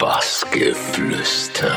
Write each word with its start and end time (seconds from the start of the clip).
Bassgeflüster. 0.00 1.76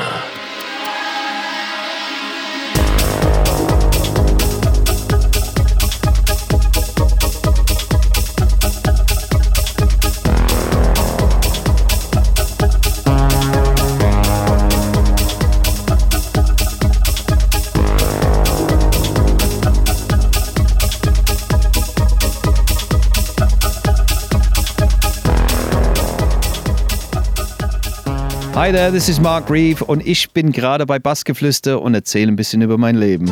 Hi 28.63 28.71
there, 28.71 28.93
this 28.93 29.09
is 29.09 29.19
Mark 29.19 29.49
Reeve 29.49 29.83
und 29.83 30.07
ich 30.07 30.31
bin 30.31 30.53
gerade 30.53 30.85
bei 30.85 30.97
Bassgeflüster 30.97 31.81
und 31.81 31.95
erzähle 31.95 32.31
ein 32.31 32.37
bisschen 32.37 32.61
über 32.61 32.77
mein 32.77 32.95
Leben. 32.95 33.29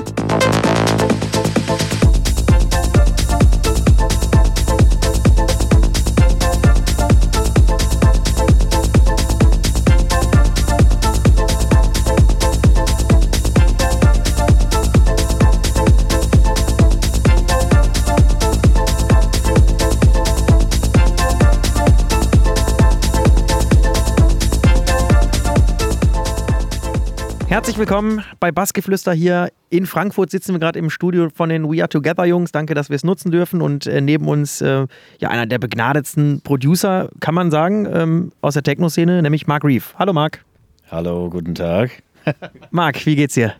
Willkommen 27.82 28.24
bei 28.40 28.52
Bassgeflüster 28.52 29.12
hier 29.12 29.50
in 29.72 29.88
Frankfurt. 29.88 30.30
Sitzen 30.30 30.54
wir 30.54 30.60
gerade 30.60 30.78
im 30.78 30.92
Studio 30.92 31.30
von 31.34 31.50
den 31.50 31.64
We 31.64 31.82
Are 31.82 31.90
Together 31.90 32.26
Jungs. 32.26 32.52
Danke, 32.52 32.76
dass 32.76 32.90
wir 32.90 32.96
es 32.96 33.04
nutzen 33.04 33.32
dürfen. 33.32 33.60
Und 33.60 33.88
äh, 33.88 34.02
neben 34.02 34.28
uns 34.28 34.62
äh, 34.62 34.86
ja 35.18 35.30
einer 35.30 35.48
der 35.48 35.58
begnadetsten 35.58 36.42
Producer, 36.42 37.10
kann 37.22 37.34
man 37.34 37.50
sagen, 37.50 37.88
ähm, 37.92 38.34
aus 38.42 38.54
der 38.54 38.62
Techno-Szene, 38.62 39.24
nämlich 39.24 39.48
Mark 39.48 39.64
Reeve. 39.64 39.84
Hallo 39.98 40.14
Mark. 40.14 40.46
Hallo, 40.92 41.28
guten 41.32 41.56
Tag. 41.56 42.04
Mark, 42.70 43.04
wie 43.08 43.16
geht's 43.16 43.34
dir? 43.34 43.56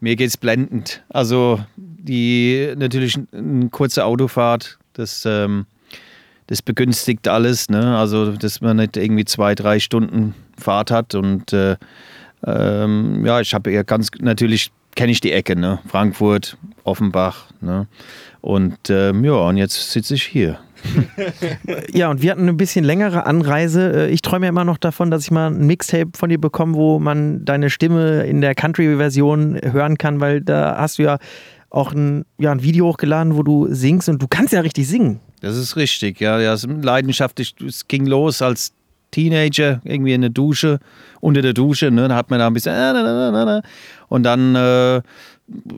Mir 0.00 0.16
geht's 0.16 0.38
blendend. 0.38 1.02
Also 1.10 1.60
die 1.76 2.72
natürlich 2.74 3.18
eine 3.32 3.68
kurze 3.68 4.06
Autofahrt, 4.06 4.78
das, 4.94 5.26
ähm, 5.26 5.66
das 6.46 6.62
begünstigt 6.62 7.28
alles. 7.28 7.68
Ne? 7.68 7.98
Also 7.98 8.32
dass 8.32 8.62
man 8.62 8.78
nicht 8.78 8.96
irgendwie 8.96 9.26
zwei, 9.26 9.54
drei 9.54 9.78
Stunden 9.78 10.34
Fahrt 10.56 10.90
hat 10.90 11.14
und 11.14 11.52
äh, 11.52 11.76
ähm, 12.46 13.24
ja, 13.24 13.40
ich 13.40 13.54
habe 13.54 13.72
ja 13.72 13.82
ganz 13.82 14.10
natürlich 14.20 14.70
kenne 14.94 15.12
ich 15.12 15.20
die 15.20 15.32
Ecke, 15.32 15.54
ne? 15.56 15.78
Frankfurt, 15.86 16.56
Offenbach, 16.84 17.46
ne? 17.60 17.86
Und 18.40 18.78
ähm, 18.90 19.24
ja, 19.24 19.32
und 19.32 19.56
jetzt 19.56 19.92
sitze 19.92 20.14
ich 20.14 20.24
hier. 20.24 20.58
Ja, 21.92 22.10
und 22.10 22.22
wir 22.22 22.30
hatten 22.30 22.42
eine 22.42 22.52
bisschen 22.52 22.84
längere 22.84 23.26
Anreise. 23.26 24.08
Äh, 24.08 24.10
Ich 24.10 24.22
träume 24.22 24.46
ja 24.46 24.50
immer 24.50 24.64
noch 24.64 24.78
davon, 24.78 25.10
dass 25.10 25.22
ich 25.24 25.30
mal 25.30 25.48
ein 25.48 25.66
Mixtape 25.66 26.10
von 26.16 26.28
dir 26.28 26.38
bekomme, 26.40 26.74
wo 26.74 26.98
man 26.98 27.44
deine 27.44 27.70
Stimme 27.70 28.22
in 28.24 28.40
der 28.40 28.54
Country-Version 28.54 29.58
hören 29.62 29.98
kann, 29.98 30.20
weil 30.20 30.40
da 30.40 30.76
hast 30.78 30.98
du 30.98 31.02
ja 31.02 31.18
auch 31.70 31.92
ein, 31.92 32.24
ja, 32.38 32.52
ein 32.52 32.62
Video 32.62 32.86
hochgeladen, 32.86 33.36
wo 33.36 33.42
du 33.42 33.66
singst 33.74 34.08
und 34.08 34.22
du 34.22 34.26
kannst 34.28 34.52
ja 34.52 34.60
richtig 34.60 34.88
singen. 34.88 35.20
Das 35.40 35.56
ist 35.56 35.76
richtig, 35.76 36.20
ja, 36.20 36.40
ja, 36.40 36.56
leidenschaftlich. 36.64 37.54
Es 37.66 37.86
ging 37.88 38.06
los 38.06 38.40
als 38.42 38.72
Teenager, 39.10 39.80
irgendwie 39.84 40.12
in 40.12 40.20
der 40.20 40.30
Dusche, 40.30 40.78
unter 41.20 41.42
der 41.42 41.52
Dusche, 41.52 41.90
ne? 41.90 42.08
Da 42.08 42.16
hat 42.16 42.30
man 42.30 42.38
da 42.38 42.46
ein 42.46 42.54
bisschen 42.54 42.72
äh, 42.74 43.62
und 44.08 44.22
dann 44.22 44.54
äh, 44.54 44.96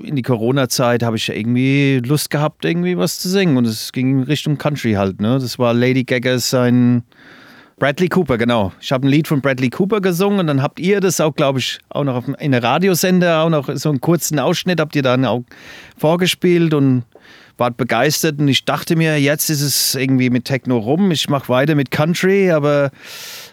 in 0.02 0.16
die 0.16 0.22
Corona-Zeit 0.22 1.02
habe 1.02 1.16
ich 1.16 1.28
irgendwie 1.28 2.00
Lust 2.04 2.30
gehabt, 2.30 2.64
irgendwie 2.64 2.96
was 2.96 3.18
zu 3.20 3.28
singen 3.28 3.56
und 3.56 3.66
es 3.66 3.92
ging 3.92 4.18
in 4.18 4.22
Richtung 4.24 4.58
Country 4.58 4.94
halt, 4.94 5.20
ne? 5.20 5.38
Das 5.40 5.58
war 5.58 5.74
Lady 5.74 6.04
Gagas 6.04 6.50
sein 6.50 7.04
Bradley 7.80 8.10
Cooper, 8.10 8.36
genau. 8.36 8.72
Ich 8.78 8.92
habe 8.92 9.06
ein 9.06 9.10
Lied 9.10 9.26
von 9.26 9.40
Bradley 9.40 9.70
Cooper 9.70 10.02
gesungen 10.02 10.40
und 10.40 10.46
dann 10.48 10.62
habt 10.62 10.78
ihr 10.78 11.00
das 11.00 11.18
auch, 11.18 11.34
glaube 11.34 11.60
ich, 11.60 11.78
auch 11.88 12.04
noch 12.04 12.14
auf, 12.14 12.28
in 12.28 12.36
einer 12.38 12.62
Radiosender, 12.62 13.42
auch 13.42 13.48
noch 13.48 13.70
so 13.74 13.88
einen 13.88 14.02
kurzen 14.02 14.38
Ausschnitt 14.38 14.78
habt 14.78 14.94
ihr 14.94 15.02
dann 15.02 15.24
auch 15.24 15.44
vorgespielt 15.96 16.74
und 16.74 17.04
wart 17.56 17.78
begeistert 17.78 18.38
und 18.38 18.48
ich 18.48 18.66
dachte 18.66 18.96
mir, 18.96 19.18
jetzt 19.18 19.48
ist 19.48 19.62
es 19.62 19.94
irgendwie 19.94 20.28
mit 20.28 20.44
Techno 20.44 20.76
rum, 20.76 21.10
ich 21.10 21.30
mache 21.30 21.48
weiter 21.48 21.74
mit 21.74 21.90
Country, 21.90 22.50
aber 22.50 22.90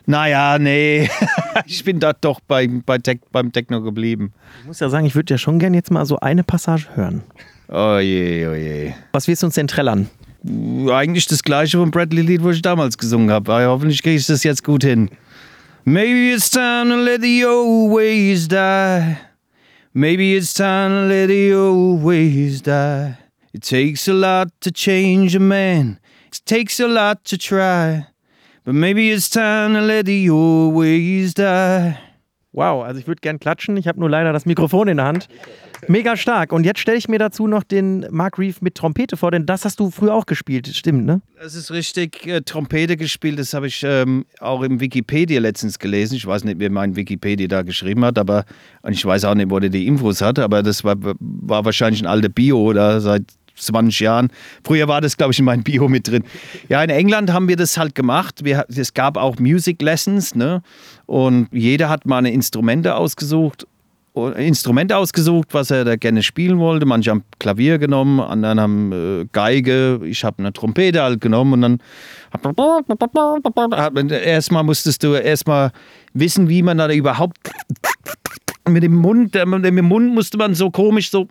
naja, 0.05 0.59
nee, 0.59 1.09
ich 1.65 1.85
bin 1.85 2.01
da 2.01 2.11
doch 2.11 2.41
bei, 2.41 2.67
bei 2.67 2.97
Tech, 2.97 3.19
beim 3.31 3.53
Techno 3.53 3.81
geblieben. 3.81 4.33
Ich 4.59 4.67
muss 4.67 4.81
ja 4.81 4.89
sagen, 4.89 5.05
ich 5.05 5.15
würde 5.15 5.33
ja 5.33 5.37
schon 5.37 5.57
gern 5.57 5.73
jetzt 5.73 5.89
mal 5.89 6.05
so 6.05 6.19
eine 6.19 6.43
Passage 6.43 6.87
hören. 6.95 7.23
Oh 7.69 7.97
je, 7.99 8.47
oh 8.47 8.53
je. 8.53 8.93
Was 9.13 9.27
willst 9.29 9.43
du 9.43 9.47
uns 9.47 9.55
denn 9.55 9.67
trällern? 9.67 10.09
Eigentlich 10.43 11.25
das 11.25 11.43
gleiche 11.43 11.77
vom 11.77 11.91
Bradley-Lied, 11.91 12.43
was 12.43 12.57
ich 12.57 12.61
damals 12.61 12.97
gesungen 12.97 13.31
habe. 13.31 13.65
Hoffentlich 13.65 14.03
kriege 14.03 14.17
ich 14.17 14.25
das 14.25 14.43
jetzt 14.43 14.63
gut 14.63 14.83
hin. 14.83 15.09
Maybe 15.83 16.33
it's 16.33 16.49
time 16.49 16.89
to 16.89 16.97
let 16.97 17.21
the 17.21 17.45
old 17.45 17.95
ways 17.95 18.47
die. 18.47 19.17
Maybe 19.93 20.35
it's 20.35 20.53
time 20.53 20.89
to 20.89 21.07
let 21.07 21.29
the 21.29 21.53
old 21.53 22.03
ways 22.03 22.61
die. 22.61 23.17
It 23.53 23.63
takes 23.63 24.07
a 24.07 24.13
lot 24.13 24.49
to 24.61 24.69
change 24.69 25.35
a 25.35 25.39
man. 25.39 25.99
It 26.27 26.45
takes 26.45 26.79
a 26.79 26.87
lot 26.87 27.23
to 27.25 27.37
try. 27.37 28.05
But 28.65 28.75
maybe 28.75 29.11
it's 29.11 29.29
time 29.29 29.73
to 29.73 29.81
let 29.81 30.05
the 30.05 30.29
old 30.29 30.75
ways 30.75 31.33
die. 31.33 31.97
Wow, 32.51 32.83
also 32.83 32.99
ich 32.99 33.07
würde 33.07 33.21
gern 33.21 33.39
klatschen. 33.39 33.77
Ich 33.77 33.87
habe 33.87 33.99
nur 33.99 34.09
leider 34.09 34.33
das 34.33 34.45
Mikrofon 34.45 34.89
in 34.89 34.97
der 34.97 35.05
Hand. 35.05 35.29
Mega 35.87 36.17
stark. 36.17 36.51
Und 36.51 36.65
jetzt 36.65 36.79
stelle 36.79 36.97
ich 36.97 37.07
mir 37.07 37.19
dazu 37.19 37.47
noch 37.47 37.63
den 37.63 38.05
Mark 38.09 38.39
Reeve 38.39 38.57
mit 38.61 38.75
Trompete 38.75 39.17
vor, 39.17 39.31
denn 39.31 39.45
das 39.45 39.65
hast 39.65 39.79
du 39.79 39.91
früher 39.91 40.13
auch 40.13 40.25
gespielt, 40.25 40.67
stimmt, 40.67 41.05
ne? 41.05 41.21
Das 41.41 41.55
ist 41.55 41.71
richtig. 41.71 42.25
Äh, 42.25 42.41
Trompete 42.41 42.97
gespielt, 42.97 43.39
das 43.39 43.53
habe 43.53 43.67
ich 43.67 43.83
ähm, 43.83 44.25
auch 44.39 44.63
im 44.63 44.79
Wikipedia 44.79 45.39
letztens 45.39 45.79
gelesen. 45.79 46.15
Ich 46.15 46.25
weiß 46.25 46.43
nicht, 46.43 46.59
wer 46.59 46.71
mein 46.71 46.95
Wikipedia 46.95 47.47
da 47.47 47.61
geschrieben 47.61 48.03
hat, 48.05 48.17
aber 48.17 48.45
und 48.81 48.93
ich 48.93 49.05
weiß 49.05 49.25
auch 49.25 49.35
nicht, 49.35 49.49
wo 49.49 49.59
der 49.59 49.69
die 49.69 49.87
Infos 49.87 50.21
hat, 50.21 50.39
aber 50.39 50.63
das 50.63 50.83
war, 50.83 50.95
war 50.99 51.65
wahrscheinlich 51.65 52.01
ein 52.01 52.07
alter 52.07 52.29
Bio 52.29 52.59
oder 52.59 52.99
seit 53.01 53.23
20 53.55 53.99
Jahren. 53.99 54.29
Früher 54.63 54.87
war 54.87 55.01
das, 55.01 55.17
glaube 55.17 55.33
ich, 55.33 55.39
in 55.39 55.45
meinem 55.45 55.63
Bio 55.63 55.87
mit 55.87 56.07
drin. 56.07 56.23
Ja, 56.69 56.83
in 56.83 56.89
England 56.89 57.31
haben 57.31 57.47
wir 57.47 57.55
das 57.55 57.77
halt 57.77 57.95
gemacht. 57.95 58.43
Wir, 58.43 58.65
es 58.69 58.93
gab 58.93 59.17
auch 59.17 59.37
Music 59.39 59.81
Lessons, 59.81 60.35
ne? 60.35 60.61
Und 61.05 61.47
jeder 61.51 61.89
hat 61.89 62.05
mal 62.05 62.19
eine 62.19 62.31
Instrumente 62.31 62.95
ausgesucht 62.95 63.67
Instrument 64.25 64.91
ausgesucht, 64.91 65.49
was 65.53 65.71
er 65.71 65.85
da 65.85 65.95
gerne 65.95 66.23
spielen 66.23 66.59
wollte. 66.59 66.85
Manche 66.85 67.11
haben 67.11 67.23
Klavier 67.39 67.77
genommen, 67.77 68.19
andere 68.19 68.61
haben 68.61 68.91
äh, 68.91 69.25
Geige, 69.31 70.01
ich 70.03 70.23
habe 70.23 70.39
eine 70.39 70.53
Trompete 70.53 71.01
halt 71.01 71.21
genommen 71.21 71.53
und 71.53 71.61
dann 71.61 71.79
erstmal 74.09 74.63
musstest 74.63 75.03
du 75.03 75.13
erstmal 75.13 75.71
wissen, 76.13 76.49
wie 76.49 76.61
man 76.61 76.77
da 76.77 76.89
überhaupt 76.91 77.37
mit 78.67 78.83
dem 78.83 78.95
Mund, 78.95 79.35
äh, 79.35 79.45
mit 79.45 79.65
dem 79.65 79.85
Mund 79.85 80.13
musste 80.13 80.37
man 80.37 80.55
so 80.55 80.71
komisch 80.71 81.09
so, 81.09 81.27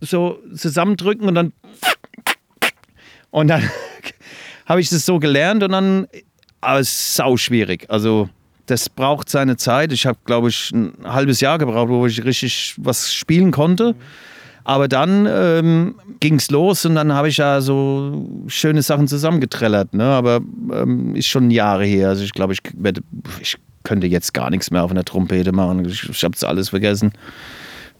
so 0.00 0.38
zusammendrücken 0.54 1.28
und 1.28 1.34
dann 1.34 1.52
und 3.30 3.48
dann 3.48 3.62
habe 4.66 4.80
ich 4.80 4.88
das 4.90 5.04
so 5.04 5.18
gelernt 5.18 5.62
und 5.62 5.72
dann 5.72 6.06
aber 6.60 6.80
es 6.80 6.88
ist 6.88 7.16
sau 7.16 7.36
schwierig. 7.36 7.86
Also 7.88 8.28
das 8.68 8.88
braucht 8.90 9.30
seine 9.30 9.56
Zeit. 9.56 9.92
Ich 9.92 10.06
habe, 10.06 10.18
glaube 10.24 10.50
ich, 10.50 10.70
ein 10.72 10.92
halbes 11.04 11.40
Jahr 11.40 11.58
gebraucht, 11.58 11.88
wo 11.88 12.06
ich 12.06 12.24
richtig 12.24 12.74
was 12.76 13.12
spielen 13.12 13.50
konnte. 13.50 13.94
Aber 14.64 14.86
dann 14.86 15.26
ähm, 15.26 15.94
ging 16.20 16.34
es 16.34 16.50
los 16.50 16.84
und 16.84 16.94
dann 16.94 17.14
habe 17.14 17.30
ich 17.30 17.38
ja 17.38 17.62
so 17.62 18.44
schöne 18.48 18.82
Sachen 18.82 19.08
zusammengetrellert. 19.08 19.94
Ne? 19.94 20.04
Aber 20.04 20.40
ähm, 20.70 21.16
ist 21.16 21.28
schon 21.28 21.50
Jahre 21.50 21.86
her. 21.86 22.10
Also 22.10 22.22
ich 22.22 22.32
glaube, 22.32 22.52
ich, 22.52 22.60
ich 23.40 23.56
könnte 23.84 24.06
jetzt 24.06 24.34
gar 24.34 24.50
nichts 24.50 24.70
mehr 24.70 24.84
auf 24.84 24.90
einer 24.90 25.04
Trompete 25.04 25.52
machen. 25.52 25.86
Ich, 25.86 26.06
ich 26.10 26.22
habe 26.22 26.34
es 26.34 26.44
alles 26.44 26.68
vergessen. 26.68 27.12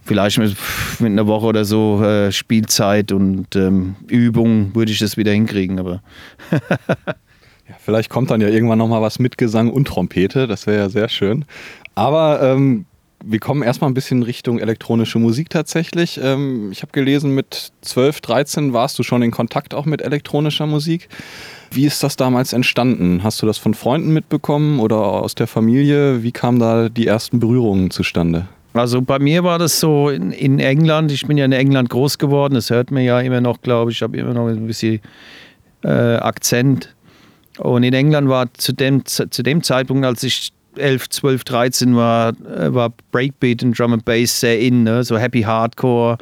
Vielleicht 0.04 0.36
mit, 0.36 0.54
mit 0.98 1.12
einer 1.12 1.26
Woche 1.26 1.46
oder 1.46 1.64
so 1.64 2.02
äh, 2.02 2.30
Spielzeit 2.32 3.12
und 3.12 3.56
ähm, 3.56 3.96
Übung 4.06 4.74
würde 4.74 4.92
ich 4.92 4.98
das 4.98 5.16
wieder 5.16 5.32
hinkriegen. 5.32 5.78
Aber 5.78 6.02
Ja, 7.68 7.74
vielleicht 7.78 8.08
kommt 8.08 8.30
dann 8.30 8.40
ja 8.40 8.48
irgendwann 8.48 8.78
nochmal 8.78 9.02
was 9.02 9.18
mit 9.18 9.36
Gesang 9.36 9.70
und 9.70 9.86
Trompete, 9.86 10.46
das 10.46 10.66
wäre 10.66 10.78
ja 10.78 10.88
sehr 10.88 11.08
schön. 11.08 11.44
Aber 11.94 12.40
ähm, 12.42 12.86
wir 13.24 13.40
kommen 13.40 13.62
erstmal 13.62 13.90
ein 13.90 13.94
bisschen 13.94 14.22
Richtung 14.22 14.58
elektronische 14.58 15.18
Musik 15.18 15.50
tatsächlich. 15.50 16.20
Ähm, 16.22 16.70
ich 16.72 16.82
habe 16.82 16.92
gelesen, 16.92 17.34
mit 17.34 17.72
12, 17.82 18.20
13 18.20 18.72
warst 18.72 18.98
du 18.98 19.02
schon 19.02 19.22
in 19.22 19.30
Kontakt 19.30 19.74
auch 19.74 19.84
mit 19.84 20.02
elektronischer 20.02 20.66
Musik. 20.66 21.08
Wie 21.70 21.84
ist 21.84 22.02
das 22.02 22.16
damals 22.16 22.52
entstanden? 22.52 23.22
Hast 23.22 23.42
du 23.42 23.46
das 23.46 23.58
von 23.58 23.74
Freunden 23.74 24.12
mitbekommen 24.12 24.80
oder 24.80 24.96
aus 24.96 25.34
der 25.34 25.46
Familie? 25.46 26.22
Wie 26.22 26.32
kamen 26.32 26.58
da 26.58 26.88
die 26.88 27.06
ersten 27.06 27.40
Berührungen 27.40 27.90
zustande? 27.90 28.46
Also 28.72 29.02
bei 29.02 29.18
mir 29.18 29.44
war 29.44 29.58
das 29.58 29.80
so 29.80 30.08
in, 30.08 30.30
in 30.30 30.60
England, 30.60 31.10
ich 31.10 31.26
bin 31.26 31.36
ja 31.36 31.44
in 31.44 31.52
England 31.52 31.90
groß 31.90 32.18
geworden, 32.18 32.54
das 32.54 32.70
hört 32.70 32.90
man 32.90 33.02
ja 33.02 33.18
immer 33.20 33.40
noch, 33.40 33.60
glaube 33.60 33.90
ich, 33.90 33.98
ich 33.98 34.02
habe 34.02 34.16
immer 34.16 34.34
noch 34.34 34.46
ein 34.46 34.66
bisschen 34.66 35.00
äh, 35.82 35.88
Akzent. 35.88 36.94
Und 37.58 37.82
in 37.82 37.94
England 37.94 38.28
war 38.28 38.52
zu 38.54 38.72
dem, 38.72 39.04
zu 39.04 39.26
dem 39.26 39.62
Zeitpunkt, 39.62 40.04
als 40.04 40.22
ich 40.22 40.52
11, 40.76 41.08
12, 41.08 41.44
13 41.44 41.96
war, 41.96 42.30
äh, 42.30 42.72
war 42.72 42.92
Breakbeat 43.10 43.62
und 43.62 43.78
Drum 43.78 43.92
and 43.94 44.04
Bass 44.04 44.40
sehr 44.40 44.60
in, 44.60 44.84
ne? 44.84 45.02
so 45.04 45.18
Happy 45.18 45.42
Hardcore. 45.42 46.18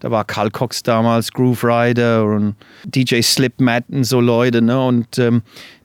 Da 0.00 0.10
war 0.10 0.24
Carl 0.24 0.50
Cox 0.50 0.82
damals, 0.82 1.30
Groove 1.30 1.62
Rider 1.62 2.24
und 2.24 2.56
DJ 2.84 3.20
Slip 3.20 3.60
Madden, 3.60 4.02
so 4.02 4.20
Leute. 4.20 4.62
Ne? 4.62 4.84
Und 4.84 5.18
ähm, 5.18 5.42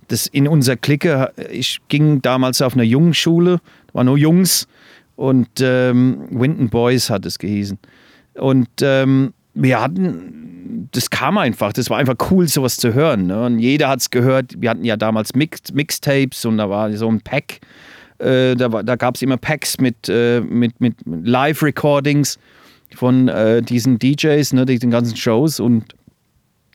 das 0.08 0.28
in 0.28 0.48
unserer 0.48 0.78
Clique, 0.78 1.32
ich 1.52 1.82
ging 1.90 2.22
damals 2.22 2.62
auf 2.62 2.74
einer 2.74 2.84
Jungschule, 2.84 3.60
war 3.94 4.04
nur 4.04 4.18
Jungs 4.18 4.68
und 5.16 5.50
ähm, 5.60 6.28
Winton 6.30 6.70
Boys 6.70 7.10
hat 7.10 7.26
es 7.26 7.40
gehießen. 7.40 7.78
Und 8.36 8.70
ähm, 8.82 9.34
wir 9.56 9.82
hatten, 9.82 10.90
das 10.92 11.10
kam 11.10 11.38
einfach, 11.38 11.74
das 11.74 11.90
war 11.90 11.98
einfach 11.98 12.16
cool, 12.30 12.48
sowas 12.48 12.78
zu 12.78 12.94
hören. 12.94 13.28
Ne? 13.28 13.46
Und 13.46 13.60
jeder 13.60 13.88
hat 13.88 14.02
es 14.02 14.12
gehört. 14.12 14.54
Wir 14.62 14.70
hatten 14.70 14.84
ja 14.84 14.98
damals 14.98 15.34
Mix, 15.34 15.74
Mixtapes 15.74 16.46
und 16.46 16.58
da 16.58 16.70
war 16.70 16.92
so 16.94 17.10
ein 17.10 17.22
Pack. 17.22 17.62
Äh, 18.20 18.56
da 18.56 18.70
da 18.70 18.96
gab 18.96 19.16
es 19.16 19.22
immer 19.22 19.38
Packs 19.38 19.80
mit, 19.80 20.08
äh, 20.08 20.42
mit, 20.42 20.80
mit 20.80 20.96
Live-Recordings 21.06 22.38
von 22.94 23.28
äh, 23.28 23.62
diesen 23.62 23.98
DJs, 24.00 24.54
ne, 24.54 24.66
diesen 24.66 24.92
ganzen 24.92 25.18
Shows. 25.18 25.60
Und 25.60 25.96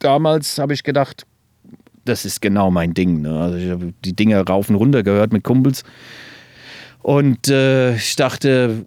damals 0.01 0.59
habe 0.59 0.75
ich 0.75 0.83
gedacht, 0.83 1.27
das 2.05 2.25
ist 2.25 2.41
genau 2.41 2.71
mein 2.71 2.95
Ding. 2.95 3.23
Ne? 3.23 3.39
Also 3.39 3.57
ich 3.57 3.71
habe 3.71 3.93
die 4.05 4.15
Dinge 4.15 4.41
rauf 4.47 4.69
und 4.69 4.77
runter 4.77 5.03
gehört 5.03 5.33
mit 5.33 5.45
Kumpels. 5.45 5.85
Und 7.03 7.49
äh, 7.49 7.95
ich 7.97 8.17
dachte, 8.17 8.85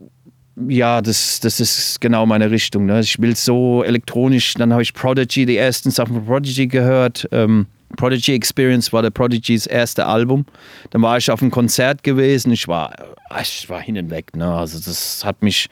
ja, 0.56 1.02
das, 1.02 1.40
das 1.40 1.60
ist 1.60 2.00
genau 2.00 2.26
meine 2.26 2.52
Richtung. 2.52 2.86
Ne? 2.86 3.00
Ich 3.00 3.20
will 3.20 3.36
so 3.36 3.84
elektronisch. 3.84 4.54
Dann 4.54 4.72
habe 4.72 4.84
ich 4.84 4.94
Prodigy, 4.94 5.46
die 5.46 5.58
ersten 5.58 5.90
Sachen 5.92 6.14
von 6.14 6.26
Prodigy 6.26 6.68
gehört. 6.68 7.28
Ähm, 7.32 7.68
Prodigy 7.96 8.34
Experience 8.34 8.94
war 8.94 9.02
der 9.02 9.10
Prodigys 9.10 9.66
erste 9.66 10.06
Album. 10.06 10.46
Dann 10.92 11.02
war 11.02 11.18
ich 11.18 11.30
auf 11.32 11.42
einem 11.42 11.52
Konzert 11.52 12.04
gewesen. 12.04 12.52
Ich 12.52 12.68
war, 12.68 12.94
ich 13.42 13.70
war 13.70 13.82
hin 13.82 13.98
und 13.98 14.10
weg. 14.10 14.36
Ne? 14.36 14.52
Also 14.52 14.80
das 14.80 15.24
hat 15.26 15.42
mich 15.42 15.70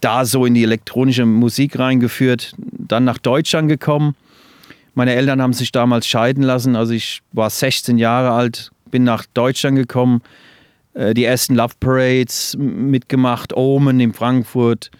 da 0.00 0.24
so 0.24 0.44
in 0.46 0.54
die 0.54 0.62
elektronische 0.62 1.26
Musik 1.26 1.78
reingeführt. 1.78 2.54
Dann 2.58 3.04
nach 3.04 3.18
Deutschland 3.18 3.68
gekommen. 3.68 4.14
Meine 4.94 5.14
Eltern 5.14 5.42
haben 5.42 5.52
sich 5.52 5.72
damals 5.72 6.06
scheiden 6.06 6.42
lassen. 6.42 6.76
Also 6.76 6.92
ich 6.92 7.22
war 7.32 7.50
16 7.50 7.98
Jahre 7.98 8.32
alt, 8.32 8.70
bin 8.90 9.04
nach 9.04 9.24
Deutschland 9.34 9.76
gekommen 9.76 10.20
äh, 10.20 10.49
die 10.94 11.24
ersten 11.24 11.54
Love 11.54 11.74
Parades 11.80 12.56
mitgemacht, 12.58 13.56
Omen 13.56 14.00
in 14.00 14.12
Frankfurt, 14.12 14.90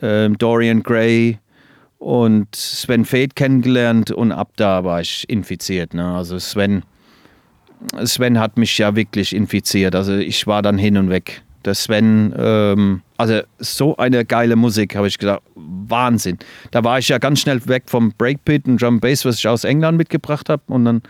äh, 0.00 0.28
Dorian 0.30 0.82
Gray 0.82 1.38
und 1.98 2.54
Sven 2.54 3.04
Fade 3.04 3.30
kennengelernt 3.34 4.10
und 4.10 4.32
ab 4.32 4.50
da 4.56 4.84
war 4.84 5.00
ich 5.00 5.28
infiziert. 5.28 5.94
Ne? 5.94 6.04
Also 6.04 6.38
Sven, 6.38 6.82
Sven 8.04 8.38
hat 8.38 8.56
mich 8.56 8.76
ja 8.78 8.94
wirklich 8.96 9.34
infiziert. 9.34 9.94
Also 9.94 10.16
ich 10.16 10.46
war 10.46 10.62
dann 10.62 10.78
hin 10.78 10.96
und 10.96 11.10
weg. 11.10 11.42
Der 11.64 11.74
Sven, 11.74 12.34
ähm, 12.36 13.02
also 13.16 13.40
so 13.58 13.96
eine 13.96 14.24
geile 14.24 14.56
Musik, 14.56 14.96
habe 14.96 15.06
ich 15.06 15.16
gesagt, 15.16 15.44
Wahnsinn. 15.54 16.38
Da 16.72 16.82
war 16.82 16.98
ich 16.98 17.08
ja 17.08 17.18
ganz 17.18 17.40
schnell 17.40 17.64
weg 17.68 17.84
vom 17.86 18.12
Breakbeat 18.18 18.66
und 18.66 18.82
Drum 18.82 18.98
Bass, 18.98 19.24
was 19.24 19.36
ich 19.36 19.46
aus 19.46 19.62
England 19.62 19.96
mitgebracht 19.96 20.48
habe 20.48 20.62
und 20.66 20.84
dann 20.84 21.02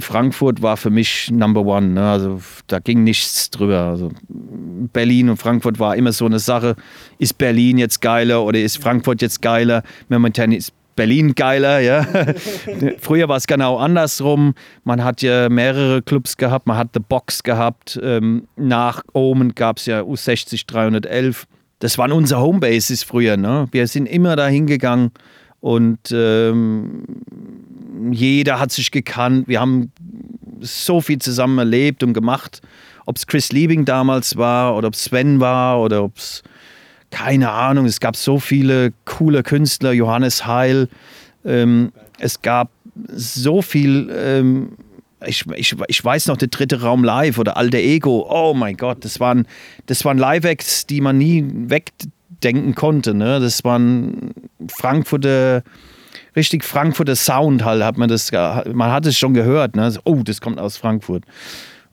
Frankfurt 0.00 0.62
war 0.62 0.76
für 0.76 0.90
mich 0.90 1.30
Number 1.30 1.64
One. 1.64 1.88
Ne? 1.88 2.10
Also 2.10 2.40
da 2.66 2.78
ging 2.78 3.04
nichts 3.04 3.50
drüber. 3.50 3.80
Also 3.80 4.10
Berlin 4.28 5.30
und 5.30 5.36
Frankfurt 5.36 5.78
war 5.78 5.96
immer 5.96 6.12
so 6.12 6.26
eine 6.26 6.38
Sache. 6.38 6.76
Ist 7.18 7.38
Berlin 7.38 7.78
jetzt 7.78 8.00
geiler 8.00 8.44
oder 8.44 8.60
ist 8.60 8.78
Frankfurt 8.82 9.22
jetzt 9.22 9.42
geiler? 9.42 9.82
Momentan 10.08 10.52
ist 10.52 10.72
Berlin 10.94 11.34
geiler, 11.34 11.80
ja. 11.80 12.06
Früher 12.98 13.28
war 13.28 13.36
es 13.36 13.46
genau 13.46 13.78
andersrum. 13.78 14.54
Man 14.84 15.02
hat 15.02 15.22
ja 15.22 15.48
mehrere 15.48 16.02
Clubs 16.02 16.36
gehabt, 16.36 16.66
man 16.66 16.76
hat 16.76 16.90
The 16.94 17.00
Box 17.00 17.42
gehabt. 17.42 17.98
Ähm, 18.02 18.46
nach 18.56 19.02
Omen 19.12 19.54
gab 19.54 19.78
es 19.78 19.86
ja 19.86 20.00
U60 20.00 20.66
311. 20.66 21.46
Das 21.78 21.98
waren 21.98 22.12
unsere 22.12 22.40
Homebases 22.40 23.02
früher. 23.02 23.36
Ne? 23.36 23.68
Wir 23.72 23.86
sind 23.86 24.06
immer 24.06 24.36
da 24.36 24.46
hingegangen 24.46 25.10
und 25.60 26.12
ähm, 26.12 27.04
jeder 28.10 28.58
hat 28.58 28.72
sich 28.72 28.90
gekannt. 28.90 29.48
Wir 29.48 29.60
haben 29.60 29.92
so 30.60 31.00
viel 31.00 31.18
zusammen 31.18 31.58
erlebt 31.58 32.02
und 32.02 32.12
gemacht. 32.12 32.60
Ob 33.06 33.16
es 33.16 33.26
Chris 33.26 33.52
Liebing 33.52 33.84
damals 33.84 34.36
war 34.36 34.76
oder 34.76 34.88
ob 34.88 34.94
es 34.94 35.04
Sven 35.04 35.40
war 35.40 35.80
oder 35.80 36.04
ob 36.04 36.16
es, 36.16 36.42
keine 37.10 37.50
Ahnung, 37.50 37.86
es 37.86 38.00
gab 38.00 38.16
so 38.16 38.38
viele 38.38 38.92
coole 39.04 39.42
Künstler, 39.42 39.92
Johannes 39.92 40.46
Heil. 40.46 40.88
Ähm, 41.44 41.92
es 42.18 42.42
gab 42.42 42.70
so 43.08 43.62
viel, 43.62 44.10
ähm, 44.14 44.72
ich, 45.26 45.44
ich, 45.56 45.74
ich 45.88 46.04
weiß 46.04 46.28
noch, 46.28 46.36
der 46.36 46.48
dritte 46.48 46.82
Raum 46.82 47.04
live 47.04 47.38
oder 47.38 47.56
Alter 47.56 47.78
Ego. 47.78 48.26
Oh 48.28 48.54
mein 48.54 48.76
Gott, 48.76 49.04
das 49.04 49.20
waren, 49.20 49.46
das 49.86 50.04
waren 50.04 50.18
Live-Acts, 50.18 50.86
die 50.86 51.00
man 51.00 51.18
nie 51.18 51.44
wegdenken 51.48 52.74
konnte. 52.74 53.14
Ne? 53.14 53.40
Das 53.40 53.64
waren 53.64 54.32
Frankfurter 54.68 55.62
richtig 56.36 56.64
Frankfurter 56.64 57.16
Sound 57.16 57.64
halt, 57.64 57.82
hat 57.82 57.98
man 57.98 58.08
das, 58.08 58.30
man 58.32 58.90
hat 58.90 59.06
es 59.06 59.18
schon 59.18 59.34
gehört, 59.34 59.76
ne? 59.76 59.92
oh, 60.04 60.22
das 60.24 60.40
kommt 60.40 60.58
aus 60.58 60.76
Frankfurt. 60.76 61.24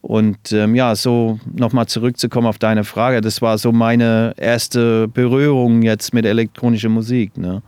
Und 0.01 0.53
ähm, 0.53 0.75
ja, 0.75 0.95
so 0.95 1.39
nochmal 1.53 1.88
zurückzukommen 1.88 2.47
auf 2.47 2.57
deine 2.57 2.83
Frage, 2.86 3.19
das 3.19 3.41
war 3.41 3.57
so 3.57 3.71
meine 3.71 4.33
erste 4.38 5.09
Berührung 5.09 5.81
jetzt 5.81 6.13
mit 6.13 6.25
elektronischer 6.25 6.88
Musik. 6.88 7.38
Ne? 7.38 7.62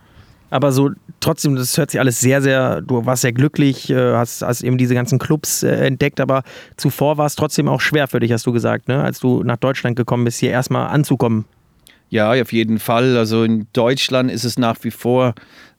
Aber 0.48 0.72
so 0.72 0.90
trotzdem, 1.20 1.56
das 1.56 1.76
hört 1.76 1.90
sich 1.90 2.00
alles 2.00 2.20
sehr, 2.20 2.40
sehr, 2.40 2.80
du 2.80 3.04
warst 3.04 3.22
sehr 3.22 3.32
glücklich, 3.32 3.90
äh, 3.90 4.14
hast, 4.14 4.42
hast 4.42 4.62
eben 4.62 4.78
diese 4.78 4.94
ganzen 4.94 5.18
Clubs 5.18 5.62
äh, 5.62 5.86
entdeckt, 5.86 6.20
aber 6.20 6.42
zuvor 6.76 7.18
war 7.18 7.26
es 7.26 7.36
trotzdem 7.36 7.68
auch 7.68 7.80
schwer 7.80 8.08
für 8.08 8.20
dich, 8.20 8.32
hast 8.32 8.46
du 8.46 8.52
gesagt, 8.52 8.88
ne? 8.88 9.02
als 9.02 9.20
du 9.20 9.42
nach 9.42 9.58
Deutschland 9.58 9.96
gekommen 9.96 10.24
bist, 10.24 10.40
hier 10.40 10.50
erstmal 10.50 10.88
anzukommen. 10.88 11.44
Ja, 12.08 12.32
auf 12.32 12.52
jeden 12.52 12.78
Fall. 12.78 13.16
Also 13.16 13.44
in 13.44 13.66
Deutschland 13.72 14.30
ist 14.30 14.44
es 14.44 14.58
nach 14.58 14.76
wie 14.82 14.90
vor 14.90 15.34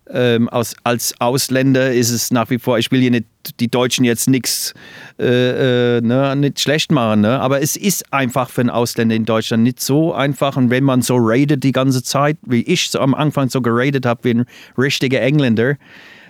ähm, 0.10 0.50
aus, 0.50 0.76
als 0.84 1.14
Ausländer 1.20 1.94
ist 1.94 2.10
es 2.10 2.32
nach 2.32 2.50
wie 2.50 2.60
vor, 2.60 2.78
ich 2.78 2.92
will 2.92 3.00
hier 3.00 3.12
nicht 3.12 3.26
die 3.60 3.70
Deutschen 3.70 4.06
jetzt 4.06 4.30
nichts 4.30 4.74
äh, 5.20 5.98
äh, 5.98 6.02
ne, 6.02 6.36
nicht 6.36 6.60
schlecht 6.60 6.92
machen, 6.92 7.22
ne? 7.22 7.40
aber 7.40 7.62
es 7.62 7.76
ist 7.76 8.12
einfach 8.14 8.50
für 8.50 8.62
einen 8.62 8.70
Ausländer 8.70 9.16
in 9.16 9.26
Deutschland 9.26 9.64
nicht 9.64 9.80
so 9.80 10.14
einfach. 10.14 10.58
Und 10.58 10.70
wenn 10.70 10.84
man 10.84 11.02
so 11.02 11.18
rated 11.18 11.64
die 11.64 11.72
ganze 11.72 12.04
Zeit, 12.04 12.38
wie 12.44 12.62
ich 12.62 12.90
so 12.90 13.00
am 13.00 13.14
Anfang 13.14 13.50
so 13.50 13.62
geradet 13.62 14.06
habe, 14.06 14.24
wie 14.24 14.34
ein 14.34 14.46
richtiger 14.78 15.22
Engländer, 15.22 15.76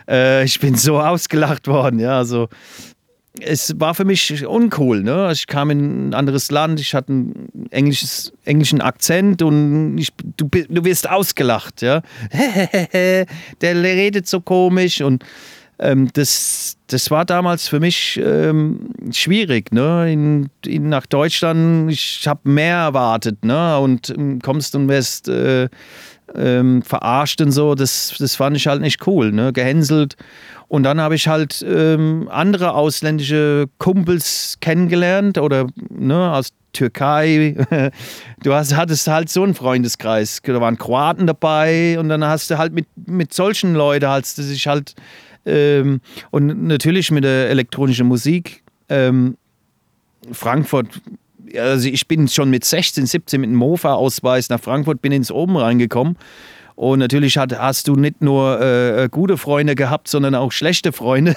äh, 0.08 0.44
ich 0.44 0.60
bin 0.60 0.76
so 0.76 1.00
ausgelacht 1.02 1.68
worden. 1.68 2.00
Ja, 2.00 2.18
also 2.18 2.50
es 3.40 3.80
war 3.80 3.96
für 3.96 4.06
mich 4.06 4.46
uncool. 4.46 5.02
Ne? 5.02 5.30
Ich 5.32 5.48
kam 5.48 5.72
in 5.72 6.10
ein 6.10 6.14
anderes 6.14 6.52
Land, 6.52 6.80
ich 6.80 6.94
hatte 6.94 7.14
einen 7.14 7.50
englisches, 7.72 8.32
englischen 8.46 8.82
Akzent 8.82 9.42
und 9.42 9.98
ich, 9.98 10.10
du, 10.38 10.48
du 10.48 10.86
wirst 10.86 11.10
ausgelacht. 11.10 11.82
Ja? 11.82 12.02
Der 12.94 13.26
redet 13.62 14.28
so 14.28 14.40
komisch 14.40 15.02
und 15.02 15.24
ähm, 15.80 16.10
das, 16.14 16.78
das 16.88 17.10
war 17.10 17.26
damals 17.26 17.68
für 17.68 17.80
mich 17.80 18.22
ähm, 18.24 18.90
schwierig. 19.12 19.72
Ne? 19.72 20.12
In, 20.14 20.50
in, 20.66 20.90
nach 20.90 21.08
Deutschland, 21.08 21.92
ich 21.92 22.28
habe 22.28 22.48
mehr 22.48 22.78
erwartet 22.78 23.44
ne? 23.44 23.80
und 23.80 24.10
ähm, 24.12 24.40
kommst 24.42 24.76
und 24.76 24.88
wirst 24.88 25.28
äh, 25.28 25.70
ähm, 26.36 26.82
verarscht 26.82 27.42
und 27.42 27.52
so. 27.52 27.76
Das, 27.76 28.16
das 28.18 28.36
fand 28.36 28.58
ich 28.58 28.68
halt 28.68 28.82
nicht 28.82 29.06
cool. 29.08 29.32
Ne? 29.32 29.54
Gehänselt. 29.54 30.16
Und 30.68 30.84
dann 30.84 31.00
habe 31.00 31.16
ich 31.16 31.28
halt 31.28 31.64
ähm, 31.68 32.28
andere 32.32 32.74
ausländische 32.74 33.68
Kumpels 33.78 34.58
kennengelernt 34.60 35.38
oder 35.38 35.68
ne, 35.90 36.32
aus 36.34 36.50
Türkei. 36.74 37.56
Du 38.44 38.54
hast, 38.54 38.76
hattest 38.76 39.08
halt 39.08 39.30
so 39.30 39.44
einen 39.44 39.54
Freundeskreis. 39.54 40.42
Da 40.44 40.60
waren 40.60 40.78
Kroaten 40.78 41.28
dabei 41.28 41.98
und 41.98 42.10
dann 42.10 42.26
hast 42.26 42.50
du 42.50 42.58
halt 42.58 42.74
mit, 42.74 42.88
mit 42.96 43.34
solchen 43.34 43.74
Leuten, 43.74 44.06
hast 44.06 44.38
du 44.38 44.42
sich 44.44 44.68
halt 44.68 44.96
ähm, 45.46 46.02
und 46.32 46.64
natürlich 46.64 47.12
mit 47.12 47.24
der 47.24 47.50
elektronischen 47.50 48.08
Musik. 48.08 48.64
Ähm, 48.90 49.38
Frankfurt, 50.32 50.88
also 51.58 51.88
ich 51.88 52.08
bin 52.08 52.28
schon 52.28 52.50
mit 52.50 52.66
16, 52.66 53.06
17 53.06 53.42
mit 53.42 53.50
einem 53.50 53.58
Mofa-Ausweis 53.58 54.50
nach 54.50 54.60
Frankfurt, 54.60 55.02
bin 55.02 55.12
ins 55.12 55.32
Oben 55.32 55.58
reingekommen 55.58 56.18
und 56.76 57.00
natürlich 57.00 57.38
hat, 57.38 57.58
hast 57.58 57.88
du 57.88 57.96
nicht 57.96 58.22
nur 58.22 58.60
äh, 58.60 59.08
gute 59.10 59.38
Freunde 59.38 59.76
gehabt, 59.76 60.08
sondern 60.08 60.34
auch 60.34 60.52
schlechte 60.52 60.92
Freunde, 60.92 61.36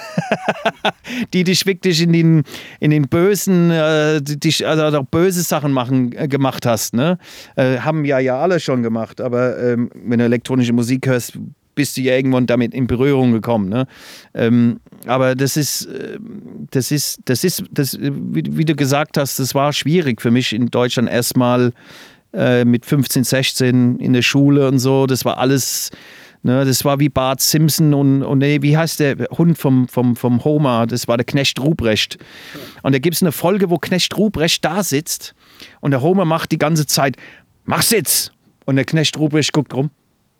die 1.33 1.43
dich 1.43 1.65
wirklich 1.65 2.01
in 2.01 2.13
den, 2.13 2.43
in 2.79 2.91
den 2.91 3.07
bösen, 3.07 3.69
äh, 3.69 4.21
dich, 4.21 4.65
also 4.65 4.97
auch 4.97 5.05
böse 5.05 5.43
Sachen 5.43 5.71
machen, 5.71 6.11
äh, 6.13 6.27
gemacht 6.27 6.65
hast. 6.65 6.93
Ne? 6.93 7.19
Äh, 7.55 7.79
haben 7.79 8.03
ja 8.05 8.19
ja 8.19 8.39
alle 8.39 8.59
schon 8.59 8.81
gemacht, 8.81 9.21
aber 9.21 9.59
ähm, 9.59 9.91
wenn 9.93 10.19
du 10.19 10.25
elektronische 10.25 10.73
Musik 10.73 11.07
hörst, 11.07 11.37
bist 11.77 11.95
du 11.95 12.01
ja 12.01 12.15
irgendwann 12.15 12.45
damit 12.45 12.73
in 12.73 12.87
Berührung 12.87 13.31
gekommen. 13.31 13.69
Ne? 13.69 13.87
Ähm, 14.33 14.81
aber 15.05 15.35
das 15.35 15.55
ist, 15.55 15.85
äh, 15.85 16.19
das 16.71 16.91
ist, 16.91 17.21
das 17.25 17.45
ist, 17.45 17.63
das, 17.71 17.97
wie, 18.01 18.43
wie, 18.45 18.65
du 18.65 18.75
gesagt 18.75 19.17
hast, 19.17 19.39
das 19.39 19.55
war 19.55 19.71
schwierig 19.71 20.21
für 20.21 20.31
mich 20.31 20.51
in 20.51 20.67
Deutschland 20.67 21.09
erstmal 21.09 21.71
äh, 22.33 22.65
mit 22.65 22.85
15, 22.85 23.23
16 23.23 23.99
in 23.99 24.11
der 24.11 24.23
Schule 24.23 24.67
und 24.67 24.79
so. 24.79 25.05
Das 25.05 25.23
war 25.23 25.37
alles 25.37 25.91
Ne, 26.43 26.63
das 26.63 26.85
war 26.85 26.99
wie 26.99 27.09
Bart 27.09 27.41
Simpson 27.41 27.93
und, 27.93 28.23
und 28.23 28.37
nee, 28.37 28.61
wie 28.61 28.77
heißt 28.77 28.99
der 28.99 29.17
Hund 29.37 29.57
vom, 29.57 29.87
vom, 29.87 30.15
vom 30.15 30.45
Homer? 30.45 30.85
Das 30.85 31.07
war 31.07 31.17
der 31.17 31.25
Knecht 31.25 31.59
Ruprecht. 31.59 32.19
Und 32.83 32.93
da 32.93 32.99
gibt 32.99 33.15
es 33.15 33.23
eine 33.23 33.31
Folge, 33.31 33.69
wo 33.69 33.79
Knecht 33.79 34.15
Ruprecht 34.15 34.63
da 34.63 34.83
sitzt 34.83 35.33
und 35.81 35.91
der 35.91 36.01
Homer 36.01 36.25
macht 36.25 36.51
die 36.51 36.59
ganze 36.59 36.85
Zeit, 36.85 37.17
mach 37.65 37.81
Sitz! 37.81 38.31
Und 38.65 38.75
der 38.75 38.85
Knecht 38.85 39.17
Ruprecht 39.17 39.51
guckt 39.51 39.73
rum, 39.73 39.89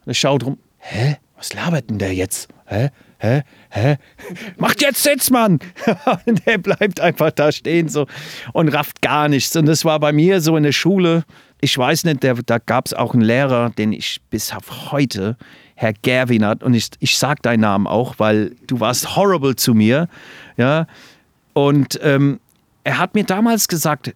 der 0.06 0.14
schaut 0.14 0.46
rum, 0.46 0.58
hä? 0.78 1.18
Was 1.38 1.54
labert 1.54 1.90
denn 1.90 2.00
der 2.00 2.14
jetzt? 2.14 2.50
Hä? 2.66 2.90
Hä? 3.20 3.44
Hä? 3.70 3.98
Macht 4.58 4.82
jetzt 4.82 5.04
Sitz, 5.04 5.30
Mann! 5.30 5.60
und 6.26 6.46
der 6.46 6.58
bleibt 6.58 7.00
einfach 7.00 7.32
da 7.32 7.52
stehen 7.52 7.90
so 7.90 8.08
und 8.54 8.70
rafft 8.70 9.02
gar 9.02 9.30
nichts. 9.30 9.56
Und 9.56 9.68
das 9.68 9.86
war 9.86 10.00
bei 10.00 10.12
mir 10.12 10.42
so 10.42 10.58
in 10.58 10.64
der 10.64 10.72
Schule. 10.72 11.24
Ich 11.62 11.78
weiß 11.78 12.04
nicht, 12.04 12.24
der, 12.24 12.36
da 12.36 12.58
gab 12.58 12.88
es 12.88 12.94
auch 12.94 13.14
einen 13.14 13.22
Lehrer, 13.22 13.70
den 13.70 13.94
ich 13.94 14.20
bis 14.30 14.52
auf 14.52 14.92
heute 14.92 15.38
Herr 15.76 15.94
Gerwinert, 15.94 16.64
und 16.64 16.74
ich, 16.74 16.90
ich 17.00 17.18
sage 17.20 17.40
deinen 17.44 17.60
Namen 17.60 17.86
auch, 17.86 18.16
weil 18.18 18.56
du 18.66 18.80
warst 18.80 19.16
horrible 19.16 19.56
zu 19.56 19.76
mir, 19.76 20.08
ja, 20.58 20.88
und 21.54 22.00
ähm, 22.02 22.40
er 22.84 22.98
hat 22.98 23.14
mir 23.14 23.24
damals 23.24 23.68
gesagt, 23.68 24.16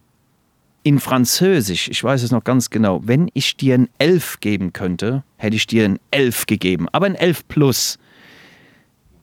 in 0.82 0.98
Französisch, 0.98 1.88
ich 1.88 2.02
weiß 2.02 2.22
es 2.22 2.30
noch 2.30 2.44
ganz 2.44 2.70
genau, 2.70 3.00
wenn 3.04 3.30
ich 3.34 3.56
dir 3.56 3.74
ein 3.74 3.88
Elf 3.98 4.40
geben 4.40 4.72
könnte, 4.72 5.22
hätte 5.36 5.56
ich 5.56 5.66
dir 5.66 5.84
ein 5.84 5.98
Elf 6.10 6.46
gegeben, 6.46 6.88
aber 6.92 7.06
ein 7.06 7.14
Elf 7.14 7.46
plus. 7.46 7.98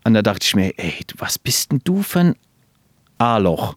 Und 0.05 0.13
da 0.13 0.21
dachte 0.21 0.45
ich 0.45 0.55
mir, 0.55 0.73
ey, 0.77 0.93
was 1.17 1.37
bist 1.37 1.71
denn 1.71 1.81
du 1.83 2.01
für 2.01 2.19
ein 2.19 2.35
A-Loch. 3.19 3.75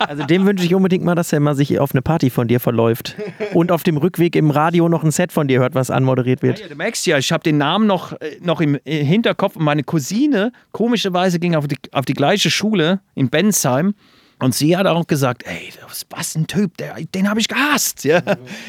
Also 0.00 0.24
dem 0.24 0.44
wünsche 0.44 0.64
ich 0.64 0.74
unbedingt 0.74 1.04
mal, 1.04 1.14
dass 1.14 1.32
er 1.32 1.38
mal 1.38 1.54
sich 1.54 1.78
auf 1.78 1.92
eine 1.94 2.02
Party 2.02 2.30
von 2.30 2.48
dir 2.48 2.58
verläuft 2.58 3.16
und 3.54 3.70
auf 3.70 3.84
dem 3.84 3.96
Rückweg 3.96 4.34
im 4.34 4.50
Radio 4.50 4.88
noch 4.88 5.04
ein 5.04 5.12
Set 5.12 5.30
von 5.30 5.46
dir 5.46 5.60
hört, 5.60 5.76
was 5.76 5.90
anmoderiert 5.90 6.42
wird. 6.42 6.58
Ja, 6.58 6.66
du 6.66 6.74
merkst 6.74 7.06
ja, 7.06 7.16
ich 7.16 7.30
habe 7.30 7.44
den 7.44 7.58
Namen 7.58 7.86
noch, 7.86 8.12
äh, 8.20 8.38
noch 8.42 8.60
im 8.60 8.76
äh, 8.84 9.04
Hinterkopf 9.04 9.54
und 9.54 9.64
meine 9.64 9.84
Cousine, 9.84 10.52
komischerweise, 10.72 11.38
ging 11.38 11.54
auf 11.54 11.68
die, 11.68 11.76
auf 11.92 12.06
die 12.06 12.14
gleiche 12.14 12.50
Schule 12.50 13.00
in 13.14 13.28
Bensheim. 13.28 13.94
Und 14.40 14.54
sie 14.54 14.76
hat 14.76 14.86
auch 14.86 15.06
gesagt, 15.06 15.44
ey, 15.46 15.70
was 16.08 16.34
ein 16.34 16.46
Typ, 16.46 16.76
der, 16.78 16.96
den 17.14 17.28
habe 17.28 17.40
ich 17.40 17.48
gehasst. 17.48 18.04
Ja. 18.04 18.22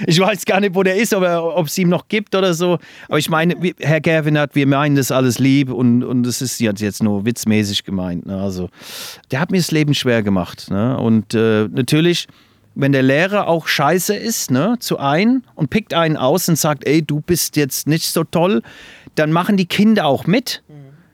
Ich 0.06 0.20
weiß 0.20 0.46
gar 0.46 0.60
nicht, 0.60 0.76
wo 0.76 0.84
der 0.84 0.96
ist, 0.96 1.14
ob 1.14 1.66
es 1.66 1.78
ihm 1.78 1.90
noch 1.90 2.08
gibt 2.08 2.36
oder 2.36 2.54
so. 2.54 2.78
Aber 3.08 3.18
ich 3.18 3.30
meine, 3.30 3.56
Herr 3.80 4.02
Gerwin 4.02 4.38
hat, 4.38 4.56
wir 4.56 4.68
meinen 4.68 4.96
das 4.96 5.12
alles 5.12 5.40
lieb 5.40 5.72
und, 5.72 6.04
und 6.04 6.24
das 6.24 6.42
ist 6.42 6.60
jetzt 6.60 7.02
nur 7.02 7.26
witzmäßig 7.26 7.84
gemeint. 7.84 8.26
Ne? 8.26 8.42
Also, 8.42 8.70
der 9.32 9.40
hat 9.40 9.52
mir 9.52 9.58
das 9.58 9.72
Leben 9.72 9.94
schwer 9.94 10.24
gemacht. 10.24 10.70
Ne? 10.70 10.98
Und 10.98 11.34
äh, 11.34 11.68
natürlich, 11.70 12.28
wenn 12.76 12.92
der 12.92 13.04
Lehrer 13.04 13.48
auch 13.48 13.68
scheiße 13.68 14.16
ist, 14.16 14.52
ne, 14.52 14.76
zu 14.80 14.98
einem 14.98 15.44
und 15.56 15.70
pickt 15.70 15.94
einen 15.94 16.18
aus 16.18 16.48
und 16.50 16.58
sagt, 16.58 16.86
ey, 16.86 17.02
du 17.02 17.22
bist 17.22 17.56
jetzt 17.56 17.88
nicht 17.88 18.12
so 18.12 18.24
toll, 18.24 18.62
dann 19.16 19.32
machen 19.32 19.58
die 19.58 19.66
Kinder 19.66 20.06
auch 20.06 20.26
mit. 20.26 20.64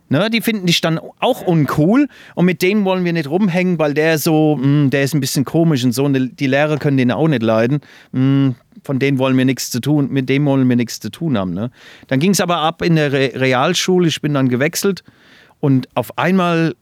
Ne, 0.10 0.30
die 0.30 0.40
finden 0.40 0.68
dich 0.68 0.80
dann 0.80 1.00
auch 1.20 1.42
uncool 1.42 2.08
und 2.36 2.46
mit 2.46 2.62
denen 2.62 2.86
wollen 2.86 3.04
wir 3.04 3.12
nicht 3.12 3.30
rumhängen, 3.30 3.78
weil 3.78 3.94
der 3.94 4.18
so, 4.18 4.56
mh, 4.56 4.64
hm, 4.64 4.90
der 4.90 5.04
ist 5.04 5.14
ein 5.14 5.20
bisschen 5.20 5.44
komisch 5.44 5.84
und 5.84 5.92
so 5.92 6.06
und 6.06 6.40
die 6.40 6.48
Lehrer 6.48 6.78
können 6.78 6.96
den 6.96 7.12
auch 7.12 7.28
nicht 7.28 7.44
leiden. 7.44 7.82
Mh, 8.14 8.20
hm, 8.22 8.56
von 8.84 9.00
denen 9.00 9.18
wollen 9.18 9.38
wir 9.38 9.44
nichts 9.44 9.70
zu 9.70 9.82
tun, 9.82 10.08
mit 10.10 10.30
dem 10.30 10.46
wollen 10.46 10.70
wir 10.70 10.78
nichts 10.78 11.02
zu 11.02 11.12
tun 11.12 11.38
haben. 11.38 11.54
Ne? 11.54 11.72
Dann 12.08 12.20
ging 12.20 12.32
es 12.32 12.40
aber 12.40 12.58
ab 12.58 12.82
in 12.82 12.96
der 12.96 13.12
Re 13.12 13.32
Realschule, 13.36 14.08
ich 14.08 14.22
bin 14.22 14.34
dann 14.34 14.48
gewechselt 14.48 15.04
und 15.60 15.90
auf 15.96 16.18
einmal 16.18 16.74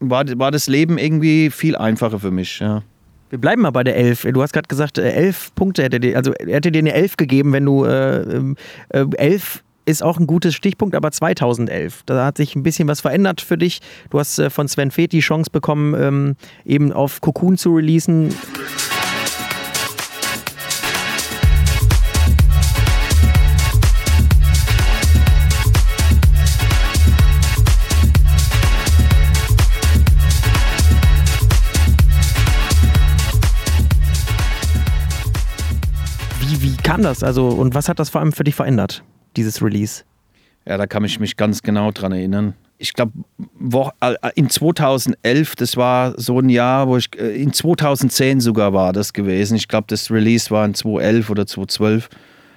war, 0.00 0.24
war 0.38 0.50
das 0.50 0.66
Leben 0.66 0.96
irgendwie 0.96 1.50
viel 1.50 1.76
einfacher 1.76 2.20
für 2.20 2.30
mich. 2.30 2.60
Ja. 2.60 2.82
Wir 3.28 3.40
bleiben 3.40 3.62
mal 3.62 3.70
bei 3.70 3.82
der 3.82 3.96
Elf. 3.96 4.22
Du 4.22 4.42
hast 4.42 4.52
gerade 4.52 4.68
gesagt, 4.68 4.98
äh, 4.98 5.10
elf 5.10 5.54
Punkte 5.54 5.82
hätte 5.82 5.98
dir, 6.00 6.16
also 6.16 6.32
hätte 6.38 6.70
dir 6.70 6.78
eine 6.78 6.92
Elf 6.92 7.16
gegeben, 7.16 7.52
wenn 7.52 7.64
du 7.64 7.84
äh, 7.84 8.20
ähm, 8.22 8.56
äh, 8.90 9.04
elf 9.16 9.62
ist 9.86 10.02
auch 10.02 10.18
ein 10.18 10.26
gutes 10.26 10.54
Stichpunkt, 10.54 10.94
aber 10.94 11.12
2011. 11.12 12.02
Da 12.04 12.26
hat 12.26 12.36
sich 12.36 12.54
ein 12.54 12.62
bisschen 12.62 12.88
was 12.88 13.00
verändert 13.00 13.40
für 13.40 13.56
dich. 13.56 13.80
Du 14.10 14.18
hast 14.18 14.38
äh, 14.38 14.50
von 14.50 14.68
Sven 14.68 14.90
Feth 14.90 15.12
die 15.12 15.20
Chance 15.20 15.50
bekommen, 15.50 15.94
ähm, 15.94 16.36
eben 16.64 16.92
auf 16.92 17.20
Cocoon 17.20 17.56
zu 17.56 17.74
releasen. 17.74 18.34
Kam 36.82 37.02
das? 37.02 37.24
Also, 37.24 37.48
und 37.48 37.74
was 37.74 37.88
hat 37.88 37.98
das 37.98 38.10
vor 38.10 38.20
allem 38.20 38.32
für 38.32 38.44
dich 38.44 38.54
verändert? 38.54 39.02
Dieses 39.36 39.62
Release? 39.62 40.02
Ja, 40.66 40.76
da 40.76 40.86
kann 40.86 41.04
ich 41.04 41.20
mich 41.20 41.36
ganz 41.36 41.62
genau 41.62 41.92
dran 41.92 42.12
erinnern. 42.12 42.54
Ich 42.78 42.92
glaube, 42.92 43.12
äh, 44.00 44.14
in 44.34 44.50
2011, 44.50 45.56
das 45.56 45.76
war 45.76 46.14
so 46.18 46.40
ein 46.40 46.48
Jahr, 46.48 46.88
wo 46.88 46.96
ich, 46.96 47.08
äh, 47.18 47.40
in 47.40 47.52
2010 47.52 48.40
sogar 48.40 48.72
war 48.72 48.92
das 48.92 49.12
gewesen. 49.12 49.56
Ich 49.56 49.68
glaube, 49.68 49.86
das 49.88 50.10
Release 50.10 50.50
war 50.50 50.64
in 50.64 50.74
2011 50.74 51.30
oder 51.30 51.46
2012. 51.46 52.08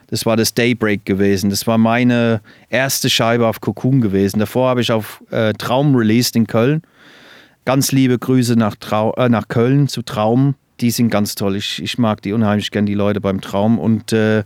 Das 0.08 0.26
war 0.26 0.36
das 0.36 0.56
Daybreak 0.56 1.06
gewesen. 1.06 1.52
Das 1.52 1.68
war 1.68 1.78
meine 1.78 2.42
erste 2.70 3.10
Scheibe 3.10 3.48
auf 3.48 3.62
Cocoon 3.62 4.02
gewesen. 4.02 4.40
Davor 4.40 4.70
habe 4.70 4.82
ich 4.82 4.92
auf 4.92 5.24
äh, 5.30 5.54
Traum 5.54 5.96
released 5.96 6.36
in 6.36 6.48
Köln. 6.48 6.82
Ganz 7.66 7.92
liebe 7.92 8.18
Grüße 8.18 8.56
nach, 8.56 8.76
Trau 8.76 9.14
äh, 9.14 9.30
nach 9.30 9.48
Köln 9.48 9.88
zu 9.88 10.02
Traum. 10.02 10.56
Die 10.82 10.90
sind 10.90 11.12
ganz 11.12 11.36
toll. 11.36 11.56
Ich, 11.56 11.82
ich 11.84 12.00
mag 12.00 12.24
die 12.24 12.34
unheimlich 12.34 12.72
gern, 12.72 12.88
die 12.88 12.96
Leute 12.96 13.22
beim 13.22 13.40
Traum. 13.40 13.78
Und 13.78 14.12
äh, 14.12 14.44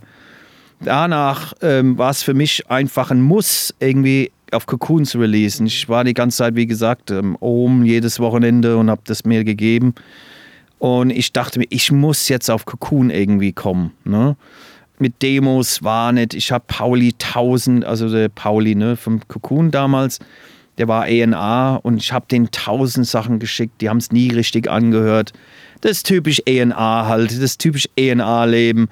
danach 0.84 1.54
ähm, 1.62 1.98
war 1.98 2.10
es 2.10 2.22
für 2.22 2.34
mich 2.34 2.70
einfach 2.70 3.10
ein 3.10 3.20
Muss, 3.20 3.74
irgendwie 3.80 4.30
auf 4.52 4.66
Cocoon 4.66 5.04
zu 5.04 5.18
releasen. 5.18 5.66
Ich 5.66 5.88
war 5.88 6.04
die 6.04 6.14
ganze 6.14 6.38
Zeit, 6.38 6.54
wie 6.54 6.66
gesagt, 6.66 7.10
ähm, 7.10 7.36
oben 7.40 7.84
jedes 7.84 8.20
Wochenende 8.20 8.76
und 8.76 8.90
habe 8.90 9.02
das 9.04 9.24
mir 9.24 9.44
gegeben. 9.44 9.94
Und 10.78 11.10
ich 11.10 11.32
dachte 11.32 11.58
mir, 11.58 11.66
ich 11.70 11.90
muss 11.90 12.28
jetzt 12.28 12.50
auf 12.50 12.66
Cocoon 12.66 13.10
irgendwie 13.10 13.52
kommen. 13.52 13.92
Ne? 14.04 14.36
Mit 14.98 15.22
Demos 15.22 15.82
war 15.82 16.12
nicht. 16.12 16.34
Ich 16.34 16.52
habe 16.52 16.64
Pauli 16.66 17.14
1000, 17.20 17.84
also 17.84 18.08
der 18.08 18.28
Pauli 18.28 18.74
ne, 18.74 18.96
vom 18.96 19.26
Cocoon 19.26 19.70
damals, 19.70 20.20
der 20.78 20.88
war 20.88 21.08
ENA 21.08 21.76
und 21.76 21.98
ich 21.98 22.12
habe 22.12 22.26
den 22.30 22.46
1000 22.46 23.06
Sachen 23.06 23.38
geschickt. 23.38 23.80
Die 23.80 23.88
haben 23.88 23.98
es 23.98 24.12
nie 24.12 24.30
richtig 24.30 24.68
angehört. 24.70 25.32
Das 25.80 25.92
ist 25.92 26.06
typisch 26.06 26.42
ENA 26.46 27.06
halt, 27.06 27.42
das 27.42 27.58
typisch 27.58 27.88
ENA-Leben 27.96 28.88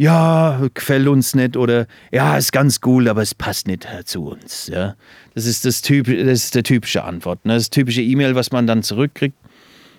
ja, 0.00 0.66
gefällt 0.72 1.06
uns 1.08 1.34
nicht 1.34 1.58
oder 1.58 1.86
ja, 2.10 2.38
ist 2.38 2.52
ganz 2.52 2.80
cool, 2.86 3.06
aber 3.06 3.20
es 3.20 3.34
passt 3.34 3.66
nicht 3.66 3.86
zu 4.06 4.28
uns. 4.28 4.68
Ja. 4.68 4.96
Das, 5.34 5.44
ist 5.44 5.66
das, 5.66 5.82
typ, 5.82 6.06
das 6.06 6.44
ist 6.44 6.54
der 6.54 6.62
typische 6.62 7.04
Antwort. 7.04 7.44
Ne? 7.44 7.52
Das 7.52 7.68
typische 7.68 8.00
E-Mail, 8.00 8.34
was 8.34 8.50
man 8.50 8.66
dann 8.66 8.82
zurückkriegt. 8.82 9.36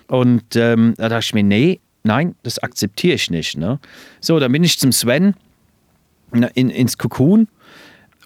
Und 0.08 0.56
ähm, 0.56 0.94
da 0.96 1.08
dachte 1.08 1.26
ich 1.26 1.34
mir, 1.34 1.44
nee, 1.44 1.78
nein, 2.02 2.34
das 2.42 2.58
akzeptiere 2.58 3.14
ich 3.14 3.30
nicht. 3.30 3.56
Ne? 3.56 3.78
So, 4.20 4.40
dann 4.40 4.50
bin 4.50 4.64
ich 4.64 4.76
zum 4.76 4.90
Sven 4.90 5.34
in, 6.32 6.68
ins 6.68 6.98
Cocoon 6.98 7.46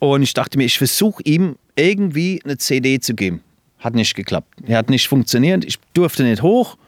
und 0.00 0.22
ich 0.22 0.32
dachte 0.32 0.56
mir, 0.56 0.64
ich 0.64 0.78
versuche 0.78 1.22
ihm 1.24 1.56
irgendwie 1.74 2.40
eine 2.42 2.56
CD 2.56 3.00
zu 3.00 3.12
geben. 3.12 3.42
Hat 3.80 3.94
nicht 3.94 4.14
geklappt. 4.14 4.54
Er 4.66 4.78
hat 4.78 4.88
nicht 4.88 5.08
funktioniert. 5.08 5.62
Ich 5.66 5.78
durfte 5.92 6.22
nicht 6.22 6.40
hoch 6.40 6.78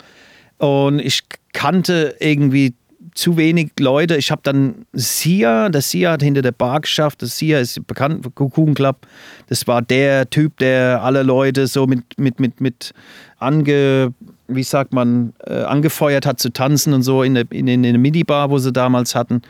und 0.57 0.99
ich 0.99 1.25
kannte 1.53 2.17
irgendwie 2.21 2.73
zu 3.19 3.37
wenig 3.37 3.73
Leute. 3.81 4.17
Ich 4.17 4.31
habe 4.31 4.43
dann 4.45 4.87
Sia, 4.93 5.71
der 5.71 5.83
Sia 5.83 6.13
hat 6.13 6.23
hinter 6.23 6.41
der 6.41 6.53
Bar 6.53 6.81
geschafft. 6.81 7.21
Der 7.21 7.27
Sia 7.29 7.59
ist 7.59 7.85
bekannt 7.89 8.23
für 8.23 8.31
Cocoon 8.31 8.75
Club. 8.75 9.09
Das 9.49 9.67
war 9.67 9.83
der 9.83 10.31
Typ, 10.31 10.57
der 10.59 11.03
alle 11.03 11.25
Leute 11.25 11.67
so 11.67 11.89
mit, 11.89 12.17
mit, 12.17 12.39
mit, 12.39 12.61
mit 12.61 12.93
ange, 13.39 14.15
wie 14.47 14.63
sagt 14.63 14.93
man, 14.93 15.33
äh, 15.45 15.63
angefeuert 15.63 16.27
hat 16.27 16.39
zu 16.39 16.53
tanzen 16.53 16.93
und 16.93 17.03
so 17.03 17.25
in 17.25 17.35
der, 17.35 17.45
in, 17.51 17.67
in 17.67 17.83
der 17.83 17.99
Minibar, 17.99 18.51
wo 18.51 18.59
sie 18.59 18.73
damals 18.73 19.17
hatten. 19.17 19.43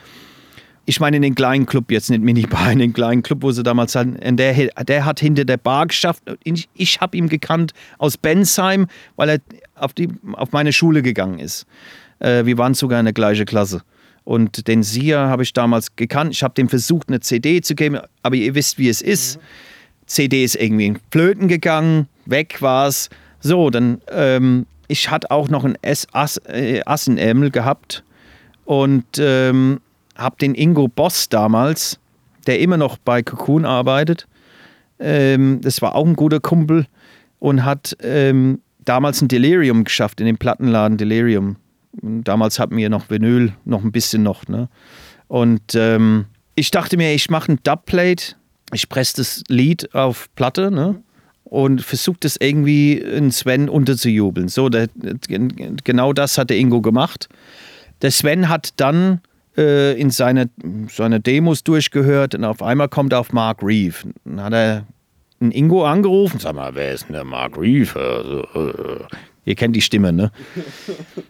Ich 0.85 0.99
meine 0.99 1.17
in 1.17 1.21
den 1.21 1.35
kleinen 1.35 1.67
Club, 1.67 1.91
jetzt 1.91 2.09
nicht 2.09 2.23
Minibar, 2.23 2.71
in 2.71 2.79
den 2.79 2.93
kleinen 2.93 3.21
Club, 3.21 3.43
wo 3.43 3.51
sie 3.51 3.61
damals 3.61 3.93
hatten. 3.93 4.17
Der, 4.35 4.53
der 4.83 5.05
hat 5.05 5.19
hinter 5.19 5.45
der 5.45 5.57
Bar 5.57 5.85
geschafft. 5.85 6.23
Ich, 6.43 6.67
ich 6.73 7.01
habe 7.01 7.15
ihn 7.15 7.29
gekannt 7.29 7.73
aus 7.99 8.17
Bensheim, 8.17 8.87
weil 9.15 9.29
er 9.29 9.37
auf, 9.75 9.93
die, 9.93 10.09
auf 10.33 10.53
meine 10.53 10.73
Schule 10.73 11.03
gegangen 11.03 11.37
ist. 11.37 11.67
Äh, 12.19 12.45
wir 12.45 12.57
waren 12.57 12.73
sogar 12.73 12.99
in 12.99 13.05
der 13.05 13.13
gleichen 13.13 13.45
Klasse. 13.45 13.81
Und 14.23 14.67
den 14.67 14.83
Sia 14.83 15.27
habe 15.27 15.43
ich 15.43 15.53
damals 15.53 15.95
gekannt. 15.95 16.31
Ich 16.33 16.43
habe 16.43 16.53
dem 16.53 16.69
versucht, 16.69 17.09
eine 17.09 17.19
CD 17.19 17.61
zu 17.61 17.75
geben, 17.75 17.99
aber 18.21 18.35
ihr 18.35 18.53
wisst, 18.53 18.77
wie 18.77 18.89
es 18.89 19.01
ist. 19.01 19.37
Mhm. 19.37 19.41
CD 20.05 20.43
ist 20.43 20.55
irgendwie 20.55 20.87
in 20.87 20.99
Flöten 21.11 21.47
gegangen, 21.47 22.07
weg 22.25 22.61
war 22.61 22.87
es. 22.87 23.09
So, 23.39 23.69
dann, 23.69 24.01
ähm, 24.11 24.65
ich 24.87 25.09
hatte 25.09 25.31
auch 25.31 25.49
noch 25.49 25.63
ein 25.63 25.77
S 25.81 26.07
Ass, 26.11 26.37
äh, 26.47 26.81
Assenärmel 26.85 27.51
gehabt 27.51 28.03
und 28.65 29.05
ähm, 29.17 29.79
habe 30.15 30.35
den 30.41 30.55
Ingo 30.55 30.87
Boss 30.87 31.29
damals, 31.29 31.99
der 32.47 32.59
immer 32.59 32.77
noch 32.77 32.97
bei 32.97 33.23
Cocoon 33.23 33.65
arbeitet, 33.65 34.27
ähm, 34.99 35.61
das 35.61 35.81
war 35.81 35.95
auch 35.95 36.05
ein 36.05 36.15
guter 36.15 36.39
Kumpel 36.39 36.85
und 37.39 37.63
hat 37.63 37.95
ähm, 38.03 38.61
damals 38.83 39.21
ein 39.21 39.27
Delirium 39.27 39.85
geschafft 39.85 40.19
in 40.19 40.25
dem 40.25 40.37
Plattenladen 40.37 40.97
Delirium. 40.97 41.55
Damals 41.93 42.59
hatten 42.59 42.77
wir 42.77 42.89
noch 42.89 43.09
Vinyl, 43.09 43.53
noch 43.65 43.83
ein 43.83 43.91
bisschen 43.91 44.23
noch. 44.23 44.47
Ne? 44.47 44.69
Und 45.27 45.75
ähm, 45.75 46.25
ich 46.55 46.71
dachte 46.71 46.97
mir, 46.97 47.13
ich 47.13 47.29
mache 47.29 47.53
ein 47.53 47.59
Dubplate 47.63 48.35
ich 48.73 48.89
presse 48.89 49.17
das 49.17 49.43
Lied 49.47 49.93
auf 49.95 50.29
Platte, 50.35 50.71
ne? 50.71 51.01
Und 51.43 51.81
versuche 51.81 52.17
das 52.19 52.37
irgendwie 52.39 52.93
in 52.93 53.31
Sven 53.31 53.69
unterzujubeln. 53.69 54.49
So, 54.49 54.69
der, 54.69 54.87
genau 55.83 56.13
das 56.13 56.37
hat 56.37 56.51
der 56.51 56.57
Ingo 56.57 56.81
gemacht. 56.81 57.27
Der 58.03 58.11
Sven 58.11 58.49
hat 58.49 58.73
dann 58.77 59.21
äh, 59.57 59.99
in 59.99 60.11
seine, 60.11 60.49
seine 60.89 61.19
Demos 61.19 61.63
durchgehört 61.63 62.35
und 62.35 62.43
auf 62.43 62.61
einmal 62.61 62.87
kommt 62.87 63.13
er 63.13 63.19
auf 63.19 63.33
Mark 63.33 63.63
Reeve. 63.63 63.95
Dann 64.25 64.43
hat 64.43 64.53
er 64.53 64.85
einen 65.41 65.51
Ingo 65.51 65.85
angerufen. 65.85 66.39
Sag 66.39 66.53
mal, 66.53 66.75
wer 66.75 66.93
ist 66.93 67.05
denn 67.05 67.13
der 67.13 67.23
Mark 67.23 67.57
Reeve? 67.57 69.07
Ihr 69.45 69.55
kennt 69.55 69.75
die 69.75 69.81
Stimme, 69.81 70.13
ne? 70.13 70.31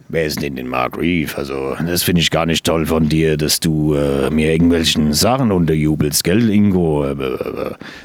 Wer 0.09 0.25
ist 0.25 0.41
denn 0.41 0.55
den 0.55 0.67
Mark 0.67 0.97
Reeve? 0.97 1.37
Also, 1.37 1.75
das 1.85 2.03
finde 2.03 2.21
ich 2.21 2.31
gar 2.31 2.45
nicht 2.45 2.65
toll 2.65 2.85
von 2.85 3.07
dir, 3.07 3.37
dass 3.37 3.59
du 3.59 3.93
äh, 3.93 4.29
mir 4.29 4.51
irgendwelchen 4.51 5.13
Sachen 5.13 5.51
unterjubelst, 5.51 6.23
gell, 6.23 6.49
Ingo? 6.49 7.05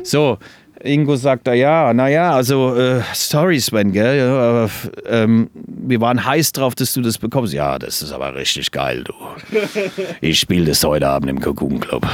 So, 0.02 0.38
Ingo 0.82 1.16
sagt 1.16 1.46
da, 1.46 1.54
ja, 1.54 1.94
naja, 1.94 2.32
also, 2.32 2.76
äh, 2.76 3.00
sorry, 3.14 3.58
Sven, 3.58 3.92
gell? 3.92 4.20
Aber, 4.20 4.70
ähm, 5.06 5.50
wir 5.54 6.00
waren 6.00 6.24
heiß 6.24 6.52
drauf, 6.52 6.74
dass 6.74 6.92
du 6.92 7.00
das 7.00 7.18
bekommst. 7.18 7.54
Ja, 7.54 7.78
das 7.78 8.02
ist 8.02 8.12
aber 8.12 8.34
richtig 8.34 8.70
geil, 8.70 9.02
du. 9.04 9.14
Ich 10.20 10.38
spiele 10.38 10.66
das 10.66 10.84
heute 10.84 11.08
Abend 11.08 11.30
im 11.30 11.40
Cocoon 11.40 11.80
Club. 11.80 12.06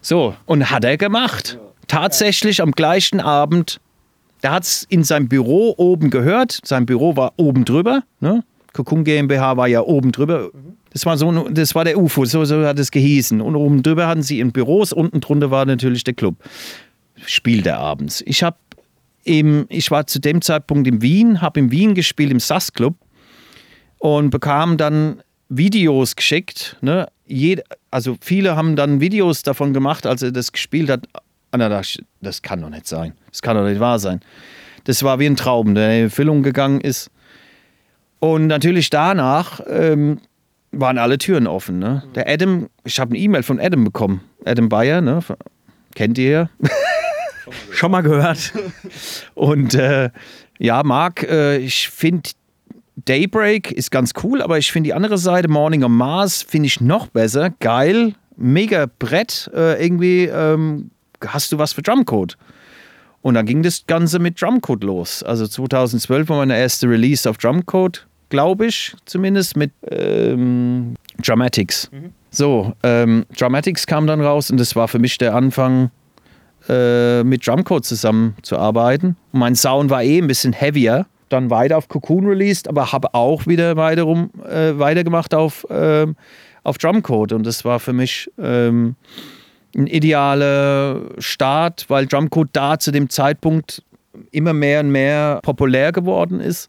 So, 0.00 0.34
und 0.46 0.70
hat 0.70 0.84
er 0.84 0.96
gemacht. 0.96 1.58
Tatsächlich 1.86 2.60
am 2.60 2.72
gleichen 2.72 3.20
Abend 3.20 3.80
der 4.42 4.52
hat 4.52 4.64
es 4.64 4.86
in 4.88 5.04
seinem 5.04 5.28
Büro 5.28 5.74
oben 5.76 6.10
gehört. 6.10 6.60
Sein 6.64 6.86
Büro 6.86 7.16
war 7.16 7.34
oben 7.36 7.64
drüber. 7.64 8.02
Ne? 8.20 8.42
Cocoon 8.72 9.04
GmbH 9.04 9.56
war 9.56 9.68
ja 9.68 9.82
oben 9.82 10.12
drüber. 10.12 10.50
Das 10.90 11.06
war, 11.06 11.16
so, 11.16 11.48
das 11.48 11.74
war 11.74 11.84
der 11.84 11.98
UFO, 11.98 12.24
so, 12.24 12.44
so 12.44 12.64
hat 12.64 12.78
es 12.78 12.90
gehießen. 12.90 13.40
Und 13.40 13.56
oben 13.56 13.82
drüber 13.82 14.06
hatten 14.06 14.22
sie 14.22 14.40
in 14.40 14.52
Büros, 14.52 14.92
unten 14.92 15.20
drunter 15.20 15.50
war 15.50 15.64
natürlich 15.64 16.04
der 16.04 16.14
Club. 16.14 16.36
Spielt 17.26 17.66
er 17.66 17.78
abends. 17.78 18.22
Ich 18.26 18.42
habe 18.42 18.56
ich 19.24 19.90
war 19.92 20.08
zu 20.08 20.18
dem 20.18 20.42
Zeitpunkt 20.42 20.88
in 20.88 21.00
Wien, 21.00 21.40
habe 21.40 21.60
in 21.60 21.70
Wien 21.70 21.94
gespielt 21.94 22.32
im 22.32 22.40
SAS 22.40 22.72
Club 22.72 22.96
und 23.98 24.30
bekam 24.30 24.76
dann 24.76 25.22
Videos 25.48 26.16
geschickt. 26.16 26.76
Ne? 26.80 27.06
Jed, 27.26 27.62
also 27.92 28.16
viele 28.20 28.56
haben 28.56 28.74
dann 28.74 29.00
Videos 29.00 29.42
davon 29.42 29.72
gemacht, 29.72 30.06
als 30.06 30.22
er 30.22 30.32
das 30.32 30.50
gespielt 30.50 30.90
hat. 30.90 31.06
Ah, 31.52 31.68
das, 31.68 31.98
das 32.20 32.42
kann 32.42 32.60
doch 32.60 32.70
nicht 32.70 32.86
sein. 32.86 33.12
Das 33.30 33.42
kann 33.42 33.56
doch 33.56 33.64
nicht 33.64 33.80
wahr 33.80 33.98
sein. 33.98 34.20
Das 34.84 35.02
war 35.02 35.18
wie 35.18 35.26
ein 35.26 35.36
Traum, 35.36 35.74
der 35.74 35.96
in 35.98 36.04
Erfüllung 36.04 36.42
gegangen 36.42 36.80
ist. 36.80 37.10
Und 38.20 38.46
natürlich 38.46 38.90
danach 38.90 39.60
ähm, 39.68 40.20
waren 40.70 40.98
alle 40.98 41.18
Türen 41.18 41.46
offen. 41.46 41.78
Ne? 41.78 42.02
Der 42.14 42.28
Adam, 42.28 42.68
ich 42.84 42.98
habe 42.98 43.10
eine 43.10 43.18
E-Mail 43.18 43.42
von 43.42 43.60
Adam 43.60 43.84
bekommen. 43.84 44.22
Adam 44.44 44.68
Bayer, 44.68 45.00
ne? 45.00 45.20
kennt 45.94 46.18
ihr 46.18 46.30
ja. 46.30 46.50
Schon 47.70 47.90
mal 47.90 48.02
gehört. 48.02 48.52
Und 49.34 49.74
äh, 49.74 50.10
ja, 50.58 50.82
Marc, 50.82 51.22
äh, 51.24 51.58
ich 51.58 51.90
finde 51.90 52.30
Daybreak 52.96 53.72
ist 53.72 53.90
ganz 53.90 54.12
cool, 54.22 54.40
aber 54.40 54.58
ich 54.58 54.70
finde 54.70 54.88
die 54.88 54.94
andere 54.94 55.18
Seite, 55.18 55.48
Morning 55.48 55.82
on 55.82 55.92
Mars, 55.92 56.42
finde 56.42 56.66
ich 56.66 56.80
noch 56.80 57.08
besser. 57.08 57.50
Geil, 57.60 58.14
mega 58.36 58.86
Brett, 58.98 59.50
äh, 59.54 59.84
irgendwie 59.84 60.26
ähm, 60.26 60.90
hast 61.28 61.52
du 61.52 61.58
was 61.58 61.72
für 61.72 61.82
Drumcode? 61.82 62.36
Und 63.22 63.34
dann 63.34 63.46
ging 63.46 63.62
das 63.62 63.86
Ganze 63.86 64.18
mit 64.18 64.40
Drumcode 64.40 64.82
los. 64.82 65.22
Also 65.22 65.46
2012 65.46 66.28
war 66.28 66.38
meine 66.38 66.58
erste 66.58 66.88
Release 66.88 67.28
auf 67.28 67.38
Drumcode, 67.38 68.06
glaube 68.30 68.66
ich, 68.66 68.94
zumindest 69.04 69.56
mit 69.56 69.70
ähm, 69.90 70.96
Dramatics. 71.18 71.88
Mhm. 71.92 72.12
So, 72.30 72.72
ähm, 72.82 73.24
Dramatics 73.36 73.86
kam 73.86 74.06
dann 74.06 74.20
raus 74.20 74.50
und 74.50 74.58
das 74.58 74.74
war 74.74 74.88
für 74.88 74.98
mich 74.98 75.18
der 75.18 75.34
Anfang, 75.34 75.90
äh, 76.68 77.24
mit 77.24 77.46
Drumcode 77.46 77.84
zusammenzuarbeiten. 77.84 79.16
Und 79.32 79.40
mein 79.40 79.56
Sound 79.56 79.90
war 79.90 80.02
eh 80.02 80.18
ein 80.18 80.26
bisschen 80.26 80.52
heavier. 80.52 81.06
Dann 81.28 81.50
weiter 81.50 81.78
auf 81.78 81.88
Cocoon 81.88 82.26
released, 82.26 82.68
aber 82.68 82.92
habe 82.92 83.14
auch 83.14 83.46
wieder 83.46 83.76
weiterum, 83.76 84.30
äh, 84.48 84.78
weitergemacht 84.78 85.34
auf, 85.34 85.68
äh, 85.70 86.06
auf 86.62 86.78
Drumcode. 86.78 87.32
Und 87.32 87.46
das 87.46 87.64
war 87.64 87.80
für 87.80 87.92
mich 87.92 88.30
ähm, 88.38 88.96
ein 89.76 89.86
idealer 89.86 91.00
Start, 91.18 91.86
weil 91.88 92.06
Drumcode 92.06 92.50
da 92.52 92.78
zu 92.78 92.90
dem 92.90 93.08
Zeitpunkt 93.08 93.82
immer 94.30 94.52
mehr 94.52 94.80
und 94.80 94.90
mehr 94.90 95.40
populär 95.42 95.92
geworden 95.92 96.40
ist. 96.40 96.68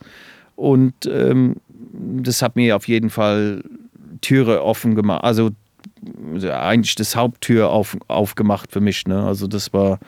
Und 0.56 0.94
ähm, 1.06 1.58
das 1.94 2.42
hat 2.42 2.56
mir 2.56 2.76
auf 2.76 2.88
jeden 2.88 3.10
Fall 3.10 3.64
Türe 4.22 4.64
offen 4.64 4.96
gemacht. 4.96 5.24
Also 5.24 5.52
eigentlich 6.50 6.96
das 6.96 7.16
Haupttür 7.16 7.70
auf, 7.70 7.98
aufgemacht 8.08 8.72
für 8.72 8.82
mich. 8.82 9.06
Ne? 9.08 9.24
Also 9.24 9.48
das 9.48 9.74
war 9.74 10.00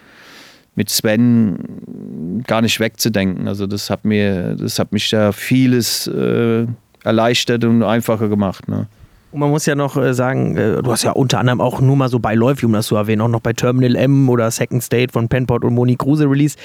mit 0.75 0.89
Sven 0.89 2.43
gar 2.45 2.61
nicht 2.61 2.79
wegzudenken. 2.79 3.47
Also 3.47 3.67
das 3.67 3.89
hat 3.89 4.05
mir, 4.05 4.55
das 4.55 4.79
hat 4.79 4.91
mich 4.91 5.09
da 5.09 5.31
vieles 5.31 6.07
äh, 6.07 6.65
erleichtert 7.03 7.63
und 7.63 7.83
einfacher 7.83 8.27
gemacht. 8.27 8.67
Ne? 8.67 8.87
Und 9.35 9.41
man 9.41 9.49
muss 9.49 9.65
ja 9.65 9.75
noch 9.75 9.97
äh, 9.97 10.13
sagen, 10.13 10.55
äh, 10.55 10.81
du 10.81 10.89
hast 10.89 11.03
ja 11.03 11.11
unter 11.11 11.39
anderem 11.39 11.59
auch 11.59 11.81
nur 11.81 11.97
mal 11.97 12.07
so 12.07 12.19
beiläufig, 12.19 12.63
um 12.63 12.71
das 12.71 12.87
zu 12.87 12.95
erwähnen, 12.95 13.21
auch 13.21 13.27
noch 13.27 13.41
bei 13.41 13.51
Terminal 13.51 13.97
M 13.97 14.29
oder 14.29 14.49
Second 14.49 14.81
State 14.81 15.11
von 15.11 15.27
Penport 15.27 15.65
und 15.65 15.73
Moni 15.73 15.97
Kruse 15.97 16.23
Release, 16.23 16.55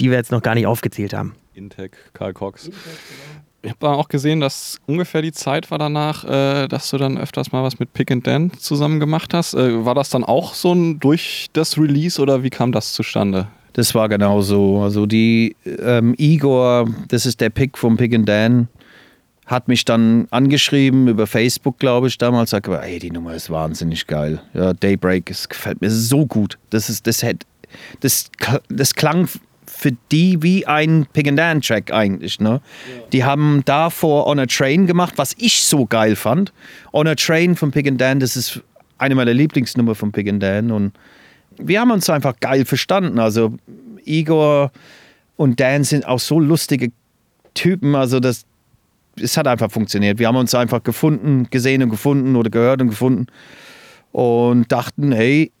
die 0.00 0.08
wir 0.08 0.16
jetzt 0.16 0.32
noch 0.32 0.40
gar 0.40 0.54
nicht 0.54 0.66
aufgezählt 0.66 1.12
haben. 1.12 1.34
Intec, 1.52 1.94
Karl 2.14 2.32
Cox. 2.32 2.70
Ich 3.60 3.70
habe 3.70 3.90
auch 3.90 4.08
gesehen, 4.08 4.40
dass 4.40 4.78
ungefähr 4.86 5.20
die 5.20 5.32
Zeit 5.32 5.70
war 5.70 5.76
danach, 5.76 6.24
äh, 6.24 6.68
dass 6.68 6.88
du 6.88 6.96
dann 6.96 7.18
öfters 7.18 7.52
mal 7.52 7.62
was 7.62 7.78
mit 7.78 7.92
Pick 7.92 8.10
and 8.10 8.26
Dan 8.26 8.50
zusammen 8.58 8.98
gemacht 8.98 9.34
hast. 9.34 9.52
War 9.54 9.94
das 9.94 10.08
dann 10.08 10.24
auch 10.24 10.54
so 10.54 10.72
ein 10.72 10.98
durch 10.98 11.48
das 11.52 11.76
Release 11.76 12.18
oder 12.18 12.42
wie 12.42 12.48
kam 12.48 12.72
das 12.72 12.94
zustande? 12.94 13.48
Das 13.74 13.94
war 13.94 14.08
genau 14.08 14.40
so. 14.40 14.80
Also 14.80 15.04
die 15.04 15.54
ähm, 15.82 16.14
Igor, 16.16 16.88
das 17.08 17.26
ist 17.26 17.42
der 17.42 17.50
Pick 17.50 17.76
vom 17.76 17.98
Pick 17.98 18.14
and 18.14 18.26
Dan, 18.26 18.68
hat 19.46 19.68
mich 19.68 19.84
dann 19.84 20.26
angeschrieben 20.30 21.06
über 21.06 21.26
Facebook, 21.26 21.78
glaube 21.78 22.08
ich, 22.08 22.18
damals, 22.18 22.50
sagt 22.50 22.66
aber, 22.66 22.82
ey, 22.82 22.98
die 22.98 23.12
Nummer 23.12 23.34
ist 23.34 23.48
wahnsinnig 23.48 24.06
geil. 24.08 24.40
Ja, 24.54 24.72
Daybreak, 24.72 25.30
es 25.30 25.48
gefällt 25.48 25.80
mir 25.80 25.90
so 25.90 26.26
gut. 26.26 26.58
Das 26.70 26.90
ist, 26.90 27.06
das 27.06 27.22
hätte, 27.22 27.46
das, 28.00 28.30
das 28.68 28.94
klang 28.94 29.28
für 29.66 29.92
die 30.10 30.42
wie 30.42 30.66
ein 30.66 31.06
Pig 31.12 31.28
and 31.28 31.38
Dan 31.38 31.60
Track 31.60 31.92
eigentlich. 31.92 32.40
Ne? 32.40 32.48
Ja. 32.48 33.02
Die 33.12 33.24
haben 33.24 33.62
davor 33.66 34.26
On 34.26 34.38
a 34.38 34.46
Train 34.46 34.86
gemacht, 34.86 35.14
was 35.16 35.34
ich 35.38 35.62
so 35.62 35.86
geil 35.86 36.16
fand. 36.16 36.52
On 36.92 37.06
a 37.06 37.14
Train 37.14 37.54
von 37.54 37.70
Pig 37.70 37.86
and 37.86 38.00
Dan, 38.00 38.18
das 38.18 38.36
ist 38.36 38.60
eine 38.98 39.14
meiner 39.14 39.34
Lieblingsnummer 39.34 39.94
von 39.94 40.10
Pig 40.10 40.28
and 40.28 40.42
Dan 40.42 40.72
und 40.72 40.92
wir 41.58 41.80
haben 41.80 41.90
uns 41.90 42.10
einfach 42.10 42.34
geil 42.40 42.64
verstanden. 42.64 43.18
Also 43.18 43.54
Igor 44.04 44.72
und 45.36 45.60
Dan 45.60 45.84
sind 45.84 46.06
auch 46.06 46.20
so 46.20 46.40
lustige 46.40 46.90
Typen, 47.54 47.94
also 47.94 48.20
das, 48.20 48.45
es 49.20 49.36
hat 49.36 49.46
einfach 49.46 49.70
funktioniert. 49.70 50.18
Wir 50.18 50.28
haben 50.28 50.36
uns 50.36 50.54
einfach 50.54 50.82
gefunden, 50.82 51.48
gesehen 51.50 51.82
und 51.82 51.90
gefunden 51.90 52.36
oder 52.36 52.50
gehört 52.50 52.80
und 52.80 52.88
gefunden 52.88 53.26
und 54.12 54.70
dachten, 54.70 55.12
hey, 55.12 55.52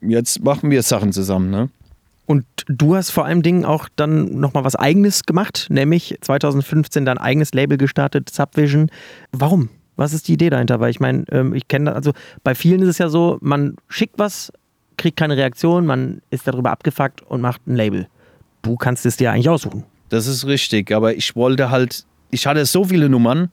jetzt 0.00 0.44
machen 0.44 0.70
wir 0.70 0.82
Sachen 0.82 1.12
zusammen. 1.12 1.50
Ne? 1.50 1.68
Und 2.26 2.44
du 2.66 2.94
hast 2.94 3.10
vor 3.10 3.24
allem 3.24 3.42
Dingen 3.42 3.64
auch 3.64 3.88
dann 3.96 4.38
nochmal 4.38 4.64
was 4.64 4.76
Eigenes 4.76 5.24
gemacht, 5.24 5.68
nämlich 5.70 6.18
2015 6.20 7.04
dein 7.04 7.18
eigenes 7.18 7.54
Label 7.54 7.78
gestartet, 7.78 8.30
Subvision. 8.30 8.90
Warum? 9.32 9.70
Was 9.96 10.12
ist 10.12 10.28
die 10.28 10.34
Idee 10.34 10.50
dahinter? 10.50 10.78
Weil 10.78 10.90
ich 10.90 11.00
meine, 11.00 11.24
ähm, 11.32 11.54
ich 11.54 11.66
kenne, 11.68 11.94
also 11.94 12.12
bei 12.44 12.54
vielen 12.54 12.82
ist 12.82 12.88
es 12.88 12.98
ja 12.98 13.08
so, 13.08 13.38
man 13.40 13.76
schickt 13.88 14.18
was, 14.18 14.52
kriegt 14.96 15.16
keine 15.16 15.36
Reaktion, 15.36 15.86
man 15.86 16.20
ist 16.30 16.46
darüber 16.46 16.70
abgefuckt 16.70 17.22
und 17.22 17.40
macht 17.40 17.66
ein 17.66 17.76
Label. 17.76 18.06
Du 18.62 18.76
kannst 18.76 19.06
es 19.06 19.16
dir 19.16 19.32
eigentlich 19.32 19.48
aussuchen. 19.48 19.84
Das 20.10 20.26
ist 20.26 20.46
richtig, 20.46 20.92
aber 20.92 21.14
ich 21.14 21.34
wollte 21.34 21.70
halt 21.70 22.04
ich 22.30 22.46
hatte 22.46 22.64
so 22.66 22.84
viele 22.84 23.08
Nummern 23.08 23.50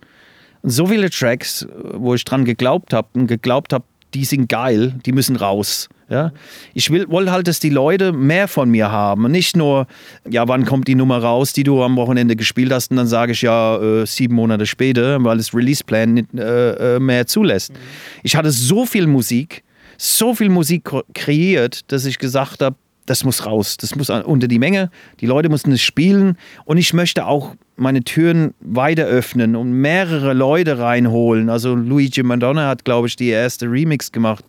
und 0.62 0.70
so 0.70 0.88
viele 0.88 1.10
Tracks, 1.10 1.68
wo 1.94 2.14
ich 2.16 2.24
dran 2.26 2.46
geglaubt 2.46 2.94
habe 2.94 3.08
und 3.14 3.28
geglaubt 3.28 3.74
habe, 3.74 3.86
die 4.14 4.26
sind 4.26 4.48
geil, 4.48 4.96
die 5.06 5.12
müssen 5.12 5.36
raus. 5.36 5.90
Ja? 6.10 6.32
Ich 6.74 6.90
wollte 6.92 7.32
halt, 7.32 7.48
dass 7.48 7.60
die 7.60 7.70
Leute 7.70 8.14
mehr 8.14 8.48
von 8.48 8.70
mir 8.70 8.92
haben. 8.92 9.26
Und 9.26 9.32
nicht 9.32 9.58
nur, 9.58 9.88
ja, 10.30 10.48
wann 10.48 10.66
kommt 10.66 10.88
die 10.88 10.96
Nummer 10.96 11.18
raus, 11.18 11.54
die 11.54 11.64
du 11.64 11.84
am 11.84 11.96
Wochenende 11.98 12.36
gespielt 12.36 12.72
hast, 12.72 12.92
und 12.92 12.98
dann 12.98 13.08
sage 13.08 13.34
ich 13.34 13.42
ja 13.42 13.78
äh, 13.78 14.06
sieben 14.06 14.36
Monate 14.36 14.66
später, 14.66 15.24
weil 15.24 15.38
das 15.38 15.54
Release-Plan 15.54 16.14
nicht 16.14 16.34
äh, 16.34 16.96
äh 16.96 17.00
mehr 17.00 17.28
zulässt. 17.28 17.74
Mhm. 17.74 17.78
Ich 18.24 18.36
hatte 18.36 18.52
so 18.52 18.86
viel 18.86 19.08
Musik, 19.08 19.64
so 19.98 20.34
viel 20.34 20.50
Musik 20.50 20.90
kreiert, 21.14 21.92
dass 21.92 22.06
ich 22.06 22.18
gesagt 22.18 22.62
habe, 22.62 22.76
das 23.06 23.24
muss 23.24 23.46
raus, 23.46 23.78
das 23.78 23.96
muss 23.96 24.10
unter 24.10 24.48
die 24.48 24.58
Menge, 24.58 24.90
die 25.20 25.28
Leute 25.28 25.50
müssen 25.50 25.72
es 25.72 25.82
spielen 25.82 26.38
und 26.66 26.78
ich 26.78 26.92
möchte 26.94 27.28
auch 27.28 27.56
meine 27.78 28.04
Türen 28.04 28.54
weiter 28.60 29.06
öffnen 29.06 29.56
und 29.56 29.72
mehrere 29.72 30.34
Leute 30.34 30.80
reinholen. 30.80 31.50
Also 31.50 31.76
Luigi 31.76 32.24
Madonna 32.24 32.68
hat, 32.68 32.86
glaube 32.86 33.08
ich, 33.08 33.16
die 33.16 33.28
erste 33.28 33.70
Remix 33.70 34.12
gemacht 34.12 34.46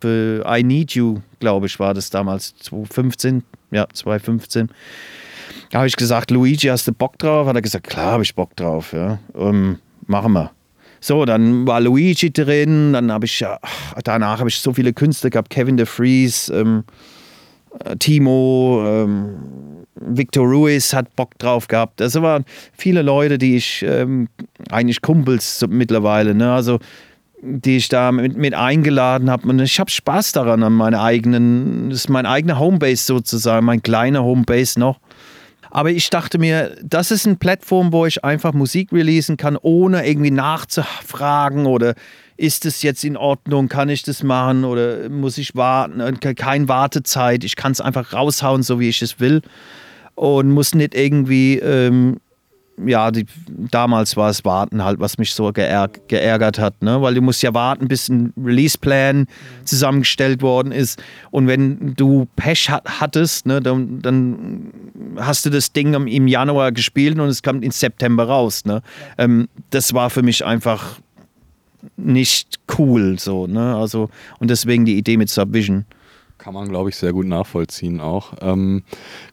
für 0.00 0.44
I 0.48 0.62
Need 0.62 0.92
You, 0.92 1.20
glaube 1.40 1.66
ich, 1.66 1.78
war 1.80 1.94
das 1.94 2.10
damals, 2.10 2.54
2015, 2.58 3.42
ja, 3.70 3.86
2015. 3.92 4.68
Da 5.70 5.78
habe 5.78 5.88
ich 5.88 5.96
gesagt, 5.96 6.30
Luigi, 6.30 6.68
hast 6.68 6.86
du 6.86 6.92
Bock 6.92 7.18
drauf? 7.18 7.46
Hat 7.46 7.56
er 7.56 7.62
gesagt, 7.62 7.88
klar 7.88 8.12
habe 8.12 8.22
ich 8.22 8.34
Bock 8.34 8.54
drauf, 8.56 8.92
ja, 8.92 9.18
ähm, 9.34 9.78
machen 10.06 10.32
wir. 10.32 10.50
So, 11.00 11.24
dann 11.24 11.66
war 11.66 11.80
Luigi 11.80 12.32
drin, 12.32 12.92
dann 12.92 13.12
habe 13.12 13.26
ich 13.26 13.38
ja, 13.40 13.58
danach 14.02 14.40
habe 14.40 14.48
ich 14.48 14.58
so 14.58 14.72
viele 14.72 14.92
Künstler 14.92 15.30
gehabt, 15.30 15.50
Kevin 15.50 15.76
De 15.76 15.86
Vries, 15.86 16.48
ähm, 16.48 16.84
äh, 16.88 17.17
Timo, 17.98 18.82
ähm, 18.86 19.36
Victor 20.00 20.46
Ruiz 20.46 20.92
hat 20.92 21.14
Bock 21.16 21.38
drauf 21.38 21.68
gehabt. 21.68 22.00
Das 22.00 22.14
waren 22.20 22.44
viele 22.72 23.02
Leute, 23.02 23.38
die 23.38 23.56
ich 23.56 23.84
ähm, 23.86 24.28
eigentlich 24.70 25.02
Kumpels 25.02 25.64
mittlerweile, 25.68 26.34
ne? 26.34 26.52
also 26.52 26.78
die 27.40 27.76
ich 27.76 27.88
da 27.88 28.10
mit, 28.10 28.36
mit 28.36 28.54
eingeladen 28.54 29.30
habe. 29.30 29.48
Und 29.48 29.60
ich 29.60 29.78
habe 29.78 29.90
Spaß 29.90 30.32
daran, 30.32 30.62
an 30.62 30.72
meiner 30.72 31.02
eigenen, 31.02 31.90
das 31.90 32.00
ist 32.00 32.08
mein 32.08 32.26
eigener 32.26 32.58
Homebase 32.58 33.04
sozusagen, 33.04 33.64
mein 33.66 33.82
kleiner 33.82 34.24
Homebase 34.24 34.80
noch. 34.80 34.98
Aber 35.70 35.90
ich 35.90 36.10
dachte 36.10 36.38
mir, 36.38 36.76
das 36.82 37.10
ist 37.10 37.26
eine 37.26 37.36
Plattform, 37.36 37.92
wo 37.92 38.06
ich 38.06 38.24
einfach 38.24 38.54
Musik 38.54 38.92
releasen 38.92 39.36
kann, 39.36 39.56
ohne 39.60 40.06
irgendwie 40.08 40.30
nachzufragen 40.30 41.66
oder 41.66 41.94
ist 42.38 42.64
es 42.64 42.82
jetzt 42.82 43.04
in 43.04 43.16
Ordnung, 43.16 43.68
kann 43.68 43.88
ich 43.88 44.04
das 44.04 44.22
machen 44.22 44.64
oder 44.64 45.08
muss 45.10 45.36
ich 45.38 45.56
warten, 45.56 46.18
keine 46.20 46.68
Wartezeit, 46.68 47.44
ich 47.44 47.56
kann 47.56 47.72
es 47.72 47.80
einfach 47.80 48.12
raushauen, 48.12 48.62
so 48.62 48.80
wie 48.80 48.88
ich 48.88 49.02
es 49.02 49.18
will 49.20 49.42
und 50.14 50.50
muss 50.50 50.74
nicht 50.74 50.94
irgendwie, 50.94 51.58
ähm, 51.58 52.18
ja, 52.86 53.10
die, 53.10 53.26
damals 53.48 54.16
war 54.16 54.30
es 54.30 54.44
Warten 54.44 54.84
halt, 54.84 55.00
was 55.00 55.18
mich 55.18 55.34
so 55.34 55.52
geärg 55.52 56.08
geärgert 56.08 56.60
hat, 56.60 56.80
ne? 56.80 57.02
weil 57.02 57.14
du 57.14 57.22
musst 57.22 57.42
ja 57.42 57.52
warten, 57.54 57.88
bis 57.88 58.08
ein 58.08 58.32
Release-Plan 58.40 59.26
zusammengestellt 59.64 60.40
worden 60.40 60.70
ist 60.70 61.02
und 61.32 61.48
wenn 61.48 61.94
du 61.96 62.28
Pech 62.36 62.70
hat, 62.70 63.00
hattest, 63.00 63.46
ne, 63.46 63.60
dann, 63.60 64.00
dann, 64.00 64.72
hast 65.16 65.44
du 65.44 65.50
das 65.50 65.72
Ding 65.72 65.92
im 65.92 66.28
Januar 66.28 66.70
gespielt 66.70 67.18
und 67.18 67.26
es 67.28 67.42
kommt 67.42 67.64
im 67.64 67.72
September 67.72 68.28
raus. 68.28 68.64
Ne? 68.64 68.82
Ähm, 69.16 69.48
das 69.70 69.92
war 69.92 70.10
für 70.10 70.22
mich 70.22 70.44
einfach 70.44 71.00
nicht 71.96 72.58
cool 72.78 73.18
so, 73.18 73.46
ne? 73.46 73.76
Also 73.76 74.10
und 74.38 74.50
deswegen 74.50 74.84
die 74.84 74.96
Idee 74.96 75.16
mit 75.16 75.28
Subvision. 75.28 75.84
Kann 76.38 76.54
man, 76.54 76.68
glaube 76.68 76.88
ich, 76.88 76.96
sehr 76.96 77.12
gut 77.12 77.26
nachvollziehen 77.26 78.00
auch. 78.00 78.32
Ähm, 78.40 78.84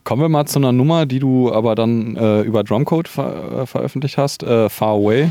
kommen 0.04 0.24
wir 0.24 0.30
mal 0.30 0.48
zu 0.48 0.58
einer 0.58 0.72
Nummer, 0.72 1.06
die 1.06 1.20
du 1.20 1.54
aber 1.54 1.76
dann 1.76 2.16
äh, 2.16 2.42
über 2.42 2.64
Drumcode 2.64 3.08
ver 3.08 3.62
äh, 3.62 3.66
veröffentlicht 3.68 4.18
hast, 4.18 4.42
äh, 4.42 4.70
Far 4.70 4.96
Away. 4.96 5.30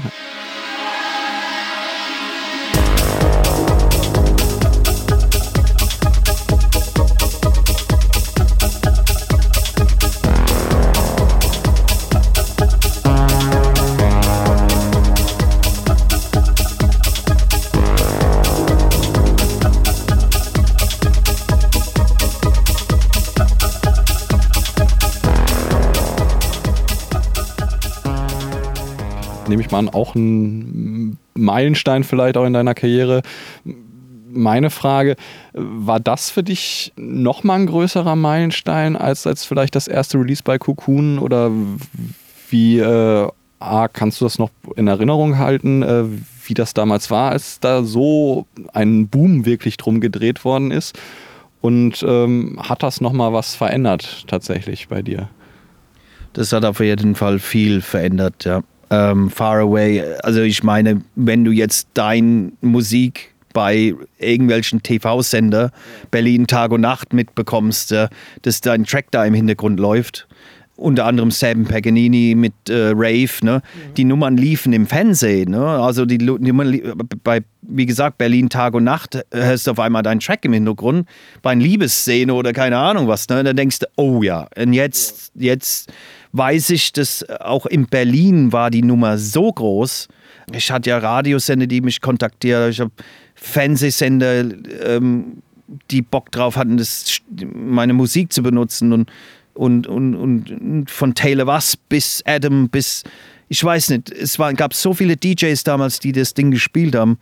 Nehme 29.54 29.62
ich 29.62 29.70
mal 29.70 29.78
an, 29.78 29.88
auch 29.88 30.16
ein 30.16 31.16
Meilenstein 31.34 32.02
vielleicht 32.02 32.36
auch 32.36 32.44
in 32.44 32.52
deiner 32.52 32.74
Karriere. 32.74 33.22
Meine 34.32 34.70
Frage, 34.70 35.14
war 35.52 36.00
das 36.00 36.28
für 36.30 36.42
dich 36.42 36.92
nochmal 36.96 37.60
ein 37.60 37.66
größerer 37.66 38.16
Meilenstein 38.16 38.96
als, 38.96 39.28
als 39.28 39.44
vielleicht 39.44 39.76
das 39.76 39.86
erste 39.86 40.18
Release 40.18 40.42
bei 40.42 40.58
Cocoon 40.58 41.20
oder 41.20 41.52
wie 42.50 42.80
äh, 42.80 43.28
A, 43.60 43.86
kannst 43.86 44.20
du 44.20 44.24
das 44.24 44.40
noch 44.40 44.50
in 44.74 44.88
Erinnerung 44.88 45.38
halten, 45.38 45.84
äh, 45.84 46.02
wie 46.46 46.54
das 46.54 46.74
damals 46.74 47.12
war, 47.12 47.30
als 47.30 47.60
da 47.60 47.84
so 47.84 48.48
ein 48.72 49.06
Boom 49.06 49.46
wirklich 49.46 49.76
drum 49.76 50.00
gedreht 50.00 50.44
worden 50.44 50.72
ist? 50.72 50.98
Und 51.60 52.04
ähm, 52.06 52.58
hat 52.60 52.82
das 52.82 53.00
nochmal 53.00 53.32
was 53.32 53.54
verändert 53.54 54.24
tatsächlich 54.26 54.88
bei 54.88 55.00
dir? 55.00 55.28
Das 56.32 56.52
hat 56.52 56.64
auf 56.64 56.80
jeden 56.80 57.14
Fall 57.14 57.38
viel 57.38 57.82
verändert, 57.82 58.44
ja 58.44 58.64
ähm, 58.90 59.30
Far 59.30 59.58
Away. 59.58 60.02
Also 60.22 60.42
ich 60.42 60.62
meine, 60.62 61.02
wenn 61.14 61.44
du 61.44 61.50
jetzt 61.50 61.88
dein 61.94 62.52
Musik 62.60 63.34
bei 63.54 63.94
irgendwelchen 64.18 64.82
TV-Sender 64.82 65.70
Berlin 66.10 66.46
Tag 66.46 66.72
und 66.72 66.82
Nacht 66.82 67.14
mitbekommst, 67.14 67.92
äh, 67.92 68.08
dass 68.42 68.60
dein 68.60 68.84
Track 68.84 69.06
da 69.12 69.24
im 69.24 69.32
Hintergrund 69.32 69.80
läuft. 69.80 70.28
Unter 70.76 71.06
anderem 71.06 71.30
Sam 71.30 71.66
Paganini 71.66 72.34
mit 72.34 72.52
äh, 72.68 72.88
Rave, 72.88 73.30
ne? 73.42 73.62
Mhm. 73.62 73.94
Die 73.94 74.04
Nummern 74.04 74.36
liefen 74.36 74.72
im 74.72 74.88
Fernsehen, 74.88 75.52
ne? 75.52 75.64
Also 75.64 76.04
die 76.04 76.18
Nummern 76.18 76.80
bei, 77.22 77.42
wie 77.62 77.86
gesagt, 77.86 78.18
Berlin 78.18 78.48
Tag 78.48 78.74
und 78.74 78.82
Nacht 78.82 79.24
hörst 79.32 79.68
du 79.68 79.70
auf 79.70 79.78
einmal 79.78 80.02
deinen 80.02 80.18
Track 80.18 80.44
im 80.44 80.52
Hintergrund, 80.52 81.08
bei 81.42 81.52
einer 81.52 81.62
Liebesszene 81.62 82.34
oder 82.34 82.52
keine 82.52 82.76
Ahnung 82.76 83.06
was, 83.06 83.28
ne? 83.28 83.44
Da 83.44 83.52
denkst 83.52 83.78
du, 83.78 83.86
oh 83.94 84.24
ja, 84.24 84.48
und 84.56 84.72
jetzt, 84.72 85.30
jetzt 85.36 85.92
weiß 86.34 86.70
ich, 86.70 86.92
dass 86.92 87.24
auch 87.40 87.64
in 87.64 87.86
Berlin 87.86 88.52
war 88.52 88.70
die 88.70 88.82
Nummer 88.82 89.18
so 89.18 89.52
groß. 89.52 90.08
Ich 90.52 90.70
hatte 90.70 90.90
ja 90.90 90.98
Radiosender, 90.98 91.68
die 91.68 91.80
mich 91.80 92.00
kontaktiert, 92.00 92.70
ich 92.70 92.80
habe 92.80 92.90
Fernsehsender, 93.36 94.44
ähm, 94.84 95.42
die 95.90 96.02
Bock 96.02 96.32
drauf 96.32 96.56
hatten, 96.56 96.76
das, 96.76 97.20
meine 97.54 97.94
Musik 97.94 98.32
zu 98.32 98.42
benutzen 98.42 98.92
und, 98.92 99.10
und, 99.54 99.86
und, 99.86 100.14
und 100.16 100.90
von 100.90 101.14
Taylor 101.14 101.46
Was 101.46 101.76
bis 101.76 102.22
Adam 102.26 102.68
bis, 102.68 103.04
ich 103.48 103.62
weiß 103.62 103.90
nicht, 103.90 104.10
es 104.10 104.38
war, 104.38 104.52
gab 104.54 104.74
so 104.74 104.92
viele 104.92 105.16
DJs 105.16 105.62
damals, 105.62 106.00
die 106.00 106.12
das 106.12 106.34
Ding 106.34 106.50
gespielt 106.50 106.96
haben, 106.96 107.16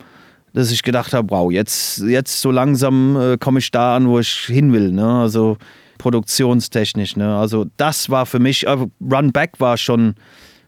dass 0.53 0.71
ich 0.71 0.81
gedacht 0.81 1.13
habe, 1.13 1.29
wow, 1.29 1.51
jetzt, 1.51 1.99
jetzt 1.99 2.41
so 2.41 2.49
langsam 2.49 3.15
äh, 3.15 3.37
komme 3.37 3.59
ich 3.59 3.69
da 3.69 3.95
an, 3.95 4.07
wo 4.07 4.19
ich 4.19 4.31
hin 4.47 4.73
will. 4.73 4.91
Ne? 4.91 5.07
Also 5.07 5.57
produktionstechnisch. 5.97 7.15
Ne? 7.15 7.35
Also 7.37 7.65
das 7.77 8.09
war 8.09 8.25
für 8.25 8.39
mich, 8.39 8.67
äh, 8.67 8.77
Run 9.01 9.31
Back 9.31 9.59
war 9.59 9.77
schon, 9.77 10.15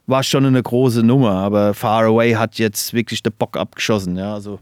war 0.08 0.24
schon 0.24 0.46
eine 0.46 0.62
große 0.62 1.04
Nummer, 1.04 1.32
aber 1.32 1.74
Far 1.74 2.06
Away 2.06 2.34
hat 2.34 2.58
jetzt 2.58 2.94
wirklich 2.94 3.24
den 3.24 3.34
Bock 3.34 3.58
abgeschossen. 3.58 4.18
Ja? 4.18 4.34
Also 4.34 4.60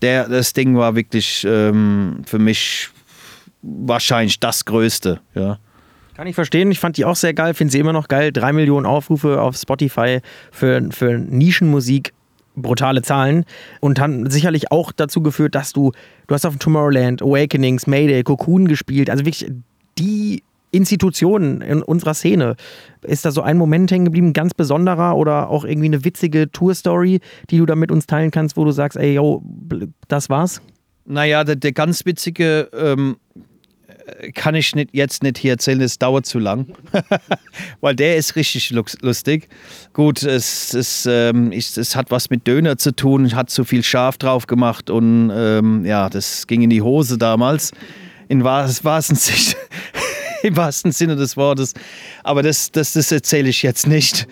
der, 0.00 0.28
das 0.28 0.52
Ding 0.52 0.76
war 0.76 0.96
wirklich 0.96 1.46
ähm, 1.48 2.22
für 2.26 2.38
mich 2.38 2.90
wahrscheinlich 3.62 4.40
das 4.40 4.64
Größte. 4.64 5.20
Ja. 5.34 5.58
Kann 6.14 6.26
ich 6.26 6.34
verstehen. 6.34 6.70
Ich 6.70 6.80
fand 6.80 6.96
die 6.96 7.04
auch 7.04 7.16
sehr 7.16 7.32
geil, 7.32 7.54
finde 7.54 7.72
sie 7.72 7.78
immer 7.78 7.92
noch 7.92 8.08
geil. 8.08 8.32
Drei 8.32 8.52
Millionen 8.52 8.84
Aufrufe 8.84 9.40
auf 9.40 9.56
Spotify 9.56 10.20
für, 10.50 10.88
für 10.90 11.18
Nischenmusik. 11.18 12.12
Brutale 12.54 13.00
Zahlen 13.00 13.46
und 13.80 13.98
haben 13.98 14.28
sicherlich 14.30 14.70
auch 14.70 14.92
dazu 14.92 15.22
geführt, 15.22 15.54
dass 15.54 15.72
du, 15.72 15.92
du 16.26 16.34
hast 16.34 16.44
auf 16.44 16.58
Tomorrowland, 16.58 17.22
Awakenings, 17.22 17.86
Mayday, 17.86 18.22
Cocoon 18.22 18.68
gespielt, 18.68 19.08
also 19.08 19.24
wirklich 19.24 19.50
die 19.98 20.42
Institutionen 20.72 21.60
in 21.60 21.82
unserer 21.82 22.14
Szene. 22.14 22.56
Ist 23.02 23.24
da 23.24 23.30
so 23.30 23.42
ein 23.42 23.58
Moment 23.58 23.90
hängen 23.90 24.06
geblieben, 24.06 24.32
ganz 24.32 24.54
besonderer 24.54 25.16
oder 25.16 25.50
auch 25.50 25.64
irgendwie 25.64 25.86
eine 25.86 26.04
witzige 26.04 26.50
Tour-Story, 26.50 27.20
die 27.50 27.58
du 27.58 27.66
da 27.66 27.76
mit 27.76 27.92
uns 27.92 28.06
teilen 28.06 28.30
kannst, 28.30 28.56
wo 28.56 28.64
du 28.64 28.72
sagst, 28.72 28.98
ey, 28.98 29.14
yo, 29.14 29.42
das 30.08 30.30
war's? 30.30 30.62
Naja, 31.04 31.44
der, 31.44 31.56
der 31.56 31.72
ganz 31.72 32.06
witzige 32.06 32.70
ähm, 32.72 33.16
kann 34.34 34.54
ich 34.54 34.74
nicht, 34.74 34.90
jetzt 34.92 35.22
nicht 35.22 35.38
hier 35.38 35.52
erzählen, 35.52 35.80
es 35.80 35.98
dauert 35.98 36.26
zu 36.26 36.38
lang, 36.38 36.66
weil 37.80 37.94
der 37.94 38.16
ist 38.16 38.36
richtig 38.36 38.70
lustig. 38.70 39.48
Gut, 39.92 40.22
es, 40.22 40.72
es, 40.74 41.06
ähm, 41.06 41.52
ich, 41.52 41.76
es 41.76 41.96
hat 41.96 42.10
was 42.10 42.30
mit 42.30 42.46
Döner 42.46 42.78
zu 42.78 42.94
tun, 42.94 43.34
hat 43.34 43.50
zu 43.50 43.64
viel 43.64 43.82
Schaf 43.82 44.16
drauf 44.16 44.46
gemacht 44.46 44.90
und 44.90 45.30
ähm, 45.34 45.84
ja, 45.84 46.08
das 46.08 46.46
ging 46.46 46.62
in 46.62 46.70
die 46.70 46.82
Hose 46.82 47.18
damals 47.18 47.72
in 48.32 48.44
wahrsten 48.44 49.18
im 50.42 50.56
wahrsten 50.56 50.90
Sinne 50.90 51.16
des 51.16 51.36
Wortes. 51.36 51.74
Aber 52.24 52.42
das, 52.42 52.72
das, 52.72 52.94
das 52.94 53.12
erzähle 53.12 53.50
ich 53.50 53.62
jetzt 53.62 53.86
nicht. 53.86 54.26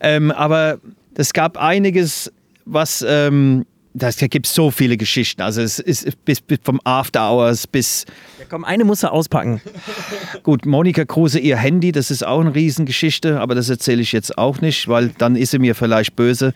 Ähm, 0.00 0.30
aber 0.32 0.78
es 1.14 1.32
gab 1.32 1.58
einiges, 1.58 2.32
was. 2.64 3.04
Ähm, 3.06 3.66
das 3.96 4.16
gibt 4.16 4.48
so 4.48 4.72
viele 4.72 4.96
Geschichten. 4.96 5.40
Also 5.40 5.62
es 5.62 5.78
ist 5.78 6.24
bis, 6.24 6.40
bis 6.40 6.58
vom 6.64 6.80
After 6.82 7.30
Hours 7.30 7.68
bis. 7.68 8.06
Ja, 8.40 8.46
komm, 8.50 8.64
eine 8.64 8.84
muss 8.84 9.04
er 9.04 9.12
auspacken. 9.12 9.60
Gut, 10.42 10.66
Monika 10.66 11.04
Kruse, 11.04 11.38
ihr 11.38 11.56
Handy, 11.56 11.92
das 11.92 12.10
ist 12.10 12.26
auch 12.26 12.40
eine 12.40 12.52
Riesengeschichte, 12.56 13.38
aber 13.38 13.54
das 13.54 13.68
erzähle 13.68 14.02
ich 14.02 14.10
jetzt 14.10 14.36
auch 14.36 14.60
nicht, 14.60 14.88
weil 14.88 15.10
dann 15.18 15.36
ist 15.36 15.52
sie 15.52 15.60
mir 15.60 15.76
vielleicht 15.76 16.16
böse. 16.16 16.54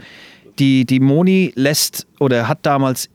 Die, 0.59 0.85
die 0.85 0.99
Moni 0.99 1.53
lässt 1.55 2.09
oder 2.19 2.49
hat 2.49 2.67
damals 2.67 3.09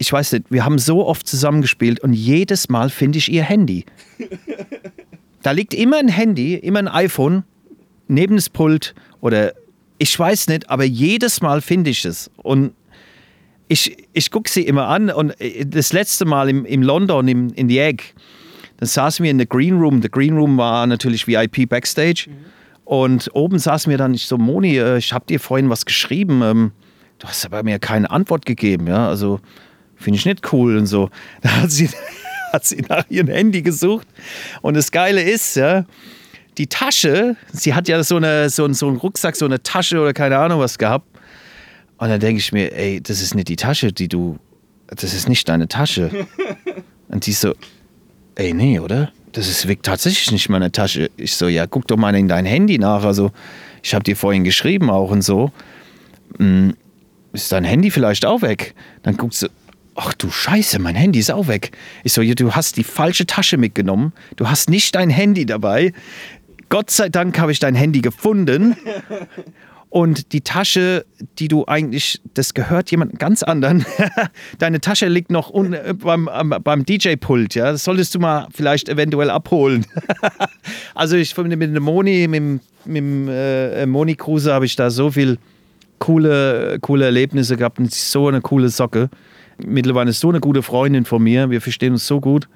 ich 0.00 0.10
weiß 0.10 0.32
nicht, 0.32 0.46
wir 0.48 0.64
haben 0.64 0.78
so 0.78 1.06
oft 1.06 1.28
zusammengespielt 1.28 2.00
und 2.00 2.14
jedes 2.14 2.70
Mal 2.70 2.88
finde 2.88 3.18
ich 3.18 3.30
ihr 3.30 3.44
Handy. 3.44 3.84
Da 5.42 5.52
liegt 5.52 5.72
immer 5.72 5.96
ein 5.96 6.08
Handy, 6.08 6.54
immer 6.54 6.80
ein 6.80 6.88
iPhone 6.88 7.44
neben 8.08 8.36
das 8.36 8.50
Pult 8.50 8.94
oder 9.22 9.54
ich 9.96 10.18
weiß 10.18 10.48
nicht, 10.48 10.68
aber 10.68 10.84
jedes 10.84 11.40
Mal 11.40 11.62
finde 11.62 11.88
ich 11.88 12.04
es. 12.04 12.30
Und 12.36 12.74
ich, 13.68 13.96
ich 14.12 14.30
gucke 14.30 14.50
sie 14.50 14.66
immer 14.66 14.88
an 14.88 15.08
und 15.08 15.30
äh, 15.40 15.64
das 15.64 15.94
letzte 15.94 16.26
Mal 16.26 16.50
im, 16.50 16.66
im 16.66 16.82
London, 16.82 17.26
im, 17.26 17.54
in 17.54 17.70
The 17.70 17.78
Egg, 17.78 18.04
dann 18.76 18.86
saßen 18.86 19.24
wir 19.24 19.30
in 19.30 19.38
der 19.38 19.46
Green 19.46 19.78
Room. 19.78 20.02
Der 20.02 20.10
Green 20.10 20.36
Room 20.36 20.58
war 20.58 20.86
natürlich 20.86 21.26
VIP 21.26 21.66
Backstage. 21.66 22.26
Mhm. 22.28 22.34
Und 22.84 23.30
oben 23.32 23.58
saßen 23.58 23.88
wir 23.88 23.96
dann, 23.96 24.12
ich 24.12 24.26
so, 24.26 24.36
Moni, 24.36 24.76
äh, 24.76 24.98
ich 24.98 25.14
habe 25.14 25.24
dir 25.24 25.40
vorhin 25.40 25.70
was 25.70 25.86
geschrieben. 25.86 26.42
Ähm, 26.42 26.72
du 27.18 27.28
hast 27.28 27.46
aber 27.46 27.62
mir 27.62 27.78
keine 27.78 28.10
Antwort 28.10 28.44
gegeben. 28.44 28.88
Ja, 28.88 29.08
also 29.08 29.40
finde 30.00 30.18
ich 30.18 30.26
nicht 30.26 30.52
cool 30.52 30.76
und 30.76 30.86
so. 30.86 31.10
Da 31.42 31.62
hat 31.62 31.70
sie, 31.70 31.88
hat 32.52 32.64
sie 32.64 32.82
nach 32.88 33.04
ihrem 33.08 33.28
Handy 33.28 33.62
gesucht. 33.62 34.08
Und 34.62 34.74
das 34.74 34.90
Geile 34.90 35.22
ist, 35.22 35.56
ja, 35.56 35.84
die 36.58 36.66
Tasche, 36.66 37.36
sie 37.52 37.74
hat 37.74 37.88
ja 37.88 38.02
so, 38.02 38.16
eine, 38.16 38.50
so, 38.50 38.70
so 38.72 38.88
einen 38.88 38.96
Rucksack, 38.96 39.36
so 39.36 39.44
eine 39.44 39.62
Tasche 39.62 40.00
oder 40.00 40.12
keine 40.12 40.38
Ahnung 40.38 40.60
was 40.60 40.78
gehabt. 40.78 41.06
Und 41.98 42.08
dann 42.08 42.20
denke 42.20 42.38
ich 42.38 42.52
mir, 42.52 42.74
ey, 42.74 43.00
das 43.00 43.20
ist 43.20 43.34
nicht 43.34 43.48
die 43.48 43.56
Tasche, 43.56 43.92
die 43.92 44.08
du, 44.08 44.38
das 44.88 45.14
ist 45.14 45.28
nicht 45.28 45.48
deine 45.48 45.68
Tasche. 45.68 46.10
Und 47.08 47.26
die 47.26 47.32
so, 47.32 47.54
ey, 48.36 48.54
nee, 48.54 48.78
oder? 48.78 49.12
Das 49.32 49.48
ist 49.48 49.68
wirklich 49.68 49.82
tatsächlich 49.82 50.32
nicht 50.32 50.48
meine 50.48 50.72
Tasche. 50.72 51.10
Ich 51.16 51.34
so, 51.36 51.46
ja, 51.46 51.66
guck 51.66 51.86
doch 51.86 51.96
mal 51.96 52.14
in 52.14 52.26
dein 52.26 52.46
Handy 52.46 52.78
nach. 52.78 53.04
Also, 53.04 53.30
ich 53.82 53.94
habe 53.94 54.02
dir 54.02 54.16
vorhin 54.16 54.44
geschrieben 54.44 54.90
auch 54.90 55.10
und 55.10 55.22
so. 55.22 55.52
Hm, 56.38 56.74
ist 57.32 57.52
dein 57.52 57.64
Handy 57.64 57.90
vielleicht 57.90 58.24
auch 58.26 58.42
weg? 58.42 58.74
Dann 59.02 59.16
guckst 59.16 59.42
du, 59.42 59.48
ach 60.00 60.14
du 60.14 60.30
Scheiße, 60.30 60.78
mein 60.78 60.94
Handy 60.94 61.18
ist 61.18 61.30
auch 61.30 61.46
weg. 61.46 61.72
Ich 62.04 62.14
so, 62.14 62.22
du 62.22 62.52
hast 62.52 62.76
die 62.76 62.84
falsche 62.84 63.26
Tasche 63.26 63.58
mitgenommen. 63.58 64.12
Du 64.36 64.48
hast 64.48 64.70
nicht 64.70 64.94
dein 64.94 65.10
Handy 65.10 65.44
dabei. 65.44 65.92
Gott 66.70 66.90
sei 66.90 67.08
Dank 67.08 67.38
habe 67.38 67.52
ich 67.52 67.58
dein 67.58 67.74
Handy 67.74 68.00
gefunden. 68.00 68.76
Und 69.90 70.32
die 70.32 70.40
Tasche, 70.40 71.04
die 71.40 71.48
du 71.48 71.66
eigentlich, 71.66 72.20
das 72.34 72.54
gehört 72.54 72.92
jemand 72.92 73.18
ganz 73.18 73.42
anderen. 73.42 73.84
Deine 74.60 74.80
Tasche 74.80 75.08
liegt 75.08 75.32
noch 75.32 75.50
un, 75.50 75.72
äh, 75.72 75.94
beim, 75.94 76.30
beim 76.62 76.86
DJ-Pult, 76.86 77.56
ja. 77.56 77.72
Das 77.72 77.82
solltest 77.82 78.14
du 78.14 78.20
mal 78.20 78.46
vielleicht 78.54 78.88
eventuell 78.88 79.30
abholen. 79.30 79.84
also 80.94 81.16
ich 81.16 81.36
mit 81.36 81.60
dem 81.60 81.82
Moni, 81.82 82.28
mit, 82.28 82.60
mit 82.84 82.96
dem 82.96 83.28
äh, 83.28 83.84
Moni 83.84 84.14
Kruse 84.14 84.52
habe 84.54 84.64
ich 84.64 84.76
da 84.76 84.90
so 84.90 85.10
viel 85.10 85.38
coole, 85.98 86.78
coole 86.80 87.06
Erlebnisse 87.06 87.56
gehabt 87.56 87.80
und 87.80 87.92
so 87.92 88.28
eine 88.28 88.40
coole 88.40 88.68
Socke. 88.68 89.10
Mittlerweile 89.64 90.12
so 90.12 90.28
eine 90.28 90.40
gute 90.40 90.62
Freundin 90.62 91.04
von 91.04 91.22
mir. 91.22 91.50
Wir 91.50 91.60
verstehen 91.60 91.92
uns 91.92 92.06
so 92.06 92.20
gut. 92.20 92.48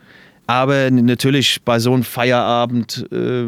Aber 0.46 0.90
natürlich 0.90 1.62
bei 1.64 1.78
so 1.78 1.94
einem 1.94 2.02
Feierabend 2.02 3.06
äh, 3.10 3.46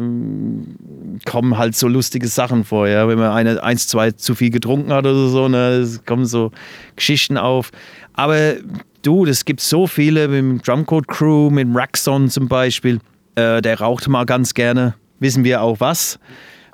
kommen 1.29 1.57
halt 1.57 1.75
so 1.75 1.87
lustige 1.87 2.27
Sachen 2.27 2.63
vor. 2.63 2.87
Ja? 2.87 3.07
Wenn 3.07 3.19
man 3.19 3.31
eine, 3.31 3.61
eins, 3.61 3.87
zwei 3.87 4.11
zu 4.11 4.33
viel 4.33 4.49
getrunken 4.49 4.91
hat 4.91 5.05
oder 5.05 5.27
so, 5.27 5.47
ne? 5.47 5.73
es 5.73 6.03
kommen 6.05 6.25
so 6.25 6.51
Geschichten 6.95 7.37
auf. 7.37 7.71
Aber 8.13 8.55
du, 9.03 9.25
es 9.25 9.45
gibt 9.45 9.61
so 9.61 9.85
viele 9.85 10.27
mit 10.27 10.39
dem 10.39 10.61
Drumcode 10.61 11.07
Crew, 11.07 11.51
mit 11.51 11.67
Raxon 11.71 12.29
zum 12.29 12.47
Beispiel. 12.47 12.99
Äh, 13.35 13.61
der 13.61 13.79
raucht 13.79 14.07
mal 14.07 14.25
ganz 14.25 14.55
gerne, 14.55 14.95
wissen 15.19 15.43
wir 15.43 15.61
auch 15.61 15.79
was. 15.79 16.19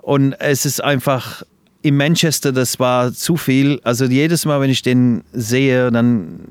Und 0.02 0.34
es 0.40 0.66
ist 0.66 0.82
einfach 0.82 1.44
in 1.82 1.98
Manchester, 1.98 2.54
das 2.54 2.80
war 2.80 3.12
zu 3.12 3.36
viel. 3.36 3.82
Also 3.84 4.06
jedes 4.06 4.46
Mal, 4.46 4.62
wenn 4.62 4.70
ich 4.70 4.82
den 4.82 5.24
sehe, 5.34 5.92
dann, 5.92 6.48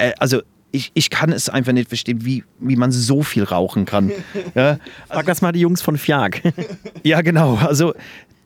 äh, 0.00 0.12
also 0.18 0.42
ich, 0.72 0.92
ich 0.94 1.10
kann 1.10 1.32
es 1.32 1.48
einfach 1.48 1.72
nicht 1.72 1.88
verstehen, 1.88 2.24
wie, 2.24 2.44
wie 2.58 2.76
man 2.76 2.92
so 2.92 3.22
viel 3.22 3.44
rauchen 3.44 3.84
kann. 3.84 4.12
Ja? 4.54 4.78
Sag 5.08 5.26
das 5.26 5.42
mal 5.42 5.52
die 5.52 5.60
Jungs 5.60 5.82
von 5.82 5.96
Fiag. 5.96 6.42
ja, 7.02 7.20
genau. 7.20 7.56
Also 7.56 7.94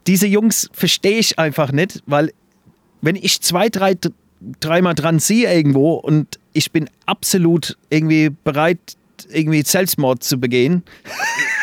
diese 0.07 0.27
Jungs 0.27 0.69
verstehe 0.73 1.19
ich 1.19 1.39
einfach 1.39 1.73
nicht, 1.73 2.03
weil 2.07 2.33
wenn 3.01 3.17
ich 3.17 3.41
zwei, 3.41 3.69
drei, 3.69 3.97
dreimal 4.61 4.95
dran 4.95 5.21
ziehe 5.21 5.53
irgendwo 5.53 5.95
und 5.95 6.39
ich 6.53 6.73
bin 6.73 6.91
absolut 7.07 7.77
irgendwie 7.91 8.31
bereit, 8.31 8.79
irgendwie 9.31 9.63
Selbstmord 9.63 10.23
zu 10.23 10.39
begehen, 10.39 10.83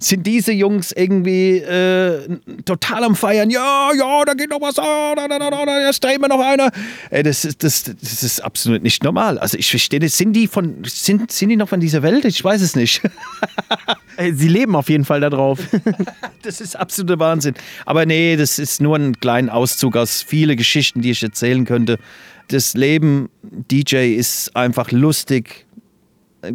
sind 0.00 0.26
diese 0.26 0.52
Jungs 0.52 0.92
irgendwie 0.92 1.58
äh, 1.58 2.38
total 2.64 3.04
am 3.04 3.16
Feiern. 3.16 3.50
Ja, 3.50 3.90
ja, 3.96 4.24
da 4.24 4.34
geht 4.34 4.50
noch 4.50 4.60
was, 4.60 4.78
ah, 4.78 5.14
da, 5.14 5.28
da, 5.28 5.38
da, 5.38 5.50
da, 5.50 5.86
jetzt 5.86 6.02
drehen 6.02 6.20
wir 6.20 6.28
noch 6.28 6.40
einer. 6.40 6.70
Ey, 7.10 7.22
das, 7.22 7.44
ist, 7.44 7.62
das, 7.62 7.84
das 7.84 8.22
ist 8.22 8.40
absolut 8.40 8.82
nicht 8.82 9.02
normal. 9.02 9.38
Also 9.38 9.56
ich 9.58 9.70
verstehe 9.70 10.00
das. 10.00 10.16
Sind 10.16 10.32
die, 10.32 10.46
von, 10.46 10.82
sind, 10.84 11.30
sind 11.30 11.48
die 11.48 11.56
noch 11.56 11.68
von 11.68 11.80
dieser 11.80 12.02
Welt? 12.02 12.24
Ich 12.24 12.42
weiß 12.42 12.60
es 12.60 12.76
nicht. 12.76 13.02
Sie 14.32 14.48
leben 14.48 14.74
auf 14.76 14.88
jeden 14.88 15.04
Fall 15.04 15.20
darauf. 15.20 15.58
das 16.42 16.60
ist 16.60 16.76
absoluter 16.76 17.18
Wahnsinn. 17.18 17.54
Aber 17.84 18.06
nee, 18.06 18.36
das 18.36 18.58
ist 18.58 18.80
nur 18.80 18.96
ein 18.96 19.18
kleiner 19.20 19.54
Auszug 19.54 19.96
aus 19.96 20.22
vielen 20.22 20.56
Geschichten, 20.56 21.02
die 21.02 21.10
ich 21.10 21.22
erzählen 21.22 21.64
könnte. 21.64 21.98
Das 22.48 22.74
Leben 22.74 23.28
DJ 23.42 24.14
ist 24.14 24.54
einfach 24.54 24.92
lustig, 24.92 25.66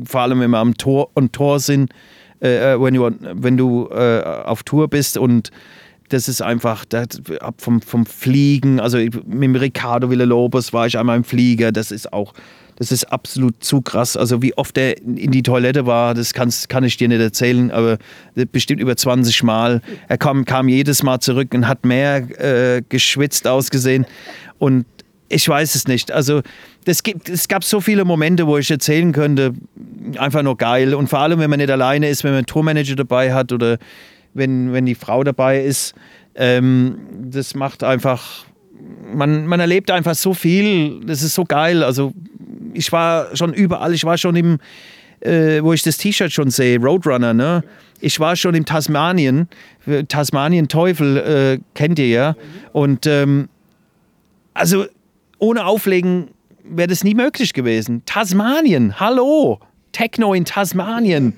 vor 0.06 0.22
allem 0.22 0.40
wenn 0.40 0.52
wir 0.52 0.60
am 0.60 0.78
Tor 0.78 1.10
und 1.14 1.34
Tor 1.34 1.60
sind 1.60 1.92
äh, 2.42 2.74
äh, 2.74 2.82
wenn 2.82 2.94
du, 2.94 3.10
wenn 3.20 3.58
du 3.58 3.88
äh, 3.92 4.22
auf 4.46 4.64
Tour 4.64 4.88
bist 4.88 5.18
und 5.18 5.52
das 6.10 6.28
ist 6.28 6.42
einfach 6.42 6.84
das, 6.86 7.22
vom, 7.58 7.82
vom 7.82 8.06
Fliegen, 8.06 8.80
also 8.80 8.98
mit 9.26 9.62
Ricardo 9.62 10.10
Villalobos 10.10 10.74
war 10.74 10.88
ich 10.88 10.98
einmal 10.98 11.18
im 11.18 11.24
Flieger, 11.24 11.72
das 11.72 11.92
ist 11.92 12.12
auch, 12.12 12.34
das 12.76 12.92
ist 12.92 13.06
absolut 13.06 13.64
zu 13.64 13.82
krass. 13.82 14.18
Also 14.18 14.42
wie 14.42 14.58
oft 14.58 14.78
er 14.78 14.98
in 14.98 15.32
die 15.32 15.44
Toilette 15.44 15.86
war, 15.86 16.14
das 16.14 16.34
kann's, 16.34 16.68
kann 16.68 16.84
ich 16.84 16.98
dir 16.98 17.08
nicht 17.08 17.22
erzählen, 17.22 17.72
aber 17.72 17.98
bestimmt 18.52 18.82
über 18.82 18.98
20 18.98 19.44
Mal. 19.44 19.82
Er 20.10 20.18
kam, 20.18 20.44
kam 20.44 20.68
jedes 20.68 21.02
Mal 21.02 21.20
zurück 21.20 21.54
und 21.54 21.68
hat 21.68 21.86
mehr 21.86 22.28
äh, 22.40 22.82
geschwitzt 22.90 23.48
ausgesehen 23.48 24.06
und 24.60 24.86
ich 25.30 25.48
weiß 25.48 25.76
es 25.76 25.88
nicht. 25.88 26.12
Also 26.12 26.42
das 26.86 27.04
gibt, 27.04 27.30
es 27.30 27.48
gab 27.48 27.64
so 27.64 27.80
viele 27.80 28.04
Momente, 28.06 28.48
wo 28.48 28.58
ich 28.58 28.70
erzählen 28.70 29.12
könnte, 29.12 29.54
einfach 30.18 30.44
nur 30.44 30.58
geil. 30.58 30.94
Und 30.94 31.08
vor 31.08 31.20
allem, 31.20 31.40
wenn 31.40 31.50
man 31.50 31.60
nicht 31.60 31.72
alleine 31.72 32.10
ist, 32.10 32.24
wenn 32.24 32.32
man 32.32 32.40
einen 32.40 32.46
Tourmanager 32.46 32.96
dabei 32.96 33.34
hat 33.34 33.52
oder 33.52 33.78
wenn, 34.34 34.74
wenn 34.74 34.86
die 34.86 34.96
Frau 34.96 35.24
dabei 35.24 35.62
ist, 35.64 35.94
ähm, 36.36 36.98
das 37.30 37.56
macht 37.56 37.84
einfach, 37.84 38.46
man, 39.14 39.46
man 39.46 39.60
erlebt 39.60 39.92
einfach 39.92 40.16
so 40.16 40.34
viel, 40.34 41.02
das 41.06 41.24
ist 41.24 41.36
so 41.36 41.44
geil. 41.44 41.84
Also 41.84 42.14
ich 42.74 42.92
war 42.92 43.36
schon 43.36 43.54
überall, 43.54 43.94
ich 43.94 44.06
war 44.06 44.18
schon 44.18 44.36
im, 44.36 44.58
äh, 45.20 45.62
wo 45.62 45.74
ich 45.74 45.84
das 45.84 45.98
T-Shirt 45.98 46.32
schon 46.32 46.50
sehe, 46.50 46.80
Roadrunner, 46.80 47.34
ne? 47.34 47.64
Ich 48.04 48.20
war 48.20 48.36
schon 48.36 48.56
im 48.56 48.66
Tasmanien, 48.66 49.48
Tasmanien 50.08 50.68
Teufel 50.68 51.18
äh, 51.18 51.60
kennt 51.76 52.00
ihr 52.00 52.08
ja. 52.08 52.36
Und 52.74 53.06
ähm, 53.06 53.48
also 54.56 54.86
ohne 55.38 55.66
Auflegen 55.66 56.30
wäre 56.64 56.88
das 56.88 57.04
nie 57.04 57.14
möglich 57.14 57.54
gewesen. 57.54 58.02
Tasmanien, 58.06 59.00
hallo, 59.00 59.60
Techno 59.92 60.34
in 60.34 60.46
Tasmanien. 60.46 61.34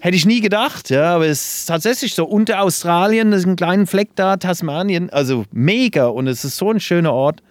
Hätte 0.00 0.16
ich 0.16 0.26
nie 0.26 0.40
gedacht, 0.40 0.90
ja, 0.90 1.14
aber 1.14 1.26
es 1.26 1.60
ist 1.60 1.66
tatsächlich 1.66 2.14
so. 2.14 2.26
Unter 2.26 2.60
Australien 2.60 3.32
ist 3.32 3.46
ein 3.46 3.56
kleiner 3.56 3.86
Fleck 3.86 4.10
da, 4.16 4.36
Tasmanien, 4.36 5.08
also 5.10 5.44
mega 5.50 6.06
und 6.06 6.26
es 6.26 6.44
ist 6.44 6.58
so 6.58 6.70
ein 6.70 6.80
schöner 6.80 7.12
Ort. 7.12 7.42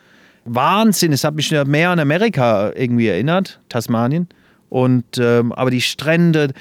Wahnsinn, 0.45 1.13
es 1.13 1.23
hat 1.23 1.35
mich 1.35 1.51
mehr 1.51 1.89
an 1.89 1.99
Amerika 1.99 2.71
irgendwie 2.75 3.07
erinnert, 3.07 3.59
Tasmanien. 3.69 4.27
Und, 4.69 5.17
ähm, 5.17 5.51
aber 5.51 5.71
die 5.71 5.81
Strände, 5.81 6.51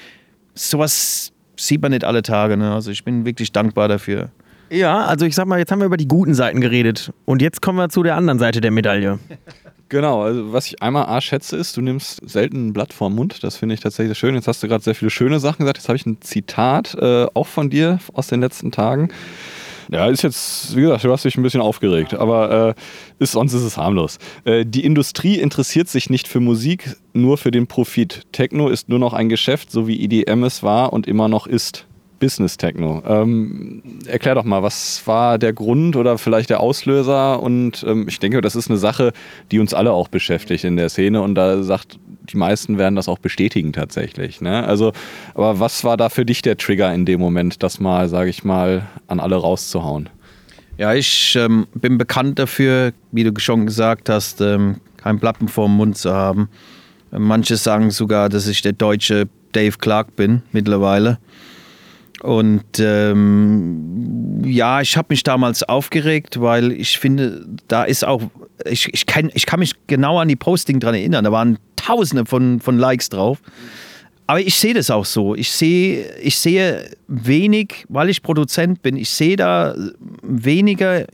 sowas 0.55 1.31
sieht 1.57 1.81
man 1.81 1.91
nicht 1.91 2.03
alle 2.03 2.21
Tage. 2.21 2.57
Ne? 2.57 2.73
Also 2.73 2.91
ich 2.91 3.03
bin 3.03 3.25
wirklich 3.25 3.51
dankbar 3.51 3.87
dafür. 3.87 4.29
Ja, 4.69 5.05
also 5.05 5.25
ich 5.25 5.35
sag 5.35 5.45
mal, 5.45 5.59
jetzt 5.59 5.71
haben 5.71 5.79
wir 5.79 5.85
über 5.85 5.97
die 5.97 6.07
guten 6.07 6.33
Seiten 6.33 6.61
geredet. 6.61 7.11
Und 7.25 7.41
jetzt 7.41 7.61
kommen 7.61 7.77
wir 7.77 7.89
zu 7.89 8.01
der 8.01 8.15
anderen 8.15 8.39
Seite 8.39 8.61
der 8.61 8.71
Medaille. 8.71 9.19
Genau, 9.93 10.23
also 10.23 10.51
was 10.51 10.65
ich 10.65 10.81
einmal 10.81 11.05
A 11.05 11.21
schätze 11.21 11.55
ist, 11.55 11.77
du 11.77 11.81
nimmst 11.81 12.27
selten 12.27 12.69
ein 12.69 12.73
Blatt 12.73 12.93
vorm 12.93 13.13
Mund. 13.13 13.43
Das 13.43 13.57
finde 13.57 13.75
ich 13.75 13.81
tatsächlich 13.81 14.17
schön. 14.17 14.33
Jetzt 14.33 14.47
hast 14.47 14.63
du 14.63 14.67
gerade 14.67 14.83
sehr 14.83 14.95
viele 14.95 15.11
schöne 15.11 15.39
Sachen 15.39 15.59
gesagt. 15.59 15.77
Jetzt 15.77 15.87
habe 15.87 15.97
ich 15.97 16.07
ein 16.07 16.19
Zitat 16.19 16.95
äh, 16.95 17.27
auch 17.35 17.45
von 17.45 17.69
dir 17.69 17.99
aus 18.11 18.25
den 18.25 18.41
letzten 18.41 18.71
Tagen. 18.71 19.09
Ja, 19.91 20.07
ist 20.07 20.23
jetzt, 20.23 20.75
wie 20.75 20.81
gesagt, 20.81 21.03
du 21.03 21.11
hast 21.11 21.25
dich 21.25 21.37
ein 21.37 21.43
bisschen 21.43 21.61
aufgeregt, 21.61 22.15
aber 22.15 22.69
äh, 22.69 22.73
ist, 23.19 23.33
sonst 23.33 23.53
ist 23.53 23.61
es 23.61 23.77
harmlos. 23.77 24.17
Äh, 24.45 24.65
die 24.65 24.83
Industrie 24.83 25.37
interessiert 25.37 25.89
sich 25.89 26.09
nicht 26.09 26.27
für 26.27 26.39
Musik, 26.39 26.95
nur 27.13 27.37
für 27.37 27.51
den 27.51 27.67
Profit. 27.67 28.23
Techno 28.31 28.69
ist 28.69 28.89
nur 28.89 28.97
noch 28.97 29.13
ein 29.13 29.29
Geschäft, 29.29 29.69
so 29.69 29.87
wie 29.87 30.03
EDM 30.03 30.43
es 30.43 30.63
war 30.63 30.91
und 30.91 31.05
immer 31.05 31.27
noch 31.27 31.45
ist. 31.45 31.85
Business 32.23 32.55
Techno. 32.55 33.03
Ähm, 33.05 33.83
erklär 34.07 34.35
doch 34.35 34.45
mal, 34.45 34.63
was 34.63 35.05
war 35.05 35.37
der 35.37 35.51
Grund 35.51 35.97
oder 35.97 36.17
vielleicht 36.17 36.49
der 36.49 36.61
Auslöser? 36.61 37.43
Und 37.43 37.83
ähm, 37.85 38.05
ich 38.07 38.17
denke, 38.17 38.39
das 38.39 38.55
ist 38.55 38.69
eine 38.69 38.79
Sache, 38.79 39.11
die 39.51 39.59
uns 39.59 39.73
alle 39.73 39.91
auch 39.91 40.07
beschäftigt 40.07 40.63
in 40.63 40.77
der 40.77 40.87
Szene. 40.87 41.21
Und 41.21 41.35
da 41.35 41.63
sagt, 41.63 41.99
die 42.29 42.37
meisten 42.37 42.77
werden 42.77 42.95
das 42.95 43.09
auch 43.09 43.17
bestätigen 43.17 43.73
tatsächlich. 43.73 44.39
Ne? 44.39 44.65
Also, 44.65 44.93
aber 45.33 45.59
was 45.59 45.83
war 45.83 45.97
da 45.97 46.07
für 46.07 46.23
dich 46.23 46.41
der 46.41 46.55
Trigger 46.55 46.93
in 46.93 47.05
dem 47.05 47.19
Moment, 47.19 47.61
das 47.61 47.81
mal, 47.81 48.07
sage 48.07 48.29
ich 48.29 48.45
mal, 48.45 48.87
an 49.07 49.19
alle 49.19 49.35
rauszuhauen? 49.35 50.07
Ja, 50.77 50.93
ich 50.93 51.35
ähm, 51.35 51.67
bin 51.73 51.97
bekannt 51.97 52.39
dafür, 52.39 52.93
wie 53.11 53.25
du 53.25 53.37
schon 53.37 53.65
gesagt 53.65 54.07
hast, 54.07 54.39
ähm, 54.39 54.77
kein 54.95 55.19
Plappen 55.19 55.49
vor 55.49 55.67
dem 55.67 55.75
Mund 55.75 55.97
zu 55.97 56.13
haben. 56.13 56.47
Manche 57.11 57.57
sagen 57.57 57.91
sogar, 57.91 58.29
dass 58.29 58.47
ich 58.47 58.61
der 58.61 58.71
deutsche 58.71 59.27
Dave 59.51 59.77
Clark 59.77 60.15
bin 60.15 60.41
mittlerweile. 60.53 61.19
Und 62.23 62.79
ähm, 62.79 64.41
ja, 64.45 64.79
ich 64.79 64.95
habe 64.95 65.07
mich 65.09 65.23
damals 65.23 65.61
aufgeregt, 65.63 66.39
weil 66.39 66.71
ich 66.71 66.97
finde, 66.97 67.45
da 67.67 67.83
ist 67.83 68.05
auch, 68.05 68.21
ich, 68.63 68.93
ich, 68.93 69.05
kann, 69.05 69.29
ich 69.33 69.45
kann 69.45 69.59
mich 69.59 69.73
genau 69.87 70.19
an 70.19 70.29
die 70.29 70.37
Posting 70.37 70.79
dran 70.79 70.95
erinnern, 70.95 71.25
da 71.25 71.33
waren 71.33 71.59
tausende 71.75 72.25
von, 72.25 72.61
von 72.61 72.77
Likes 72.77 73.09
drauf. 73.09 73.39
Aber 74.25 74.39
ich 74.39 74.55
sehe 74.55 74.73
das 74.73 74.89
auch 74.89 75.03
so. 75.03 75.35
Ich 75.35 75.51
sehe, 75.51 76.15
ich 76.21 76.37
sehe 76.37 76.91
wenig, 77.09 77.85
weil 77.89 78.09
ich 78.09 78.23
Produzent 78.23 78.81
bin, 78.81 78.95
ich 78.95 79.09
sehe 79.09 79.35
da 79.35 79.75
weniger, 80.21 81.05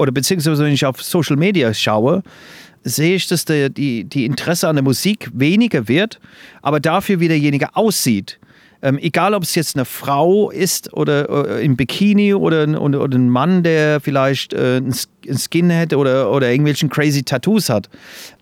oder 0.00 0.10
beziehungsweise 0.10 0.64
wenn 0.64 0.72
ich 0.72 0.84
auf 0.84 1.00
Social 1.00 1.36
Media 1.36 1.72
schaue, 1.72 2.24
sehe 2.82 3.14
ich, 3.14 3.28
dass 3.28 3.44
der, 3.44 3.68
die, 3.68 4.02
die 4.02 4.24
Interesse 4.24 4.66
an 4.66 4.74
der 4.74 4.82
Musik 4.82 5.30
weniger 5.32 5.86
wird, 5.86 6.18
aber 6.60 6.80
dafür 6.80 7.20
wie 7.20 7.28
derjenige 7.28 7.76
aussieht. 7.76 8.40
Ähm, 8.82 8.98
egal, 8.98 9.34
ob 9.34 9.42
es 9.42 9.54
jetzt 9.54 9.76
eine 9.76 9.84
Frau 9.84 10.50
ist 10.50 10.92
oder, 10.92 11.30
oder 11.30 11.60
im 11.60 11.76
Bikini 11.76 12.34
oder, 12.34 12.68
oder, 12.80 13.02
oder, 13.02 13.16
ein 13.16 13.30
Mann, 13.30 13.62
der 13.62 14.00
vielleicht 14.00 14.52
äh, 14.52 14.78
ein 14.78 14.92
Skinhead 15.38 15.94
oder, 15.94 16.30
oder 16.30 16.50
irgendwelchen 16.50 16.88
crazy 16.88 17.22
Tattoos 17.22 17.68
hat. 17.68 17.88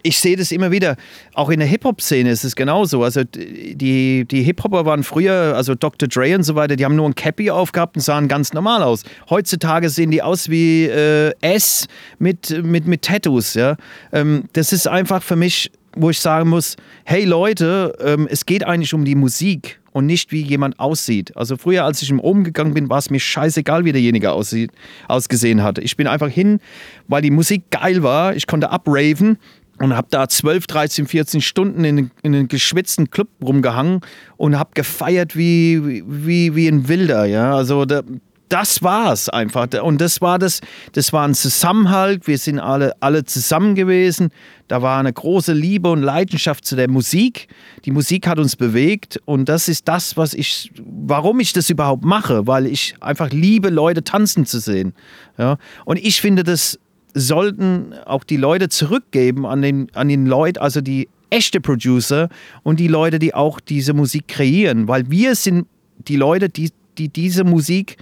Ich 0.03 0.19
sehe 0.19 0.37
das 0.37 0.53
immer 0.53 0.71
wieder. 0.71 0.97
Auch 1.33 1.51
in 1.51 1.61
der 1.61 1.69
Hip-Hop-Szene 1.69 2.31
ist 2.31 2.45
es 2.45 2.57
genauso. 2.57 3.03
Also 3.03 3.23
die, 3.25 4.27
die 4.27 4.43
Hip-Hopper 4.43 4.85
waren 4.85 5.03
früher, 5.03 5.55
also 5.57 5.75
Dr. 5.75 6.09
Dre 6.09 6.35
und 6.35 6.43
so 6.43 6.55
weiter, 6.55 6.77
die 6.77 6.85
haben 6.85 6.97
nur 6.97 7.09
ein 7.09 7.15
Cappy 7.15 7.51
aufgehabt 7.51 7.97
und 7.97 8.03
sahen 8.03 8.29
ganz 8.29 8.53
normal 8.53 8.83
aus. 8.83 9.05
Heutzutage 9.31 9.89
sehen 9.89 10.11
die 10.11 10.23
aus 10.23 10.51
wie 10.51 10.85
äh, 10.85 11.33
S 11.41 11.87
mit, 12.19 12.63
mit, 12.63 12.87
mit 12.87 13.03
Tattoos. 13.03 13.55
Ja? 13.55 13.77
Ähm, 14.13 14.45
das 14.53 14.73
ist 14.73 14.87
einfach 14.87 15.23
für 15.23 15.37
mich, 15.37 15.71
wo 15.97 16.11
ich 16.11 16.21
sagen 16.21 16.51
muss, 16.51 16.77
hey 17.05 17.25
Leute, 17.25 17.97
ähm, 18.01 18.29
es 18.31 18.47
geht 18.47 18.65
eigentlich 18.65 18.95
um 18.95 19.05
die 19.05 19.15
Musik 19.15 19.81
und 19.93 20.07
nicht 20.07 20.33
wie 20.33 20.43
jemand 20.43 20.79
aussieht. 20.81 21.37
Also 21.37 21.57
früher, 21.57 21.85
als 21.85 22.03
ich 22.03 22.11
im 22.11 22.21
Oben 22.21 22.45
gegangen 22.45 22.75
bin, 22.75 22.89
war 22.91 22.99
es 22.99 23.11
mir 23.11 23.21
scheißegal, 23.21 23.85
wie 23.85 23.93
derjenige 23.93 24.33
aussieht, 24.33 24.73
ausgesehen 25.09 25.63
hat. 25.63 25.79
Ich 25.79 25.97
bin 25.97 26.07
einfach 26.07 26.29
hin, 26.29 26.59
weil 27.07 27.23
die 27.23 27.31
Musik 27.31 27.71
geil 27.71 28.03
war. 28.03 28.35
Ich 28.35 28.47
konnte 28.47 28.71
abraven 28.71 29.39
und 29.79 29.97
habe 29.97 30.09
da 30.11 30.29
12, 30.29 30.67
13, 30.67 31.07
14 31.07 31.41
Stunden 31.41 31.85
in, 31.85 32.11
in 32.23 32.35
einem 32.35 32.49
geschwitzten 32.49 33.11
Club 33.11 33.29
rumgehangen 33.43 34.01
und 34.37 34.59
habe 34.59 34.71
gefeiert 34.75 35.37
wie, 35.37 36.03
wie, 36.07 36.55
wie 36.57 36.69
ein 36.69 36.89
Wilder. 36.89 37.25
Ja? 37.27 37.55
Also 37.55 37.85
da, 37.85 38.03
das 38.49 38.83
war's 38.83 39.29
einfach. 39.29 39.69
Und 39.83 40.01
das 40.01 40.21
war 40.21 40.39
das, 40.39 40.61
das 40.93 41.13
war 41.13 41.27
ein 41.27 41.35
Zusammenhalt. 41.35 42.27
Wir 42.27 42.39
sind 42.39 42.59
alle, 42.59 42.93
alle 43.01 43.25
zusammen 43.25 43.75
gewesen. 43.75 44.31
Da 44.69 44.83
war 44.83 44.99
eine 44.99 45.13
große 45.13 45.53
Liebe 45.53 45.91
und 45.91 46.03
Leidenschaft 46.03 46.65
zu 46.65 46.77
der 46.77 46.91
Musik. 46.91 47.49
Die 47.85 47.91
Musik 47.91 48.27
hat 48.27 48.39
uns 48.39 48.57
bewegt 48.57 49.21
und 49.25 49.49
das 49.49 49.69
ist 49.69 49.89
das, 49.89 50.17
was 50.17 50.35
ich, 50.35 50.73
warum 50.85 51.41
ich 51.41 51.53
das 51.53 51.69
überhaupt 51.71 52.05
mache, 52.05 52.47
weil 52.47 52.67
ich 52.67 52.95
einfach 53.01 53.31
liebe, 53.31 53.69
Leute 53.71 54.05
tanzen 54.05 54.47
zu 54.47 54.59
sehen. 54.59 54.95
Ja? 55.37 55.59
Und 55.85 55.99
ich 55.99 56.21
finde, 56.21 56.45
das 56.45 56.79
sollten 57.15 57.95
auch 58.07 58.25
die 58.25 58.37
Leute 58.37 58.69
zurückgeben 58.69 59.47
an 59.47 59.63
den, 59.63 59.89
an 59.95 60.09
den 60.09 60.27
Leuten, 60.27 60.59
also 60.59 60.81
die 60.81 61.09
echte 61.31 61.61
Producer 61.61 62.29
und 62.63 62.81
die 62.81 62.89
Leute, 62.89 63.19
die 63.19 63.35
auch 63.35 63.61
diese 63.61 63.93
Musik 63.93 64.29
kreieren, 64.29 64.89
weil 64.89 65.11
wir 65.11 65.35
sind 65.35 65.67
die 66.09 66.17
Leute, 66.17 66.49
die, 66.49 66.71
die 66.99 67.09
diese 67.09 67.45
Musik 67.45 67.97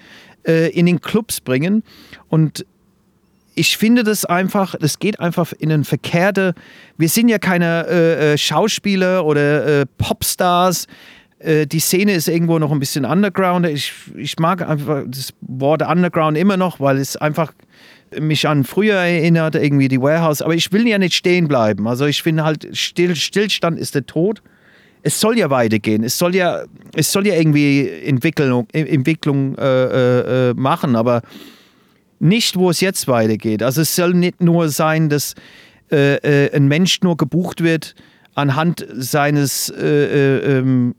äh, 0.46 0.70
in 0.70 0.86
den 0.86 1.00
Clubs 1.00 1.40
bringen. 1.40 1.82
Und 2.28 2.64
ich 3.54 3.76
finde 3.76 4.02
das 4.02 4.24
einfach, 4.24 4.74
das 4.78 4.98
geht 4.98 5.20
einfach 5.20 5.52
in 5.58 5.70
eine 5.70 5.84
verkehrte. 5.84 6.54
Wir 6.96 7.08
sind 7.08 7.28
ja 7.28 7.38
keine 7.38 7.86
äh, 7.88 8.32
äh, 8.32 8.38
Schauspieler 8.38 9.26
oder 9.26 9.80
äh, 9.80 9.86
Popstars. 9.98 10.86
Äh, 11.38 11.66
die 11.66 11.80
Szene 11.80 12.14
ist 12.14 12.28
irgendwo 12.28 12.58
noch 12.58 12.72
ein 12.72 12.80
bisschen 12.80 13.04
underground. 13.04 13.66
Ich, 13.66 13.92
ich 14.16 14.38
mag 14.38 14.66
einfach 14.66 15.02
das 15.06 15.34
Wort 15.42 15.82
underground 15.82 16.38
immer 16.38 16.56
noch, 16.56 16.80
weil 16.80 16.96
es 16.96 17.16
einfach 17.16 17.52
mich 18.18 18.46
an 18.46 18.64
früher 18.64 18.96
erinnert, 18.96 19.54
irgendwie 19.54 19.88
die 19.88 20.00
Warehouse. 20.00 20.42
Aber 20.42 20.54
ich 20.54 20.72
will 20.72 20.86
ja 20.86 20.98
nicht 20.98 21.14
stehen 21.14 21.48
bleiben. 21.48 21.86
Also 21.86 22.06
ich 22.06 22.22
finde 22.22 22.44
halt, 22.44 22.68
Still, 22.76 23.16
Stillstand 23.16 23.78
ist 23.78 23.94
der 23.94 24.06
Tod 24.06 24.42
es 25.02 25.20
soll 25.20 25.38
ja 25.38 25.50
weitergehen. 25.50 26.04
Es 26.04 26.16
soll 26.18 26.34
ja, 26.34 26.62
es 26.94 27.10
soll 27.12 27.26
ja 27.26 27.34
irgendwie 27.34 27.88
Entwicklung, 27.88 28.66
Entwicklung 28.72 29.56
äh, 29.56 29.64
äh, 29.64 30.50
äh, 30.50 30.54
machen, 30.54 30.96
aber 30.96 31.22
nicht, 32.20 32.56
wo 32.56 32.70
es 32.70 32.80
jetzt 32.80 33.08
weitergeht. 33.08 33.62
Also 33.62 33.80
es 33.80 33.94
soll 33.96 34.14
nicht 34.14 34.40
nur 34.40 34.68
sein, 34.68 35.08
dass 35.08 35.34
äh, 35.90 36.16
äh 36.16 36.54
ein 36.54 36.68
Mensch 36.68 37.00
nur 37.02 37.16
gebucht 37.16 37.62
wird 37.62 37.94
anhand 38.34 38.86
seines 38.92 39.68
äh, 39.70 40.58
ähm, 40.58 40.94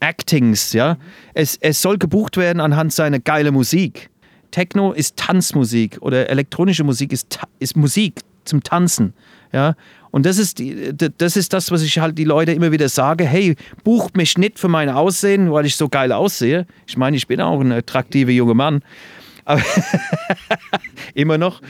Actings. 0.00 0.72
Ja? 0.72 0.96
Es, 1.34 1.58
es 1.60 1.82
soll 1.82 1.98
gebucht 1.98 2.36
werden 2.36 2.60
anhand 2.60 2.92
seiner 2.92 3.18
geile 3.18 3.50
Musik. 3.50 4.08
Techno 4.50 4.92
ist 4.92 5.16
Tanzmusik 5.16 5.98
oder 6.00 6.30
elektronische 6.30 6.84
Musik 6.84 7.12
ist, 7.12 7.38
ist 7.58 7.76
Musik 7.76 8.20
zum 8.44 8.62
Tanzen. 8.62 9.12
Ja? 9.52 9.74
Und 10.10 10.26
das 10.26 10.38
ist, 10.38 10.58
die, 10.58 10.92
das 10.96 11.36
ist 11.36 11.52
das, 11.52 11.70
was 11.70 11.82
ich 11.82 11.98
halt 11.98 12.16
die 12.18 12.24
Leute 12.24 12.52
immer 12.52 12.72
wieder 12.72 12.88
sage. 12.88 13.24
Hey, 13.24 13.56
bucht 13.84 14.16
mich 14.16 14.38
nicht 14.38 14.58
für 14.58 14.68
mein 14.68 14.88
Aussehen, 14.88 15.52
weil 15.52 15.66
ich 15.66 15.76
so 15.76 15.88
geil 15.88 16.12
aussehe. 16.12 16.66
Ich 16.86 16.96
meine, 16.96 17.16
ich 17.16 17.26
bin 17.26 17.40
auch 17.40 17.60
ein 17.60 17.72
attraktiver 17.72 18.30
junger 18.30 18.54
Mann. 18.54 18.82
Aber 19.44 19.62
immer 21.14 21.38
noch. 21.38 21.60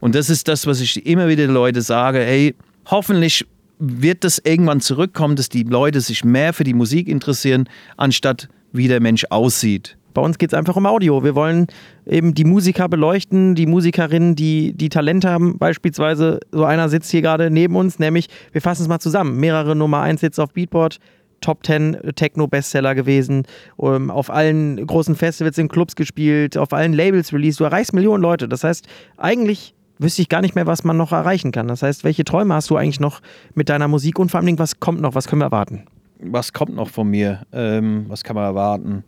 Und 0.00 0.14
das 0.14 0.30
ist 0.30 0.48
das, 0.48 0.66
was 0.66 0.80
ich 0.80 1.06
immer 1.06 1.28
wieder 1.28 1.46
den 1.46 1.54
Leuten 1.54 1.80
sage. 1.80 2.20
Hey, 2.20 2.54
hoffentlich 2.86 3.46
wird 3.78 4.24
das 4.24 4.38
irgendwann 4.38 4.80
zurückkommen, 4.80 5.36
dass 5.36 5.48
die 5.48 5.62
Leute 5.62 6.00
sich 6.00 6.24
mehr 6.24 6.52
für 6.52 6.64
die 6.64 6.74
Musik 6.74 7.08
interessieren, 7.08 7.68
anstatt 7.96 8.48
wie 8.72 8.88
der 8.88 9.00
Mensch 9.00 9.26
aussieht. 9.30 9.96
Bei 10.16 10.22
uns 10.22 10.38
geht 10.38 10.50
es 10.50 10.58
einfach 10.58 10.76
um 10.76 10.86
Audio. 10.86 11.22
Wir 11.24 11.34
wollen 11.34 11.66
eben 12.06 12.32
die 12.32 12.46
Musiker 12.46 12.88
beleuchten, 12.88 13.54
die 13.54 13.66
Musikerinnen, 13.66 14.34
die, 14.34 14.72
die 14.72 14.88
Talente 14.88 15.28
haben. 15.28 15.58
Beispielsweise, 15.58 16.40
so 16.52 16.64
einer 16.64 16.88
sitzt 16.88 17.10
hier 17.10 17.20
gerade 17.20 17.50
neben 17.50 17.76
uns, 17.76 17.98
nämlich, 17.98 18.28
wir 18.50 18.62
fassen 18.62 18.80
es 18.80 18.88
mal 18.88 18.98
zusammen. 18.98 19.36
Mehrere 19.36 19.76
Nummer 19.76 20.00
1 20.00 20.22
Hits 20.22 20.38
auf 20.38 20.54
Beatport, 20.54 21.00
Top 21.42 21.66
10 21.66 21.98
Techno-Bestseller 22.14 22.94
gewesen, 22.94 23.42
ähm, 23.78 24.10
auf 24.10 24.30
allen 24.30 24.86
großen 24.86 25.16
Festivals 25.16 25.58
in 25.58 25.68
Clubs 25.68 25.96
gespielt, 25.96 26.56
auf 26.56 26.72
allen 26.72 26.94
Labels 26.94 27.34
released. 27.34 27.60
Du 27.60 27.64
erreichst 27.64 27.92
Millionen 27.92 28.22
Leute. 28.22 28.48
Das 28.48 28.64
heißt, 28.64 28.86
eigentlich 29.18 29.74
wüsste 29.98 30.22
ich 30.22 30.30
gar 30.30 30.40
nicht 30.40 30.54
mehr, 30.54 30.66
was 30.66 30.82
man 30.82 30.96
noch 30.96 31.12
erreichen 31.12 31.52
kann. 31.52 31.68
Das 31.68 31.82
heißt, 31.82 32.04
welche 32.04 32.24
Träume 32.24 32.54
hast 32.54 32.70
du 32.70 32.76
eigentlich 32.76 33.00
noch 33.00 33.20
mit 33.52 33.68
deiner 33.68 33.86
Musik 33.86 34.18
und 34.18 34.30
vor 34.30 34.40
allem, 34.40 34.58
was 34.58 34.80
kommt 34.80 35.02
noch, 35.02 35.14
was 35.14 35.28
können 35.28 35.42
wir 35.42 35.46
erwarten? 35.46 35.84
Was 36.18 36.54
kommt 36.54 36.74
noch 36.74 36.88
von 36.88 37.08
mir? 37.10 37.42
Ähm, 37.52 38.06
was 38.08 38.24
kann 38.24 38.36
man 38.36 38.44
erwarten? 38.44 39.04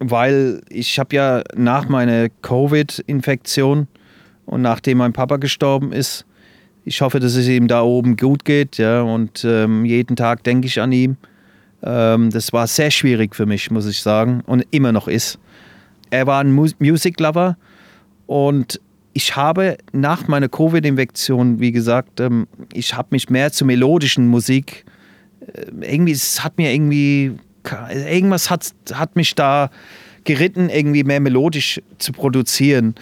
Weil 0.00 0.62
ich 0.68 0.98
habe 0.98 1.14
ja 1.16 1.42
nach 1.56 1.88
meiner 1.88 2.28
Covid-Infektion 2.42 3.88
und 4.46 4.62
nachdem 4.62 4.98
mein 4.98 5.12
Papa 5.12 5.36
gestorben 5.36 5.92
ist, 5.92 6.26
ich 6.84 7.00
hoffe, 7.00 7.18
dass 7.18 7.34
es 7.34 7.48
ihm 7.48 7.66
da 7.66 7.82
oben 7.82 8.16
gut 8.16 8.44
geht, 8.44 8.76
ja, 8.76 9.00
und 9.02 9.44
ähm, 9.44 9.84
jeden 9.84 10.16
Tag 10.16 10.44
denke 10.44 10.66
ich 10.66 10.80
an 10.80 10.92
ihn. 10.92 11.16
Ähm, 11.82 12.30
das 12.30 12.52
war 12.52 12.66
sehr 12.66 12.90
schwierig 12.90 13.34
für 13.34 13.46
mich, 13.46 13.70
muss 13.70 13.86
ich 13.86 14.00
sagen, 14.02 14.42
und 14.46 14.66
immer 14.70 14.92
noch 14.92 15.08
ist. 15.08 15.38
Er 16.10 16.26
war 16.26 16.40
ein 16.40 16.52
Music 16.52 17.18
Lover 17.20 17.56
und 18.26 18.80
ich 19.14 19.36
habe 19.36 19.78
nach 19.92 20.28
meiner 20.28 20.48
Covid-Infektion, 20.48 21.60
wie 21.60 21.72
gesagt, 21.72 22.20
ähm, 22.20 22.46
ich 22.72 22.94
habe 22.94 23.08
mich 23.12 23.30
mehr 23.30 23.52
zur 23.52 23.66
melodischen 23.66 24.26
Musik, 24.26 24.84
äh, 25.40 25.92
irgendwie, 25.92 26.12
es 26.12 26.44
hat 26.44 26.58
mir 26.58 26.72
irgendwie 26.72 27.32
irgendwas 27.90 28.50
hat, 28.50 28.74
hat 28.92 29.16
mich 29.16 29.34
da 29.34 29.70
geritten, 30.24 30.70
irgendwie 30.70 31.04
mehr 31.04 31.20
melodisch 31.20 31.80
zu 31.98 32.12
produzieren. 32.12 32.94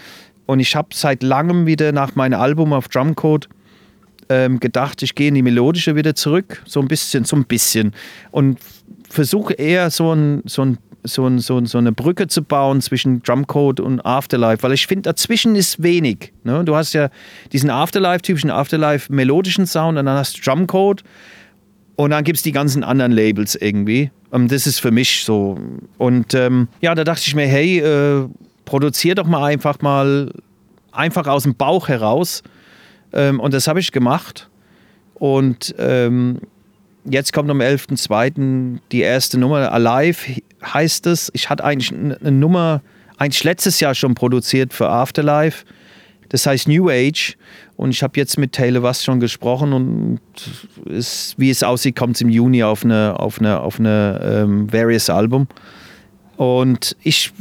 Und 0.47 0.61
ich 0.61 0.77
habe 0.77 0.89
seit 0.93 1.23
langem 1.23 1.67
wieder 1.67 1.93
nach 1.93 2.15
meinem 2.15 2.41
Album 2.41 2.73
auf 2.73 2.89
Drumcode 2.89 3.49
ähm, 4.29 4.61
gedacht, 4.61 5.03
ich 5.03 5.15
gehe 5.15 5.29
in 5.29 5.35
die 5.35 5.43
melodische 5.43 5.95
wieder 5.97 6.15
zurück, 6.15 6.63
so 6.67 6.81
ein 6.81 6.89
bisschen, 6.89 7.25
so 7.25 7.37
ein 7.37 7.45
bisschen. 7.45 7.93
Und 8.31 8.59
versuche 9.09 9.55
eher 9.55 9.91
so, 9.91 10.13
ein, 10.13 10.43
so, 10.47 10.65
ein, 10.65 10.79
so, 11.05 11.27
ein, 11.27 11.39
so, 11.39 11.65
so 11.65 11.79
eine 11.79 11.93
Brücke 11.93 12.29
zu 12.29 12.43
bauen 12.43 12.81
zwischen 12.81 13.23
Drumcode 13.23 13.81
und 13.81 14.05
Afterlife, 14.05 14.63
weil 14.63 14.73
ich 14.73 14.87
finde, 14.87 15.03
dazwischen 15.03 15.55
ist 15.55 15.83
wenig. 15.83 16.33
Ne? 16.45 16.65
Du 16.65 16.75
hast 16.75 16.93
ja 16.93 17.11
diesen 17.53 17.71
Afterlife-typischen 17.71 18.51
Afterlife-melodischen 18.51 19.67
Sound 19.67 19.99
und 19.99 20.07
dann 20.07 20.17
hast 20.17 20.39
du 20.39 20.43
Drumcode 20.43 21.05
und 21.97 22.11
dann 22.11 22.25
gibt 22.25 22.39
es 22.39 22.43
die 22.43 22.53
ganzen 22.53 22.85
anderen 22.85 23.13
Labels 23.13 23.55
irgendwie. 23.55 24.11
Und 24.33 24.51
das 24.51 24.67
ist 24.67 24.81
für 24.81 24.91
mich 24.91 25.25
so. 25.25 25.59
Und 25.99 26.33
ähm, 26.33 26.69
ja, 26.81 26.95
da 26.95 27.05
dachte 27.05 27.23
ich 27.27 27.35
mir, 27.35 27.47
hey, 27.47 27.81
äh, 27.81 28.27
produzier 28.65 29.15
doch 29.15 29.27
mal 29.27 29.45
einfach 29.45 29.83
mal 29.83 30.33
einfach 30.91 31.27
aus 31.27 31.43
dem 31.43 31.55
Bauch 31.55 31.89
heraus. 31.89 32.43
Ähm, 33.13 33.41
und 33.41 33.53
das 33.53 33.69
habe 33.69 33.79
ich 33.79 33.93
gemacht. 33.93 34.49
Und 35.15 35.75
ähm, 35.79 36.41
jetzt 37.05 37.35
kommt 37.35 37.51
am 37.51 37.61
11.02. 37.61 38.79
die 38.91 39.03
erste 39.03 39.39
Nummer. 39.39 39.71
Alive 39.71 40.41
heißt 40.65 41.07
es. 41.09 41.31
Ich 41.35 41.51
hatte 41.51 41.63
eigentlich 41.63 41.93
eine 41.93 42.33
Nummer, 42.33 42.81
eigentlich 43.19 43.45
letztes 43.45 43.81
Jahr 43.81 43.95
schon 43.95 44.15
produziert 44.15 44.73
für 44.73 44.89
Afterlife. 44.89 45.67
Das 46.33 46.47
heißt 46.47 46.67
New 46.67 46.89
Age. 46.91 47.37
Und 47.77 47.91
ich 47.91 48.03
habe 48.03 48.19
jetzt 48.19 48.39
mit 48.39 48.53
Taylor 48.53 48.83
was 48.83 49.05
schon 49.05 49.21
gesprochen 49.21 49.73
und 49.73 50.21
es, 50.91 51.35
wie 51.37 51.51
es 51.51 51.63
aussieht, 51.63 51.95
kommt 51.95 52.17
es 52.17 52.23
im 52.23 52.29
Juni 52.29 52.63
auf 52.63 52.85
eine, 52.85 53.19
auf 53.19 53.39
eine, 53.39 53.61
auf 53.61 53.79
eine 53.79 54.21
ähm, 54.45 54.73
Various 54.73 55.11
Album. 55.11 55.47
Und 56.37 56.97
ich, 57.03 57.33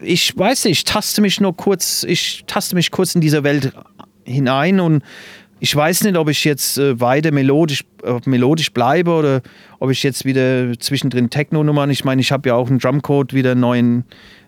ich 0.00 0.36
weiß 0.36 0.66
nicht, 0.66 0.78
ich 0.78 0.84
taste 0.84 1.20
mich 1.22 1.40
nur 1.40 1.56
kurz, 1.56 2.04
ich 2.04 2.44
taste 2.46 2.74
mich 2.74 2.90
kurz 2.90 3.14
in 3.14 3.20
diese 3.20 3.42
Welt 3.42 3.72
hinein 4.24 4.80
und 4.80 5.02
ich 5.58 5.74
weiß 5.74 6.04
nicht, 6.04 6.16
ob 6.16 6.28
ich 6.28 6.44
jetzt 6.44 6.76
äh, 6.76 7.00
weiter 7.00 7.32
melodisch, 7.32 7.84
melodisch 8.26 8.72
bleibe 8.72 9.12
oder 9.12 9.40
ob 9.78 9.90
ich 9.90 10.02
jetzt 10.02 10.26
wieder 10.26 10.78
zwischendrin 10.78 11.30
Techno-Nummern. 11.30 11.88
Ich 11.90 12.04
meine, 12.04 12.20
ich 12.20 12.30
habe 12.32 12.50
ja 12.50 12.54
auch 12.54 12.68
einen 12.68 12.78
Drumcode 12.78 13.32
wieder 13.32 13.52
einen 13.52 13.60
neuen, 13.60 14.04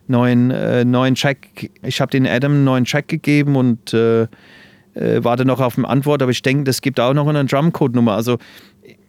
neuen, 0.08 0.50
äh, 0.50 0.84
neuen 0.84 1.14
Track. 1.14 1.70
Ich 1.82 2.00
habe 2.00 2.10
den 2.10 2.26
Adam 2.26 2.52
einen 2.52 2.64
neuen 2.64 2.84
Track 2.84 3.08
gegeben 3.08 3.56
und 3.56 3.92
äh, 3.94 4.22
äh, 4.94 5.22
warte 5.22 5.44
noch 5.44 5.60
auf 5.60 5.78
eine 5.78 5.88
Antwort, 5.88 6.22
aber 6.22 6.30
ich 6.30 6.42
denke, 6.42 6.64
das 6.64 6.80
gibt 6.82 6.98
auch 7.00 7.14
noch 7.14 7.28
eine 7.28 7.44
Drumcode-Nummer. 7.44 8.14
Also 8.14 8.38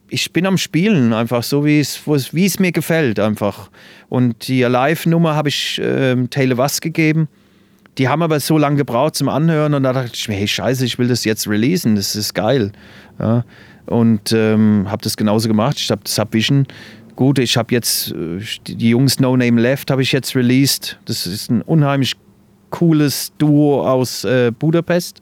ich 0.10 0.32
bin 0.34 0.46
am 0.46 0.58
Spielen, 0.58 1.14
einfach 1.14 1.44
so, 1.44 1.66
wie 1.66 1.80
es, 1.80 2.02
es 2.08 2.60
mir 2.60 2.72
gefällt, 2.72 3.20
einfach. 3.20 3.70
Und 4.10 4.48
die 4.48 4.62
Live-Nummer 4.64 5.36
habe 5.36 5.50
ich 5.50 5.80
ähm, 5.84 6.30
Taylor 6.30 6.58
Was 6.58 6.82
gegeben. 6.82 7.28
Die 7.98 8.08
haben 8.08 8.22
aber 8.22 8.40
so 8.40 8.58
lange 8.58 8.78
gebraucht 8.78 9.16
zum 9.16 9.30
Anhören 9.30 9.74
und 9.74 9.84
da 9.84 9.94
dachte 9.94 10.12
ich 10.14 10.28
mir, 10.30 10.36
hey, 10.36 10.48
scheiße, 10.48 10.86
ich 10.86 10.98
will 11.00 11.08
das 11.08 11.26
jetzt 11.26 11.48
releasen, 11.48 11.96
das 11.96 12.16
ist 12.16 12.34
geil. 12.34 12.72
Ja, 13.20 13.44
und 13.88 14.32
ähm, 14.32 14.86
habe 14.88 15.02
das 15.04 15.18
genauso 15.18 15.48
gemacht. 15.48 15.78
Ich 15.80 15.90
habe 15.90 16.02
Subvision. 16.06 16.68
Gut, 17.20 17.38
ich 17.38 17.58
habe 17.58 17.74
jetzt 17.76 18.14
äh, 18.14 18.40
die 18.66 18.92
Jungs 18.92 19.20
No 19.20 19.36
Name 19.36 19.60
Left 19.60 19.92
habe 19.92 20.02
ich 20.02 20.14
jetzt 20.14 20.38
released. 20.38 20.98
Das 21.04 21.28
ist 21.28 21.52
ein 21.52 21.62
unheimlich 21.62 22.16
cooles 22.70 23.34
Duo 23.38 23.86
aus 23.86 24.24
äh, 24.24 24.54
Budapest. 24.58 25.22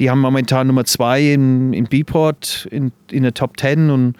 Die 0.00 0.10
haben 0.10 0.18
momentan 0.18 0.66
Nummer 0.66 0.84
zwei 0.84 1.32
in, 1.32 1.72
in 1.72 1.84
Beatport 1.84 2.66
in, 2.72 2.90
in 3.12 3.22
der 3.22 3.34
Top 3.34 3.56
10 3.56 3.88
und 3.88 4.16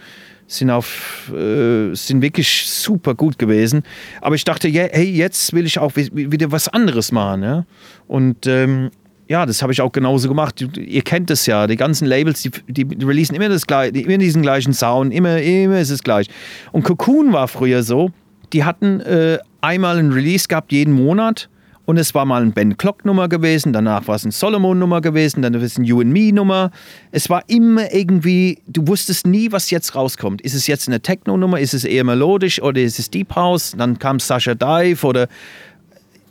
sind 0.46 0.70
auf 0.70 1.32
äh, 1.36 1.92
sind 1.92 2.22
wirklich 2.22 2.66
super 2.68 3.16
gut 3.16 3.36
gewesen. 3.36 3.82
Aber 4.20 4.36
ich 4.36 4.44
dachte, 4.44 4.68
yeah, 4.68 4.88
hey, 4.92 5.10
jetzt 5.10 5.54
will 5.54 5.66
ich 5.66 5.80
auch 5.80 5.96
wieder 5.96 6.52
was 6.52 6.68
anderes 6.68 7.10
machen. 7.10 7.42
Ja? 7.42 7.66
Und 8.06 8.46
ähm, 8.46 8.92
ja, 9.28 9.44
das 9.46 9.62
habe 9.62 9.72
ich 9.72 9.80
auch 9.80 9.92
genauso 9.92 10.28
gemacht. 10.28 10.64
Ihr 10.76 11.02
kennt 11.02 11.30
das 11.30 11.46
ja, 11.46 11.66
die 11.66 11.76
ganzen 11.76 12.06
Labels, 12.06 12.42
die, 12.42 12.50
die 12.68 13.04
releasen 13.04 13.34
immer, 13.34 13.48
das, 13.48 13.64
immer 13.64 14.18
diesen 14.18 14.42
gleichen 14.42 14.72
Sound, 14.72 15.12
immer, 15.12 15.38
immer 15.38 15.80
ist 15.80 15.90
es 15.90 16.02
gleich. 16.02 16.28
Und 16.72 16.84
Cocoon 16.84 17.32
war 17.32 17.48
früher 17.48 17.82
so, 17.82 18.10
die 18.52 18.64
hatten 18.64 19.00
äh, 19.00 19.38
einmal 19.60 19.98
ein 19.98 20.12
Release 20.12 20.46
gehabt 20.46 20.72
jeden 20.72 20.94
Monat 20.94 21.48
und 21.86 21.98
es 21.98 22.14
war 22.14 22.24
mal 22.24 22.42
ein 22.42 22.52
Ben 22.52 22.76
Clock 22.76 23.04
Nummer 23.04 23.28
gewesen, 23.28 23.72
danach 23.72 24.08
war 24.08 24.16
es 24.16 24.24
ein 24.24 24.32
Solomon 24.32 24.76
Nummer 24.78 25.00
gewesen, 25.00 25.42
dann 25.42 25.54
ist 25.54 25.62
es 25.62 25.78
ein 25.78 25.84
You 25.84 26.00
and 26.00 26.12
Me 26.12 26.32
Nummer. 26.32 26.72
Es 27.12 27.30
war 27.30 27.44
immer 27.46 27.94
irgendwie, 27.94 28.58
du 28.66 28.88
wusstest 28.88 29.24
nie, 29.24 29.52
was 29.52 29.70
jetzt 29.70 29.94
rauskommt. 29.94 30.42
Ist 30.42 30.54
es 30.54 30.66
jetzt 30.66 30.88
eine 30.88 31.00
Techno 31.00 31.36
Nummer, 31.36 31.60
ist 31.60 31.74
es 31.74 31.84
eher 31.84 32.02
melodisch 32.02 32.60
oder 32.60 32.80
ist 32.80 32.98
es 32.98 33.08
Deep 33.08 33.36
House? 33.36 33.74
Dann 33.78 34.00
kam 34.00 34.18
Sasha 34.18 34.54
Dive 34.54 35.06
oder 35.06 35.28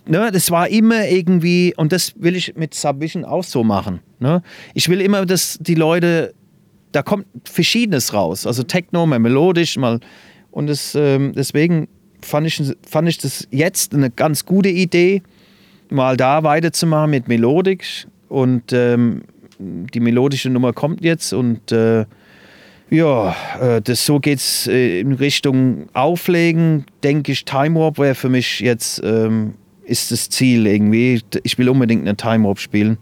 ne, 0.08 0.32
das 0.32 0.52
war 0.52 0.70
immer 0.70 1.08
irgendwie, 1.08 1.74
und 1.76 1.92
das 1.92 2.14
will 2.18 2.36
ich 2.36 2.56
mit 2.56 2.74
Subvision 2.74 3.26
auch 3.26 3.44
so 3.44 3.64
machen. 3.64 4.00
Ne? 4.20 4.42
Ich 4.74 4.90
will 4.90 5.02
immer, 5.02 5.26
dass 5.26 5.58
die 5.60 5.76
Leute, 5.76 6.34
da 6.92 7.04
kommt 7.04 7.26
Verschiedenes 7.44 8.14
raus. 8.14 8.48
Also 8.48 8.64
Techno, 8.64 9.06
mal 9.06 9.20
melodisch, 9.20 9.78
mal. 9.78 10.00
Und 10.52 10.68
das, 10.68 10.96
ähm, 10.96 11.34
deswegen 11.36 11.88
fand 12.22 12.48
ich, 12.48 12.62
fand 12.88 13.10
ich 13.10 13.18
das 13.18 13.48
jetzt 13.52 13.94
eine 13.94 14.10
ganz 14.10 14.46
gute 14.46 14.70
Idee 14.70 15.22
mal 15.90 16.18
da 16.18 16.44
weiterzumachen 16.44 17.12
mit 17.12 17.28
Melodik. 17.28 17.86
Und 18.30 18.74
ähm, 18.74 19.24
die 19.60 20.00
melodische 20.00 20.50
Nummer 20.50 20.74
kommt 20.74 21.04
jetzt 21.04 21.34
und 21.34 21.72
äh, 21.72 22.06
ja, 22.90 23.36
äh, 23.60 23.82
das, 23.82 24.06
so 24.06 24.20
geht 24.20 24.40
es 24.40 24.68
äh, 24.68 25.00
in 25.00 25.14
Richtung 25.14 25.88
Auflegen, 25.94 26.86
denke 27.04 27.32
ich. 27.32 27.46
Time 27.46 27.80
Warp 27.80 27.98
wäre 27.98 28.16
für 28.16 28.30
mich 28.30 28.60
jetzt 28.60 29.02
ähm, 29.04 29.56
ist 29.86 30.12
das 30.12 30.30
Ziel 30.30 30.68
irgendwie. 30.68 31.22
Ich 31.44 31.58
will 31.58 31.70
unbedingt 31.70 32.02
eine 32.02 32.16
Time 32.16 32.48
Warp 32.48 32.60
spielen, 32.60 32.98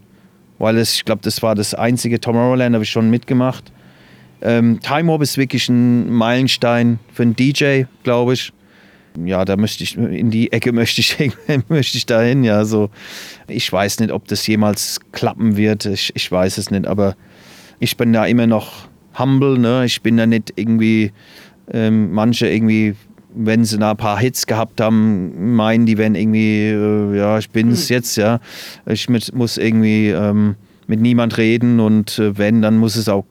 weil 0.58 0.78
es, 0.78 0.94
ich 0.94 1.04
glaube, 1.04 1.22
das 1.22 1.42
war 1.42 1.54
das 1.54 1.74
einzige 1.74 2.20
Tomorrowland, 2.20 2.74
habe 2.74 2.84
ich 2.84 2.90
schon 2.90 3.10
mitgemacht. 3.10 3.72
Ähm, 4.42 4.80
Time 4.80 5.10
Warp 5.10 5.22
ist 5.22 5.38
wirklich 5.38 5.68
ein 5.68 6.10
Meilenstein 6.10 6.98
für 7.12 7.22
einen 7.22 7.36
DJ, 7.36 7.84
glaube 8.02 8.34
ich 8.34 8.52
ja, 9.22 9.44
da 9.44 9.56
möchte 9.56 9.84
ich, 9.84 9.96
in 9.96 10.30
die 10.30 10.52
Ecke 10.52 10.72
möchte 10.72 11.00
ich, 11.00 11.16
möchte 11.68 11.98
ich 11.98 12.06
dahin, 12.06 12.44
ja, 12.44 12.64
so. 12.64 12.90
Ich 13.48 13.72
weiß 13.72 14.00
nicht, 14.00 14.12
ob 14.12 14.26
das 14.28 14.46
jemals 14.46 15.00
klappen 15.12 15.56
wird, 15.56 15.86
ich, 15.86 16.12
ich 16.14 16.30
weiß 16.30 16.58
es 16.58 16.70
nicht, 16.70 16.86
aber 16.86 17.16
ich 17.78 17.96
bin 17.96 18.12
da 18.12 18.26
immer 18.26 18.46
noch 18.46 18.88
humble, 19.18 19.58
ne, 19.58 19.84
ich 19.84 20.02
bin 20.02 20.16
da 20.16 20.26
nicht 20.26 20.52
irgendwie, 20.56 21.12
ähm, 21.72 22.12
manche 22.12 22.48
irgendwie, 22.48 22.94
wenn 23.34 23.64
sie 23.64 23.78
da 23.78 23.92
ein 23.92 23.96
paar 23.96 24.18
Hits 24.18 24.46
gehabt 24.46 24.80
haben, 24.80 25.54
meinen, 25.56 25.86
die 25.86 25.98
werden 25.98 26.14
irgendwie, 26.14 26.68
äh, 26.68 27.16
ja, 27.16 27.38
ich 27.38 27.50
bin's 27.50 27.88
mhm. 27.88 27.94
jetzt, 27.94 28.16
ja, 28.16 28.40
ich 28.86 29.08
mit, 29.08 29.34
muss 29.34 29.58
irgendwie, 29.58 30.10
ähm, 30.10 30.56
mit 30.86 31.00
niemand 31.00 31.38
reden 31.38 31.80
und 31.80 32.18
äh, 32.18 32.36
wenn, 32.36 32.62
dann 32.62 32.76
muss 32.76 32.96
es 32.96 33.08
auch, 33.08 33.24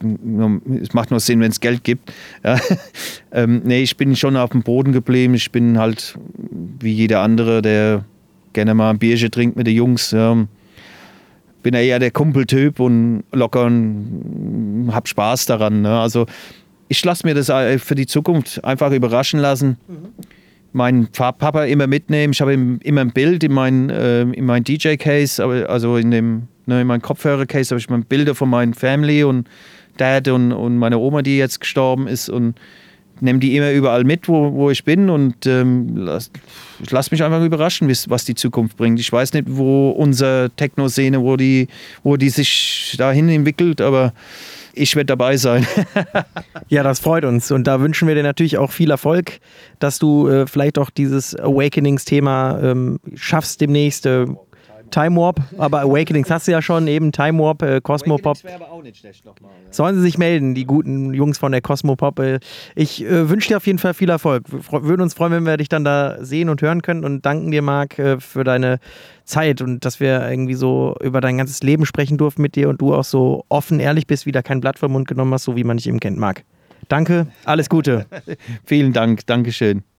es 0.81 0.93
macht 0.93 1.11
nur 1.11 1.19
Sinn, 1.19 1.39
wenn 1.39 1.51
es 1.51 1.59
Geld 1.59 1.83
gibt. 1.83 2.11
Ja. 2.43 2.59
ähm, 3.31 3.61
nee, 3.63 3.83
ich 3.83 3.97
bin 3.97 4.15
schon 4.15 4.37
auf 4.37 4.51
dem 4.51 4.63
Boden 4.63 4.91
geblieben. 4.91 5.33
Ich 5.33 5.51
bin 5.51 5.77
halt 5.77 6.17
wie 6.79 6.91
jeder 6.91 7.21
andere, 7.21 7.61
der 7.61 8.05
gerne 8.53 8.73
mal 8.73 8.91
ein 8.91 8.99
Bierchen 8.99 9.31
trinkt 9.31 9.55
mit 9.55 9.67
den 9.67 9.75
Jungs. 9.75 10.11
Ja. 10.11 10.35
Bin 11.61 11.73
ja 11.73 11.79
eher 11.79 11.99
der 11.99 12.11
Kumpeltyp 12.11 12.79
und 12.79 13.23
locker 13.31 13.65
und 13.65 14.89
hab 14.91 15.07
Spaß 15.07 15.45
daran. 15.45 15.81
Ne? 15.81 15.99
Also 15.99 16.25
ich 16.93 17.03
lasse 17.03 17.25
mir 17.25 17.33
das 17.33 17.49
äh, 17.49 17.79
für 17.79 17.95
die 17.95 18.07
Zukunft 18.07 18.63
einfach 18.63 18.91
überraschen 18.91 19.39
lassen. 19.39 19.77
Mhm. 19.87 19.95
Meinen 20.71 21.07
Papa 21.07 21.65
immer 21.65 21.87
mitnehmen. 21.87 22.33
Ich 22.33 22.41
habe 22.41 22.53
immer 22.53 23.01
ein 23.01 23.11
Bild 23.11 23.43
in 23.43 23.53
mein, 23.53 23.89
äh, 23.89 24.25
mein 24.25 24.63
DJ-Case, 24.63 25.43
also 25.67 25.97
in 25.97 26.09
dem 26.09 26.47
Ne, 26.65 26.81
in 26.81 26.87
meinem 26.87 27.01
Kopfhörer-Case 27.01 27.71
habe 27.71 27.79
ich 27.79 27.89
mal 27.89 27.99
Bilder 27.99 28.35
von 28.35 28.49
meinen 28.49 28.73
Family 28.73 29.23
und 29.23 29.49
Dad 29.97 30.27
und, 30.29 30.53
und 30.53 30.77
meiner 30.77 30.99
Oma, 30.99 31.21
die 31.21 31.37
jetzt 31.37 31.59
gestorben 31.59 32.07
ist 32.07 32.29
und 32.29 32.55
nehme 33.19 33.39
die 33.39 33.55
immer 33.57 33.71
überall 33.71 34.05
mit, 34.05 34.27
wo, 34.27 34.53
wo 34.53 34.69
ich 34.69 34.83
bin 34.83 35.09
und 35.09 35.45
ähm, 35.45 35.95
lass, 35.95 36.31
ich 36.81 36.89
lasse 36.89 37.09
mich 37.11 37.23
einfach 37.23 37.43
überraschen, 37.43 37.91
was 38.07 38.25
die 38.25 38.35
Zukunft 38.35 38.77
bringt. 38.77 38.99
Ich 38.99 39.11
weiß 39.11 39.33
nicht, 39.33 39.45
wo 39.49 39.91
unsere 39.91 40.51
Techno-Szene, 40.55 41.21
wo 41.21 41.35
die, 41.35 41.67
wo 42.01 42.17
die 42.17 42.29
sich 42.29 42.95
dahin 42.97 43.29
entwickelt, 43.29 43.81
aber 43.81 44.13
ich 44.73 44.95
werde 44.95 45.07
dabei 45.07 45.37
sein. 45.37 45.65
ja, 46.67 46.83
das 46.83 46.99
freut 46.99 47.25
uns 47.25 47.51
und 47.51 47.65
da 47.65 47.79
wünschen 47.79 48.07
wir 48.07 48.15
dir 48.15 48.23
natürlich 48.23 48.57
auch 48.57 48.71
viel 48.71 48.91
Erfolg, 48.91 49.39
dass 49.79 49.99
du 49.99 50.27
äh, 50.27 50.47
vielleicht 50.47 50.77
auch 50.77 50.89
dieses 50.89 51.35
Awakenings-Thema 51.35 52.59
ähm, 52.61 52.99
schaffst 53.15 53.61
demnächst. 53.61 54.05
Äh, 54.05 54.25
Time 54.93 55.15
Warp, 55.19 55.41
aber 55.57 55.81
Awakenings 55.81 56.29
hast 56.29 56.47
du 56.47 56.51
ja 56.51 56.61
schon, 56.61 56.85
eben 56.87 57.11
Time 57.11 57.41
Warp, 57.41 57.63
äh, 57.63 57.81
Cosmopop. 57.81 58.37
Sollen 59.71 59.95
sie 59.95 60.01
sich 60.01 60.19
melden, 60.19 60.53
die 60.53 60.65
guten 60.65 61.15
Jungs 61.15 61.39
von 61.39 61.51
der 61.51 61.61
Cosmopop. 61.61 62.19
Äh, 62.19 62.39
ich 62.75 63.03
äh, 63.03 63.27
wünsche 63.27 63.47
dir 63.47 63.57
auf 63.57 63.65
jeden 63.65 63.79
Fall 63.79 63.95
viel 63.95 64.11
Erfolg. 64.11 64.43
Wir 64.51 64.83
würden 64.83 65.01
uns 65.01 65.15
freuen, 65.15 65.31
wenn 65.31 65.45
wir 65.47 65.57
dich 65.57 65.67
dann 65.67 65.83
da 65.83 66.23
sehen 66.23 66.47
und 66.47 66.61
hören 66.61 66.83
können 66.83 67.03
und 67.03 67.25
danken 67.25 67.49
dir, 67.49 67.63
Marc, 67.63 67.97
äh, 67.97 68.19
für 68.19 68.43
deine 68.43 68.79
Zeit 69.23 69.61
und 69.61 69.83
dass 69.83 69.99
wir 69.99 70.29
irgendwie 70.29 70.53
so 70.53 70.95
über 71.01 71.21
dein 71.21 71.39
ganzes 71.39 71.63
Leben 71.63 71.87
sprechen 71.87 72.19
durften 72.19 72.43
mit 72.43 72.55
dir 72.55 72.69
und 72.69 72.79
du 72.79 72.93
auch 72.93 73.03
so 73.03 73.45
offen, 73.49 73.79
ehrlich 73.79 74.05
bist, 74.05 74.27
wieder 74.27 74.43
kein 74.43 74.61
Blatt 74.61 74.77
vom 74.77 74.91
Mund 74.91 75.07
genommen 75.07 75.33
hast, 75.33 75.45
so 75.45 75.55
wie 75.55 75.63
man 75.63 75.77
dich 75.77 75.87
eben 75.87 75.99
kennt, 75.99 76.19
Marc. 76.19 76.43
Danke, 76.87 77.27
alles 77.45 77.67
Gute. 77.67 78.05
Vielen 78.63 78.93
Dank, 78.93 79.25
Dankeschön. 79.25 79.83